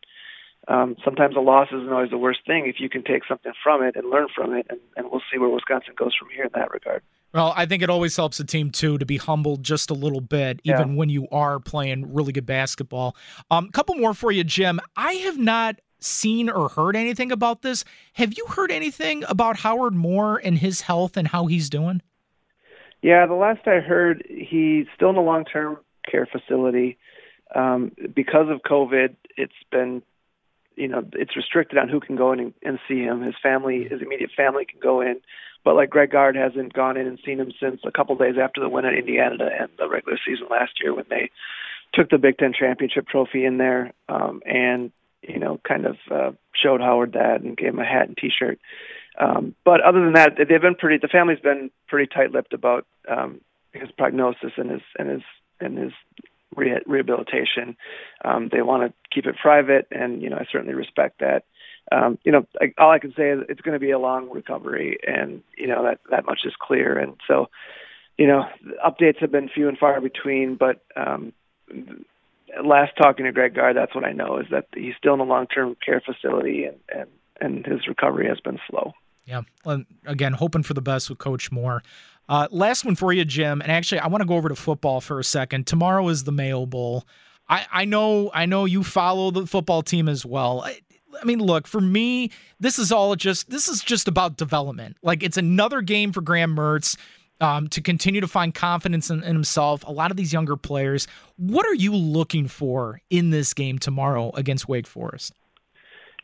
um, 0.67 0.95
sometimes 1.03 1.35
a 1.35 1.39
loss 1.39 1.69
isn't 1.71 1.91
always 1.91 2.09
the 2.09 2.17
worst 2.17 2.39
thing 2.45 2.65
if 2.67 2.75
you 2.79 2.89
can 2.89 3.03
take 3.03 3.23
something 3.27 3.53
from 3.63 3.83
it 3.83 3.95
and 3.95 4.09
learn 4.09 4.27
from 4.35 4.53
it. 4.53 4.67
And, 4.69 4.79
and 4.95 5.07
we'll 5.09 5.21
see 5.31 5.39
where 5.39 5.49
Wisconsin 5.49 5.93
goes 5.97 6.13
from 6.15 6.29
here 6.29 6.43
in 6.43 6.51
that 6.55 6.71
regard. 6.71 7.03
Well, 7.33 7.53
I 7.55 7.65
think 7.65 7.83
it 7.83 7.89
always 7.89 8.15
helps 8.15 8.39
a 8.39 8.45
team 8.45 8.71
too 8.71 8.97
to 8.97 9.05
be 9.05 9.17
humbled 9.17 9.63
just 9.63 9.89
a 9.89 9.93
little 9.93 10.21
bit, 10.21 10.59
even 10.63 10.89
yeah. 10.89 10.95
when 10.95 11.09
you 11.09 11.27
are 11.31 11.59
playing 11.59 12.13
really 12.13 12.31
good 12.31 12.45
basketball. 12.45 13.15
A 13.51 13.55
um, 13.55 13.69
couple 13.69 13.95
more 13.95 14.13
for 14.13 14.31
you, 14.31 14.43
Jim. 14.43 14.79
I 14.95 15.13
have 15.13 15.37
not 15.37 15.79
seen 15.99 16.49
or 16.49 16.69
heard 16.69 16.95
anything 16.95 17.31
about 17.31 17.63
this. 17.63 17.83
Have 18.13 18.37
you 18.37 18.45
heard 18.47 18.71
anything 18.71 19.23
about 19.27 19.57
Howard 19.57 19.93
Moore 19.93 20.39
and 20.43 20.57
his 20.57 20.81
health 20.81 21.17
and 21.17 21.27
how 21.27 21.47
he's 21.47 21.69
doing? 21.69 22.01
Yeah, 23.07 23.25
the 23.25 23.35
last 23.35 23.65
I 23.67 23.79
heard, 23.79 24.21
he's 24.27 24.85
still 24.93 25.11
in 25.11 25.15
a 25.15 25.21
long-term 25.21 25.77
care 26.11 26.27
facility. 26.29 26.97
Um, 27.55 27.93
because 28.13 28.47
of 28.49 28.69
COVID, 28.69 29.15
it's 29.37 29.53
been, 29.71 30.01
you 30.75 30.89
know, 30.89 31.05
it's 31.13 31.37
restricted 31.37 31.77
on 31.77 31.87
who 31.87 32.01
can 32.01 32.17
go 32.17 32.33
in 32.33 32.41
and, 32.41 32.53
and 32.63 32.79
see 32.85 32.99
him. 32.99 33.21
His 33.21 33.35
family, 33.41 33.87
his 33.89 34.01
immediate 34.01 34.31
family, 34.35 34.65
can 34.65 34.81
go 34.81 34.99
in, 34.99 35.21
but 35.63 35.75
like 35.75 35.89
Greg 35.89 36.11
Gard 36.11 36.35
hasn't 36.35 36.73
gone 36.73 36.97
in 36.97 37.07
and 37.07 37.17
seen 37.25 37.39
him 37.39 37.53
since 37.57 37.79
a 37.85 37.93
couple 37.93 38.17
days 38.17 38.35
after 38.37 38.59
the 38.59 38.67
win 38.67 38.83
at 38.83 38.93
Indiana 38.93 39.37
to 39.37 39.45
end 39.45 39.69
the 39.77 39.87
regular 39.87 40.19
season 40.27 40.47
last 40.51 40.73
year 40.83 40.93
when 40.93 41.05
they 41.09 41.31
took 41.93 42.09
the 42.09 42.17
Big 42.17 42.37
Ten 42.37 42.51
championship 42.51 43.07
trophy 43.07 43.45
in 43.45 43.57
there, 43.57 43.93
um, 44.09 44.41
and 44.45 44.91
you 45.21 45.39
know, 45.39 45.61
kind 45.65 45.85
of 45.85 45.95
uh, 46.11 46.31
showed 46.61 46.81
Howard 46.81 47.13
that 47.13 47.39
and 47.39 47.55
gave 47.55 47.69
him 47.69 47.79
a 47.79 47.85
hat 47.85 48.09
and 48.09 48.17
T-shirt. 48.17 48.59
Um, 49.19 49.55
but 49.65 49.81
other 49.81 49.99
than 49.99 50.13
that, 50.13 50.33
they've 50.37 50.61
been 50.61 50.75
pretty. 50.75 50.97
The 50.97 51.07
family's 51.07 51.39
been 51.39 51.71
pretty 51.87 52.07
tight-lipped 52.13 52.53
about 52.53 52.85
um, 53.09 53.41
his 53.73 53.89
prognosis 53.97 54.53
and 54.57 54.69
his 54.69 54.81
and 54.97 55.09
his 55.09 55.21
and 55.59 55.77
his 55.77 55.91
re- 56.55 56.81
rehabilitation. 56.85 57.75
Um, 58.23 58.49
they 58.51 58.61
want 58.61 58.83
to 58.83 58.93
keep 59.13 59.25
it 59.25 59.35
private, 59.41 59.87
and 59.91 60.21
you 60.21 60.29
know, 60.29 60.37
I 60.37 60.45
certainly 60.51 60.73
respect 60.73 61.19
that. 61.19 61.43
Um, 61.91 62.17
you 62.23 62.31
know, 62.31 62.45
I, 62.61 62.73
all 62.77 62.91
I 62.91 62.99
can 62.99 63.13
say 63.15 63.29
is 63.29 63.39
it's 63.49 63.61
going 63.61 63.73
to 63.73 63.79
be 63.79 63.91
a 63.91 63.99
long 63.99 64.29
recovery, 64.29 64.97
and 65.07 65.41
you 65.57 65.67
know 65.67 65.83
that 65.83 65.99
that 66.11 66.25
much 66.25 66.41
is 66.45 66.53
clear. 66.59 66.97
And 66.97 67.13
so, 67.27 67.49
you 68.17 68.27
know, 68.27 68.43
updates 68.85 69.19
have 69.19 69.31
been 69.31 69.49
few 69.49 69.69
and 69.69 69.77
far 69.77 69.99
between. 70.01 70.55
But 70.55 70.83
um, 70.95 71.33
last 72.63 72.91
talking 73.01 73.25
to 73.25 73.31
Greg 73.31 73.55
Gard, 73.55 73.77
that's 73.77 73.95
what 73.95 74.03
I 74.03 74.11
know 74.11 74.37
is 74.39 74.47
that 74.51 74.67
he's 74.75 74.95
still 74.97 75.13
in 75.13 75.21
a 75.21 75.23
long-term 75.23 75.77
care 75.83 76.01
facility, 76.01 76.65
and 76.65 76.77
and 76.93 77.09
and 77.39 77.65
his 77.65 77.87
recovery 77.87 78.27
has 78.27 78.39
been 78.39 78.59
slow. 78.69 78.93
Yeah. 79.27 79.41
Again, 80.05 80.33
hoping 80.33 80.63
for 80.63 80.73
the 80.73 80.81
best 80.81 81.09
with 81.09 81.19
Coach 81.19 81.51
Moore. 81.51 81.83
Uh, 82.29 82.47
last 82.49 82.85
one 82.85 82.95
for 82.95 83.13
you, 83.13 83.25
Jim. 83.25 83.61
And 83.61 83.71
actually, 83.71 83.99
I 83.99 84.07
want 84.07 84.21
to 84.21 84.27
go 84.27 84.35
over 84.35 84.49
to 84.49 84.55
football 84.55 85.01
for 85.01 85.19
a 85.19 85.23
second. 85.23 85.67
Tomorrow 85.67 86.07
is 86.09 86.23
the 86.23 86.31
Mayo 86.31 86.65
Bowl. 86.65 87.05
I, 87.49 87.65
I 87.71 87.85
know 87.85 88.31
I 88.33 88.45
know 88.45 88.65
you 88.65 88.83
follow 88.83 89.31
the 89.31 89.45
football 89.45 89.81
team 89.81 90.09
as 90.09 90.25
well. 90.25 90.61
I, 90.61 90.79
I 91.21 91.25
mean, 91.25 91.39
look, 91.39 91.67
for 91.67 91.81
me, 91.81 92.31
this 92.59 92.79
is 92.79 92.91
all 92.91 93.15
just 93.15 93.49
this 93.49 93.67
is 93.67 93.81
just 93.81 94.07
about 94.07 94.37
development. 94.37 94.97
Like 95.01 95.23
it's 95.23 95.37
another 95.37 95.81
game 95.81 96.11
for 96.11 96.21
Graham 96.21 96.55
Mertz 96.55 96.97
um, 97.39 97.67
to 97.69 97.81
continue 97.81 98.21
to 98.21 98.27
find 98.27 98.53
confidence 98.53 99.09
in, 99.09 99.23
in, 99.23 99.33
himself. 99.33 99.83
A 99.85 99.91
lot 99.91 100.11
of 100.11 100.17
these 100.17 100.33
younger 100.33 100.57
players. 100.57 101.07
What 101.37 101.65
are 101.65 101.75
you 101.75 101.95
looking 101.95 102.47
for 102.47 103.01
in 103.09 103.29
this 103.29 103.53
game 103.53 103.79
tomorrow 103.79 104.31
against 104.33 104.67
Wake 104.67 104.87
Forest? 104.87 105.33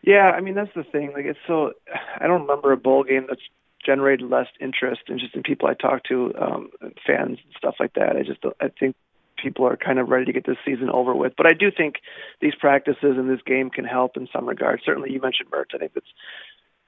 Yeah, 0.04 0.32
I 0.36 0.42
mean 0.42 0.54
that's 0.54 0.74
the 0.76 0.84
thing. 0.84 1.14
Like 1.14 1.26
it's 1.26 1.40
so 1.48 1.72
I 2.20 2.28
don't 2.28 2.42
remember 2.42 2.72
a 2.74 2.78
bowl 2.78 3.04
game 3.04 3.26
that's 3.28 3.42
generated 3.86 4.30
less 4.30 4.48
interest 4.60 5.02
and 5.08 5.20
just 5.20 5.36
in 5.36 5.44
people 5.44 5.68
I 5.68 5.74
talk 5.74 6.04
to, 6.06 6.34
um, 6.40 6.70
fans 7.06 7.40
and 7.44 7.54
stuff 7.58 7.76
like 7.80 7.94
that. 7.94 8.16
I 8.18 8.24
just 8.24 8.44
I 8.60 8.68
think 8.68 8.96
people 9.42 9.66
are 9.66 9.78
kind 9.78 10.00
of 10.00 10.10
ready 10.10 10.26
to 10.26 10.34
get 10.34 10.46
this 10.46 10.58
season 10.66 10.90
over 10.90 11.16
with. 11.16 11.34
But 11.36 11.48
I 11.48 11.54
do 11.54 11.72
think 11.76 11.96
these 12.42 12.54
practices 12.56 13.18
and 13.18 13.30
this 13.30 13.42
game 13.46 13.70
can 13.70 13.86
help 13.86 14.16
in 14.18 14.28
some 14.32 14.48
regard. 14.48 14.82
Certainly, 14.86 15.12
you 15.12 15.22
mentioned 15.22 15.50
Mertz. 15.52 15.74
I 15.74 15.78
think 15.78 15.94
that's 15.94 16.14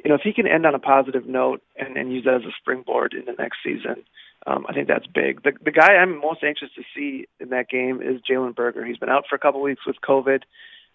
you 0.04 0.10
know 0.10 0.16
if 0.16 0.22
he 0.22 0.34
can 0.34 0.48
end 0.48 0.66
on 0.66 0.76
a 0.76 0.80
positive 0.80 1.26
note 1.26 1.62
and, 1.78 1.96
and 1.96 2.12
use 2.12 2.26
that 2.26 2.36
as 2.36 2.44
a 2.44 2.52
springboard 2.60 3.14
in 3.14 3.26
the 3.26 3.36
next 3.40 3.60
season. 3.64 4.04
Um, 4.48 4.66
I 4.70 4.74
think 4.74 4.88
that's 4.88 5.08
big. 5.08 5.42
The, 5.42 5.54
the 5.64 5.72
guy 5.72 5.94
I'm 5.96 6.20
most 6.20 6.44
anxious 6.44 6.70
to 6.76 6.84
see 6.96 7.28
in 7.40 7.50
that 7.50 7.70
game 7.70 8.02
is 8.02 8.22
Jalen 8.30 8.56
Berger. 8.56 8.86
He's 8.86 8.98
been 8.98 9.10
out 9.10 9.24
for 9.28 9.36
a 9.36 9.40
couple 9.40 9.62
weeks 9.62 9.88
with 9.88 9.96
COVID 10.08 10.42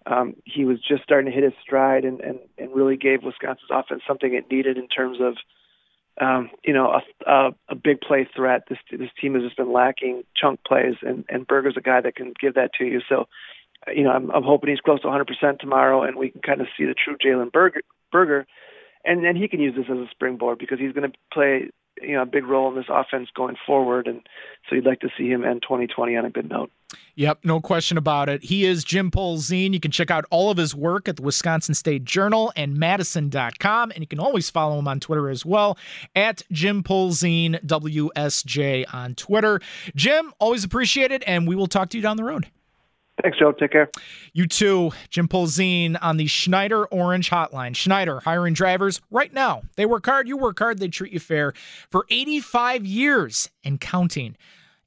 um, 0.06 0.34
he 0.44 0.64
was 0.64 0.78
just 0.80 1.02
starting 1.02 1.30
to 1.30 1.34
hit 1.34 1.44
his 1.44 1.52
stride 1.62 2.04
and, 2.04 2.20
and, 2.20 2.38
and 2.58 2.74
really 2.74 2.96
gave 2.96 3.22
Wisconsin's 3.22 3.70
offense 3.70 4.02
something 4.06 4.34
it 4.34 4.50
needed 4.50 4.78
in 4.78 4.88
terms 4.88 5.18
of, 5.20 5.36
um, 6.20 6.50
you 6.64 6.72
know, 6.72 6.90
a, 6.90 7.30
a, 7.30 7.50
a 7.68 7.74
big 7.74 8.00
play 8.00 8.28
threat. 8.34 8.64
This 8.68 8.78
this 8.90 9.10
team 9.20 9.34
has 9.34 9.42
just 9.42 9.56
been 9.56 9.72
lacking 9.72 10.22
chunk 10.34 10.60
plays, 10.64 10.96
and, 11.02 11.24
and 11.28 11.46
Berger's 11.46 11.76
a 11.76 11.82
guy 11.82 12.00
that 12.00 12.16
can 12.16 12.32
give 12.40 12.54
that 12.54 12.72
to 12.78 12.84
you. 12.84 13.00
So, 13.08 13.28
you 13.94 14.02
know, 14.02 14.10
I'm, 14.10 14.30
I'm 14.30 14.42
hoping 14.42 14.70
he's 14.70 14.80
close 14.80 15.00
to 15.02 15.08
100% 15.08 15.58
tomorrow, 15.58 16.02
and 16.02 16.16
we 16.16 16.30
can 16.30 16.40
kind 16.40 16.60
of 16.60 16.66
see 16.76 16.84
the 16.84 16.94
true 16.94 17.16
Jalen 17.16 17.52
Berger. 17.52 17.82
Berger, 18.10 18.46
and 19.04 19.24
then 19.24 19.36
he 19.36 19.48
can 19.48 19.60
use 19.60 19.74
this 19.76 19.86
as 19.90 19.98
a 19.98 20.08
springboard 20.10 20.58
because 20.58 20.78
he's 20.78 20.92
going 20.92 21.10
to 21.10 21.16
play 21.32 21.70
you 22.02 22.14
know 22.14 22.22
a 22.22 22.26
big 22.26 22.44
role 22.44 22.68
in 22.68 22.76
this 22.76 22.86
offense 22.88 23.28
going 23.34 23.56
forward, 23.66 24.06
and 24.06 24.20
so 24.68 24.74
you'd 24.74 24.86
like 24.86 25.00
to 25.00 25.08
see 25.16 25.28
him 25.28 25.44
end 25.44 25.62
2020 25.62 26.16
on 26.16 26.24
a 26.24 26.30
good 26.30 26.48
note. 26.48 26.70
Yep, 27.14 27.40
no 27.44 27.60
question 27.60 27.98
about 27.98 28.28
it. 28.28 28.44
He 28.44 28.64
is 28.64 28.84
Jim 28.84 29.10
Polzin. 29.10 29.72
You 29.72 29.80
can 29.80 29.90
check 29.90 30.10
out 30.10 30.24
all 30.30 30.50
of 30.50 30.56
his 30.56 30.74
work 30.74 31.08
at 31.08 31.16
the 31.16 31.22
Wisconsin 31.22 31.74
State 31.74 32.04
Journal 32.04 32.52
and 32.56 32.76
Madison.com. 32.76 33.90
And 33.90 34.00
you 34.00 34.06
can 34.06 34.18
always 34.18 34.50
follow 34.50 34.78
him 34.78 34.88
on 34.88 35.00
Twitter 35.00 35.28
as 35.28 35.44
well 35.44 35.78
at 36.16 36.42
Jim 36.50 36.82
Polzin, 36.82 37.62
WSJ 37.64 38.86
on 38.92 39.14
Twitter. 39.14 39.60
Jim, 39.94 40.32
always 40.38 40.64
appreciate 40.64 41.12
it. 41.12 41.22
And 41.26 41.46
we 41.46 41.54
will 41.54 41.66
talk 41.66 41.90
to 41.90 41.98
you 41.98 42.02
down 42.02 42.16
the 42.16 42.24
road. 42.24 42.48
Thanks, 43.22 43.38
Joe. 43.38 43.52
Take 43.52 43.72
care. 43.72 43.90
You 44.32 44.46
too, 44.46 44.92
Jim 45.08 45.28
Polzin 45.28 45.98
on 46.00 46.16
the 46.16 46.26
Schneider 46.26 46.86
Orange 46.86 47.30
Hotline. 47.30 47.74
Schneider 47.74 48.20
hiring 48.20 48.54
drivers 48.54 49.00
right 49.10 49.32
now. 49.32 49.62
They 49.76 49.86
work 49.86 50.06
hard, 50.06 50.28
you 50.28 50.36
work 50.36 50.58
hard, 50.58 50.78
they 50.78 50.88
treat 50.88 51.12
you 51.12 51.20
fair 51.20 51.52
for 51.90 52.06
85 52.08 52.86
years 52.86 53.50
and 53.64 53.80
counting. 53.80 54.36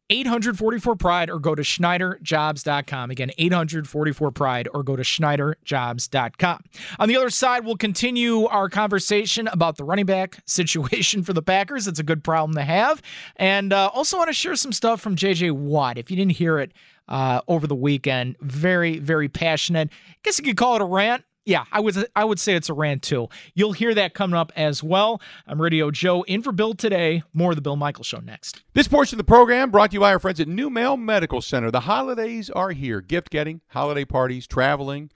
844 0.10 0.96
Pride 0.96 1.30
or 1.30 1.40
go 1.40 1.56
to 1.56 1.62
SchneiderJobs.com. 1.62 3.12
Again, 3.12 3.32
844 3.38 4.32
Pride 4.32 4.68
or 4.74 4.84
go 4.84 4.96
to 4.96 5.04
SchneiderJobs.com. 5.04 6.60
On 7.00 7.08
the 7.08 7.16
other 7.16 7.30
side, 7.30 7.66
we'll 7.66 7.78
continue 7.78 8.46
our 8.46 8.70
conversation 8.70 9.48
about 9.48 9.78
the 9.78 9.84
running 9.84 10.06
back 10.06 10.40
situation 10.46 11.24
for 11.24 11.34
the 11.34 11.42
Packers. 11.42 11.88
It's 11.88 12.00
a 12.00 12.04
good 12.04 12.24
problem 12.24 12.56
to 12.56 12.64
have. 12.64 13.02
And 13.38 13.74
uh, 13.74 13.90
also 13.94 14.18
want 14.18 14.30
to 14.30 14.34
share 14.34 14.56
some 14.56 14.72
stuff 14.72 15.02
from 15.02 15.16
JJ 15.16 15.52
Watt. 15.52 15.98
If 15.98 16.12
you 16.12 16.18
didn't 16.18 16.34
hear 16.34 16.60
it 16.60 16.74
uh, 17.08 17.42
over 17.48 17.68
the 17.68 17.76
weekend, 17.76 18.38
very, 18.42 19.00
very 19.00 19.30
passionate. 19.30 19.90
I 20.10 20.16
guess 20.24 20.38
you 20.38 20.46
could 20.46 20.58
call 20.58 20.76
it 20.76 20.82
a 20.82 20.86
rant 20.86 21.24
yeah, 21.46 21.66
I 21.72 21.80
would 21.80 22.06
I 22.16 22.24
would 22.24 22.40
say 22.40 22.56
it's 22.56 22.70
a 22.70 22.74
rant 22.74 23.04
too. 23.04 23.28
You'll 23.54 23.74
hear 23.74 23.94
that 23.96 24.14
coming 24.14 24.36
up 24.36 24.52
as 24.56 24.82
well. 24.82 25.22
I'm 25.46 25.62
Radio 25.62 25.92
Joe 25.92 26.24
in 26.24 26.42
for 26.42 26.52
Bill 26.52 26.74
today. 26.74 27.24
More 27.34 27.52
of 27.52 27.56
the 27.56 27.62
Bill 27.62 27.76
Michael 27.76 28.04
Show 28.04 28.20
next. 28.20 28.62
This 28.74 28.88
portion 28.88 29.16
of 29.16 29.26
the 29.26 29.30
program 29.30 29.70
brought 29.70 29.92
to 29.92 29.96
you 29.96 30.00
by 30.00 30.14
our 30.14 30.20
friends 30.20 30.40
at 30.40 30.48
NuMale 30.48 31.00
Medical 31.00 31.42
Center. 31.42 31.70
The 31.70 31.82
holidays 31.82 32.50
are 32.50 32.72
here. 32.72 33.02
Gift 33.02 33.30
getting, 33.30 33.62
holiday 33.68 34.06
parties, 34.06 34.48
traveling. 34.48 35.10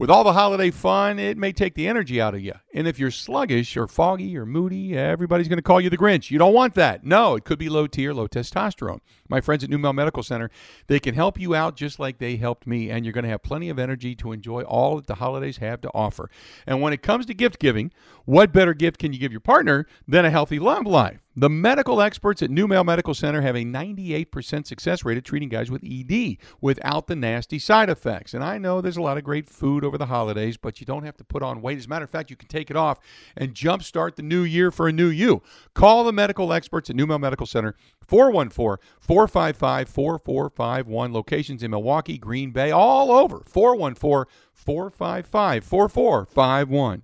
With 0.00 0.08
all 0.08 0.24
the 0.24 0.32
holiday 0.32 0.70
fun, 0.70 1.18
it 1.18 1.36
may 1.36 1.52
take 1.52 1.74
the 1.74 1.86
energy 1.86 2.22
out 2.22 2.34
of 2.34 2.40
you. 2.40 2.54
And 2.72 2.88
if 2.88 2.98
you're 2.98 3.10
sluggish 3.10 3.76
or 3.76 3.86
foggy 3.86 4.34
or 4.38 4.46
moody, 4.46 4.96
everybody's 4.96 5.46
going 5.46 5.58
to 5.58 5.62
call 5.62 5.78
you 5.78 5.90
the 5.90 5.98
Grinch. 5.98 6.30
You 6.30 6.38
don't 6.38 6.54
want 6.54 6.72
that. 6.76 7.04
No, 7.04 7.34
it 7.34 7.44
could 7.44 7.58
be 7.58 7.68
low 7.68 7.86
T 7.86 8.06
or 8.06 8.14
low 8.14 8.26
testosterone. 8.26 9.00
My 9.28 9.42
friends 9.42 9.62
at 9.62 9.68
NuMale 9.68 9.94
Medical 9.94 10.22
Center, 10.22 10.50
they 10.86 11.00
can 11.00 11.14
help 11.14 11.38
you 11.38 11.54
out 11.54 11.76
just 11.76 11.98
like 11.98 12.16
they 12.16 12.36
helped 12.36 12.66
me, 12.66 12.88
and 12.88 13.04
you're 13.04 13.12
going 13.12 13.24
to 13.24 13.30
have 13.30 13.42
plenty 13.42 13.68
of 13.68 13.78
energy 13.78 14.14
to 14.14 14.32
enjoy 14.32 14.62
all 14.62 14.96
that 14.96 15.06
the 15.06 15.16
holidays 15.16 15.58
have 15.58 15.82
to 15.82 15.90
offer. 15.92 16.30
And 16.66 16.80
when 16.80 16.94
it 16.94 17.02
comes 17.02 17.26
to 17.26 17.34
gift 17.34 17.58
giving, 17.58 17.92
what 18.24 18.54
better 18.54 18.72
gift 18.72 18.98
can 18.98 19.12
you 19.12 19.18
give 19.18 19.32
your 19.32 19.42
partner 19.42 19.86
than 20.08 20.24
a 20.24 20.30
healthy 20.30 20.58
love 20.58 20.86
life? 20.86 21.20
The 21.36 21.48
medical 21.48 22.02
experts 22.02 22.42
at 22.42 22.50
NuMale 22.50 22.84
Medical 22.84 23.14
Center 23.14 23.40
have 23.40 23.54
a 23.54 23.64
98% 23.64 24.66
success 24.66 25.04
rate 25.04 25.16
at 25.16 25.24
treating 25.24 25.48
guys 25.48 25.70
with 25.70 25.84
ED 25.84 26.38
without 26.60 27.06
the 27.06 27.14
nasty 27.14 27.60
side 27.60 27.88
effects. 27.88 28.34
And 28.34 28.42
I 28.42 28.58
know 28.58 28.80
there's 28.80 28.96
a 28.96 29.02
lot 29.02 29.16
of 29.16 29.22
great 29.22 29.48
food 29.48 29.84
over 29.84 29.96
the 29.96 30.06
holidays, 30.06 30.56
but 30.56 30.80
you 30.80 30.86
don't 30.86 31.04
have 31.04 31.16
to 31.18 31.24
put 31.24 31.44
on 31.44 31.62
weight. 31.62 31.78
As 31.78 31.86
a 31.86 31.88
matter 31.88 32.04
of 32.04 32.10
fact, 32.10 32.30
you 32.30 32.36
can 32.36 32.48
take 32.48 32.68
it 32.68 32.76
off 32.76 32.98
and 33.36 33.54
jumpstart 33.54 34.16
the 34.16 34.24
new 34.24 34.42
year 34.42 34.72
for 34.72 34.88
a 34.88 34.92
new 34.92 35.06
you. 35.06 35.40
Call 35.72 36.02
the 36.02 36.12
medical 36.12 36.52
experts 36.52 36.90
at 36.90 36.96
NuMale 36.96 37.20
Medical 37.20 37.46
Center, 37.46 37.76
414 38.08 38.84
455 38.98 39.88
4451. 39.88 41.12
Locations 41.12 41.62
in 41.62 41.70
Milwaukee, 41.70 42.18
Green 42.18 42.50
Bay, 42.50 42.72
all 42.72 43.12
over. 43.12 43.44
414 43.46 44.28
455 44.52 45.64
4451. 45.64 47.02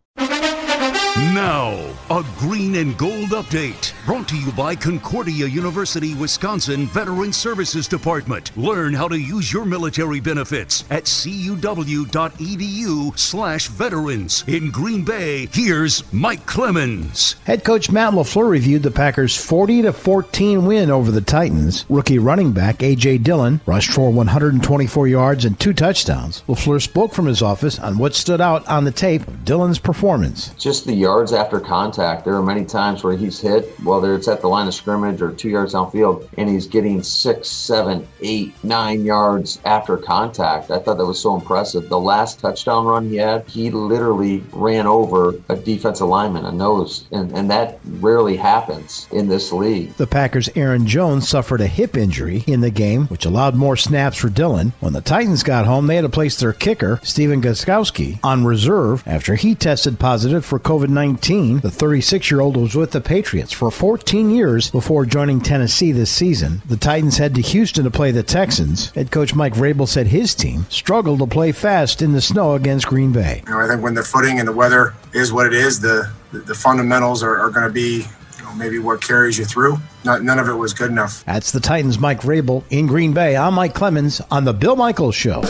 Now, 1.16 1.72
a 2.10 2.22
green 2.36 2.76
and 2.76 2.94
gold 2.98 3.30
update 3.30 3.94
brought 4.04 4.28
to 4.28 4.36
you 4.36 4.52
by 4.52 4.74
Concordia 4.74 5.46
University, 5.46 6.14
Wisconsin 6.14 6.84
Veteran 6.88 7.32
Services 7.32 7.88
Department. 7.88 8.54
Learn 8.54 8.92
how 8.92 9.08
to 9.08 9.18
use 9.18 9.50
your 9.50 9.64
military 9.64 10.20
benefits 10.20 10.84
at 10.90 11.04
cuw.edu/slash 11.04 13.68
veterans. 13.68 14.44
In 14.46 14.70
Green 14.70 15.06
Bay, 15.06 15.48
here's 15.52 16.12
Mike 16.12 16.44
Clemens. 16.44 17.36
Head 17.44 17.64
coach 17.64 17.90
Matt 17.90 18.12
LaFleur 18.12 18.50
reviewed 18.50 18.82
the 18.82 18.90
Packers' 18.90 19.42
40 19.42 19.80
to 19.82 19.94
14 19.94 20.66
win 20.66 20.90
over 20.90 21.10
the 21.10 21.22
Titans. 21.22 21.86
Rookie 21.88 22.18
running 22.18 22.52
back 22.52 22.82
A.J. 22.82 23.16
Dillon 23.18 23.62
rushed 23.64 23.90
for 23.90 24.12
124 24.12 25.08
yards 25.08 25.46
and 25.46 25.58
two 25.58 25.72
touchdowns. 25.72 26.42
LaFleur 26.46 26.82
spoke 26.82 27.14
from 27.14 27.24
his 27.24 27.40
office 27.40 27.78
on 27.78 27.96
what 27.96 28.14
stood 28.14 28.42
out 28.42 28.68
on 28.68 28.84
the 28.84 28.92
tape 28.92 29.26
of 29.26 29.46
Dillon's 29.46 29.78
performance. 29.78 30.50
Just 30.58 30.84
the 30.84 31.05
yards 31.06 31.32
after 31.32 31.60
contact. 31.60 32.24
There 32.24 32.34
are 32.34 32.42
many 32.42 32.64
times 32.64 33.04
where 33.04 33.16
he's 33.16 33.40
hit, 33.40 33.68
whether 33.84 34.16
it's 34.16 34.26
at 34.26 34.40
the 34.40 34.48
line 34.48 34.66
of 34.66 34.74
scrimmage 34.74 35.22
or 35.22 35.30
two 35.30 35.48
yards 35.48 35.72
downfield, 35.72 36.28
and 36.36 36.48
he's 36.48 36.66
getting 36.66 37.00
six, 37.00 37.48
seven, 37.48 38.08
eight, 38.22 38.52
nine 38.64 39.04
yards 39.04 39.60
after 39.64 39.96
contact. 39.98 40.72
I 40.72 40.80
thought 40.80 40.98
that 40.98 41.06
was 41.06 41.20
so 41.20 41.36
impressive. 41.36 41.88
The 41.88 42.00
last 42.00 42.40
touchdown 42.40 42.86
run 42.86 43.08
he 43.08 43.18
had, 43.18 43.48
he 43.48 43.70
literally 43.70 44.42
ran 44.52 44.88
over 44.88 45.34
a 45.48 45.54
defensive 45.54 46.08
lineman, 46.08 46.44
a 46.44 46.50
nose, 46.50 47.06
and, 47.12 47.30
and 47.30 47.48
that 47.52 47.78
rarely 48.00 48.36
happens 48.36 49.06
in 49.12 49.28
this 49.28 49.52
league. 49.52 49.94
The 49.98 50.08
Packers' 50.08 50.50
Aaron 50.56 50.88
Jones 50.88 51.28
suffered 51.28 51.60
a 51.60 51.68
hip 51.68 51.96
injury 51.96 52.42
in 52.48 52.62
the 52.62 52.70
game, 52.70 53.06
which 53.06 53.26
allowed 53.26 53.54
more 53.54 53.76
snaps 53.76 54.16
for 54.16 54.28
Dillon. 54.28 54.72
When 54.80 54.92
the 54.92 55.00
Titans 55.00 55.44
got 55.44 55.66
home, 55.66 55.86
they 55.86 55.94
had 55.94 56.02
to 56.02 56.08
place 56.08 56.36
their 56.40 56.52
kicker, 56.52 56.98
Stephen 57.04 57.40
Gostkowski, 57.40 58.18
on 58.24 58.44
reserve 58.44 59.04
after 59.06 59.36
he 59.36 59.54
tested 59.54 60.00
positive 60.00 60.44
for 60.44 60.58
COVID 60.58 60.95
19. 60.96 61.60
The 61.60 61.70
36 61.70 62.30
year 62.30 62.40
old 62.40 62.56
was 62.56 62.74
with 62.74 62.90
the 62.90 63.00
Patriots 63.00 63.52
for 63.52 63.70
14 63.70 64.30
years 64.30 64.70
before 64.70 65.06
joining 65.06 65.40
Tennessee 65.40 65.92
this 65.92 66.10
season. 66.10 66.62
The 66.66 66.76
Titans 66.76 67.18
head 67.18 67.34
to 67.34 67.42
Houston 67.42 67.84
to 67.84 67.90
play 67.90 68.10
the 68.10 68.22
Texans. 68.22 68.90
Head 68.92 69.10
coach 69.10 69.34
Mike 69.34 69.52
Vrabel 69.52 69.86
said 69.86 70.06
his 70.06 70.34
team 70.34 70.64
struggled 70.70 71.18
to 71.18 71.26
play 71.26 71.52
fast 71.52 72.00
in 72.00 72.12
the 72.12 72.20
snow 72.20 72.54
against 72.54 72.86
Green 72.86 73.12
Bay. 73.12 73.42
You 73.46 73.52
know, 73.52 73.60
I 73.60 73.68
think 73.68 73.82
when 73.82 73.94
the 73.94 74.02
footing 74.02 74.38
and 74.38 74.48
the 74.48 74.52
weather 74.52 74.94
is 75.12 75.32
what 75.32 75.46
it 75.46 75.52
is, 75.52 75.78
the 75.78 76.10
the, 76.32 76.38
the 76.40 76.54
fundamentals 76.54 77.22
are, 77.22 77.36
are 77.36 77.50
going 77.50 77.66
to 77.66 77.72
be 77.72 78.04
you 78.38 78.44
know, 78.44 78.54
maybe 78.54 78.78
what 78.78 79.02
carries 79.02 79.38
you 79.38 79.44
through. 79.44 79.76
Not, 80.04 80.22
none 80.22 80.38
of 80.38 80.48
it 80.48 80.54
was 80.54 80.72
good 80.72 80.90
enough. 80.90 81.24
That's 81.24 81.52
the 81.52 81.60
Titans' 81.60 81.98
Mike 81.98 82.20
Vrabel 82.20 82.64
in 82.70 82.86
Green 82.86 83.12
Bay. 83.12 83.36
I'm 83.36 83.54
Mike 83.54 83.74
Clemens 83.74 84.20
on 84.30 84.44
the 84.44 84.52
Bill 84.52 84.76
Michaels 84.76 85.14
Show. 85.14 85.42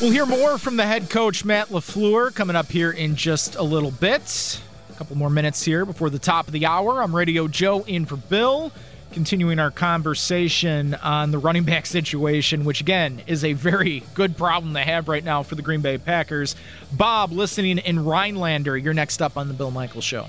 We'll 0.00 0.12
hear 0.12 0.24
more 0.24 0.56
from 0.56 0.78
the 0.78 0.86
head 0.86 1.10
coach 1.10 1.44
Matt 1.44 1.68
LaFleur 1.68 2.34
coming 2.34 2.56
up 2.56 2.70
here 2.70 2.90
in 2.90 3.16
just 3.16 3.56
a 3.56 3.62
little 3.62 3.90
bit. 3.90 4.58
A 4.88 4.94
couple 4.94 5.14
more 5.14 5.28
minutes 5.28 5.62
here 5.62 5.84
before 5.84 6.08
the 6.08 6.18
top 6.18 6.46
of 6.46 6.54
the 6.54 6.64
hour. 6.64 7.02
I'm 7.02 7.14
Radio 7.14 7.46
Joe 7.48 7.82
in 7.82 8.06
for 8.06 8.16
Bill, 8.16 8.72
continuing 9.12 9.58
our 9.58 9.70
conversation 9.70 10.94
on 10.94 11.32
the 11.32 11.38
running 11.38 11.64
back 11.64 11.84
situation, 11.84 12.64
which 12.64 12.80
again 12.80 13.20
is 13.26 13.44
a 13.44 13.52
very 13.52 14.02
good 14.14 14.38
problem 14.38 14.72
to 14.72 14.80
have 14.80 15.06
right 15.06 15.22
now 15.22 15.42
for 15.42 15.54
the 15.54 15.60
Green 15.60 15.82
Bay 15.82 15.98
Packers. 15.98 16.56
Bob, 16.92 17.30
listening 17.30 17.76
in 17.76 18.02
Rhinelander, 18.02 18.78
you're 18.78 18.94
next 18.94 19.20
up 19.20 19.36
on 19.36 19.48
the 19.48 19.54
Bill 19.54 19.70
Michael 19.70 20.00
Show. 20.00 20.28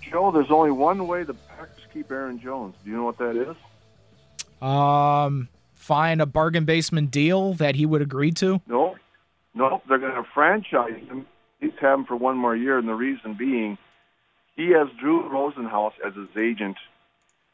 Joe, 0.00 0.32
there's 0.32 0.50
only 0.50 0.72
one 0.72 1.06
way 1.06 1.22
the 1.22 1.34
Packers 1.34 1.84
keep 1.94 2.10
Aaron 2.10 2.40
Jones. 2.40 2.74
Do 2.82 2.90
you 2.90 2.96
know 2.96 3.04
what 3.04 3.18
that 3.18 3.36
is? 3.36 3.56
Um, 4.60 5.48
find 5.86 6.20
a 6.20 6.26
bargain 6.26 6.64
basement 6.64 7.10
deal 7.10 7.54
that 7.54 7.76
he 7.76 7.86
would 7.86 8.02
agree 8.02 8.32
to? 8.32 8.60
No, 8.66 8.96
no, 9.54 9.82
they're 9.88 9.98
going 9.98 10.14
to 10.14 10.28
franchise 10.34 11.00
him. 11.08 11.26
He's 11.60 11.70
have 11.80 12.00
him 12.00 12.04
for 12.04 12.16
one 12.16 12.36
more 12.36 12.54
year, 12.54 12.78
and 12.78 12.86
the 12.88 12.94
reason 12.94 13.34
being, 13.38 13.78
he 14.56 14.70
has 14.70 14.88
Drew 15.00 15.28
Rosenhaus 15.28 15.92
as 16.06 16.14
his 16.14 16.28
agent, 16.36 16.76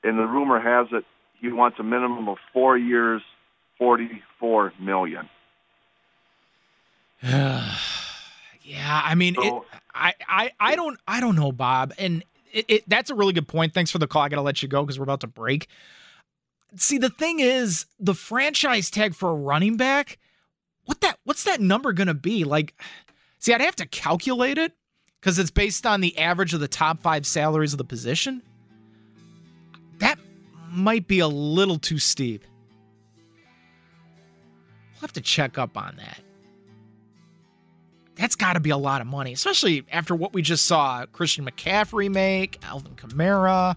and 0.03 0.19
the 0.19 0.27
rumor 0.27 0.61
has 0.61 0.89
it 0.93 1.05
he 1.43 1.51
wants 1.51 1.79
a 1.81 1.83
minimum 1.83 2.29
of 2.29 2.39
four 2.53 2.79
years, 2.79 3.21
forty-four 3.77 4.73
million. 4.81 5.29
yeah, 7.23 7.69
I 9.05 9.15
mean, 9.15 9.35
So- 9.35 9.59
it, 9.59 9.63
I, 9.95 10.15
I, 10.27 10.51
I 10.59 10.77
don't, 10.77 10.99
I 11.07 11.21
don't 11.21 11.37
know, 11.37 11.53
Bob, 11.53 11.93
and 11.99 12.25
it, 12.53 12.65
it, 12.69 12.89
that's 12.89 13.11
a 13.11 13.15
really 13.15 13.33
good 13.33 13.47
point. 13.49 13.75
Thanks 13.75 13.91
for 13.91 13.99
the 13.99 14.07
call. 14.07 14.23
I 14.23 14.29
got 14.29 14.37
to 14.37 14.43
let 14.43 14.63
you 14.63 14.69
go 14.69 14.83
because 14.83 14.99
we're 14.99 15.05
about 15.05 15.21
to 15.21 15.27
break. 15.27 15.69
See, 16.77 16.99
the 16.99 17.11
thing 17.11 17.41
is, 17.41 17.87
the 18.01 18.15
franchise 18.15 18.91
tag 18.91 19.15
for 19.15 19.31
a 19.31 19.35
running 19.35 19.77
back, 19.77 20.19
what 20.85 21.01
that, 21.01 21.19
what's 21.25 21.45
that 21.45 21.61
number 21.61 21.93
to 21.93 22.15
be? 22.15 22.45
Like, 22.45 22.75
see, 23.39 23.53
I'd 23.53 23.61
have 23.61 23.77
to 23.77 23.87
calculate 23.87 24.59
it 24.59 24.73
because 25.21 25.39
it's 25.39 25.51
based 25.51 25.87
on 25.87 26.01
the 26.01 26.19
average 26.19 26.55
of 26.55 26.61
the 26.61 26.69
top 26.69 27.01
five 27.01 27.27
salaries 27.27 27.73
of 27.75 27.79
the 27.79 27.85
position. 27.85 28.43
That 29.99 30.19
might 30.71 31.07
be 31.07 31.19
a 31.21 31.29
little 31.29 31.79
too 31.79 31.99
steep. 31.99 32.45
We'll 34.95 35.03
have 35.03 35.13
to 35.13 35.21
check 35.21 35.59
up 35.59 35.77
on 35.77 35.97
that 35.97 36.21
that's 38.17 38.37
got 38.37 38.53
to 38.53 38.61
be 38.61 38.71
a 38.71 38.77
lot 38.77 39.01
of 39.01 39.07
money, 39.07 39.33
especially 39.33 39.85
after 39.91 40.15
what 40.15 40.33
we 40.33 40.43
just 40.43 40.67
saw 40.67 41.05
Christian 41.07 41.45
McCaffrey 41.45 42.09
make, 42.11 42.59
Alvin 42.65 42.95
Kamara. 42.95 43.77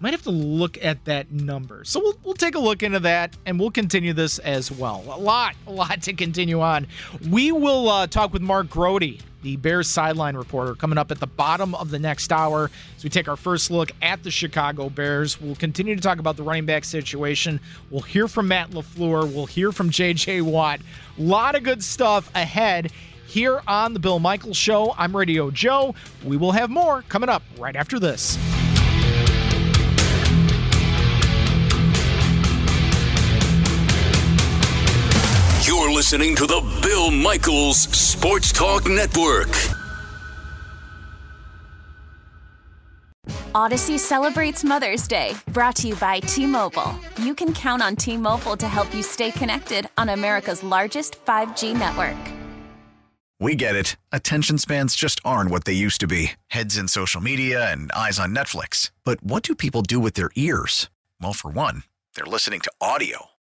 Might 0.00 0.12
have 0.12 0.22
to 0.22 0.30
look 0.30 0.78
at 0.82 1.04
that 1.06 1.32
number. 1.32 1.84
So 1.84 2.00
we'll, 2.00 2.14
we'll 2.22 2.34
take 2.34 2.54
a 2.54 2.60
look 2.60 2.82
into 2.84 3.00
that 3.00 3.36
and 3.46 3.58
we'll 3.58 3.72
continue 3.72 4.12
this 4.12 4.38
as 4.38 4.70
well. 4.70 5.02
A 5.08 5.18
lot, 5.18 5.56
a 5.66 5.72
lot 5.72 6.02
to 6.02 6.12
continue 6.12 6.60
on. 6.60 6.86
We 7.28 7.50
will 7.50 7.88
uh, 7.88 8.06
talk 8.06 8.32
with 8.32 8.40
Mark 8.40 8.70
Grote, 8.70 9.20
the 9.42 9.56
Bears 9.56 9.88
sideline 9.88 10.36
reporter, 10.36 10.76
coming 10.76 10.98
up 10.98 11.10
at 11.10 11.18
the 11.18 11.26
bottom 11.26 11.74
of 11.74 11.90
the 11.90 11.98
next 11.98 12.30
hour 12.30 12.70
as 12.96 13.02
we 13.02 13.10
take 13.10 13.26
our 13.28 13.36
first 13.36 13.72
look 13.72 13.90
at 14.00 14.22
the 14.22 14.30
Chicago 14.30 14.88
Bears. 14.88 15.40
We'll 15.40 15.56
continue 15.56 15.96
to 15.96 16.00
talk 16.00 16.20
about 16.20 16.36
the 16.36 16.44
running 16.44 16.66
back 16.66 16.84
situation. 16.84 17.58
We'll 17.90 18.02
hear 18.02 18.28
from 18.28 18.48
Matt 18.48 18.70
LaFleur. 18.70 19.32
We'll 19.32 19.46
hear 19.46 19.72
from 19.72 19.90
JJ 19.90 20.42
Watt. 20.42 20.80
A 21.18 21.22
lot 21.22 21.56
of 21.56 21.64
good 21.64 21.82
stuff 21.82 22.30
ahead 22.36 22.92
here 23.26 23.62
on 23.66 23.94
the 23.94 24.00
Bill 24.00 24.20
Michaels 24.20 24.56
Show. 24.56 24.94
I'm 24.96 25.16
Radio 25.16 25.50
Joe. 25.50 25.96
We 26.24 26.36
will 26.36 26.52
have 26.52 26.70
more 26.70 27.02
coming 27.08 27.28
up 27.28 27.42
right 27.58 27.74
after 27.74 27.98
this. 27.98 28.38
Listening 35.98 36.36
to 36.36 36.46
the 36.46 36.60
Bill 36.80 37.10
Michaels 37.10 37.80
Sports 37.80 38.52
Talk 38.52 38.88
Network. 38.88 39.48
Audacy 43.52 43.98
celebrates 43.98 44.62
Mother's 44.62 45.08
Day, 45.08 45.34
brought 45.48 45.74
to 45.74 45.88
you 45.88 45.96
by 45.96 46.20
T 46.20 46.46
Mobile. 46.46 46.94
You 47.20 47.34
can 47.34 47.52
count 47.52 47.82
on 47.82 47.96
T 47.96 48.16
Mobile 48.16 48.56
to 48.58 48.68
help 48.68 48.94
you 48.94 49.02
stay 49.02 49.32
connected 49.32 49.88
on 49.98 50.10
America's 50.10 50.62
largest 50.62 51.18
5G 51.24 51.76
network. 51.76 52.16
We 53.40 53.56
get 53.56 53.74
it. 53.74 53.96
Attention 54.12 54.58
spans 54.58 54.94
just 54.94 55.20
aren't 55.24 55.50
what 55.50 55.64
they 55.64 55.72
used 55.72 56.00
to 56.02 56.06
be 56.06 56.34
heads 56.46 56.78
in 56.78 56.86
social 56.86 57.20
media 57.20 57.72
and 57.72 57.90
eyes 57.90 58.20
on 58.20 58.32
Netflix. 58.32 58.92
But 59.02 59.20
what 59.24 59.42
do 59.42 59.56
people 59.56 59.82
do 59.82 59.98
with 59.98 60.14
their 60.14 60.30
ears? 60.36 60.90
Well, 61.20 61.32
for 61.32 61.50
one, 61.50 61.82
they're 62.14 62.24
listening 62.24 62.60
to 62.60 62.72
audio. 62.80 63.30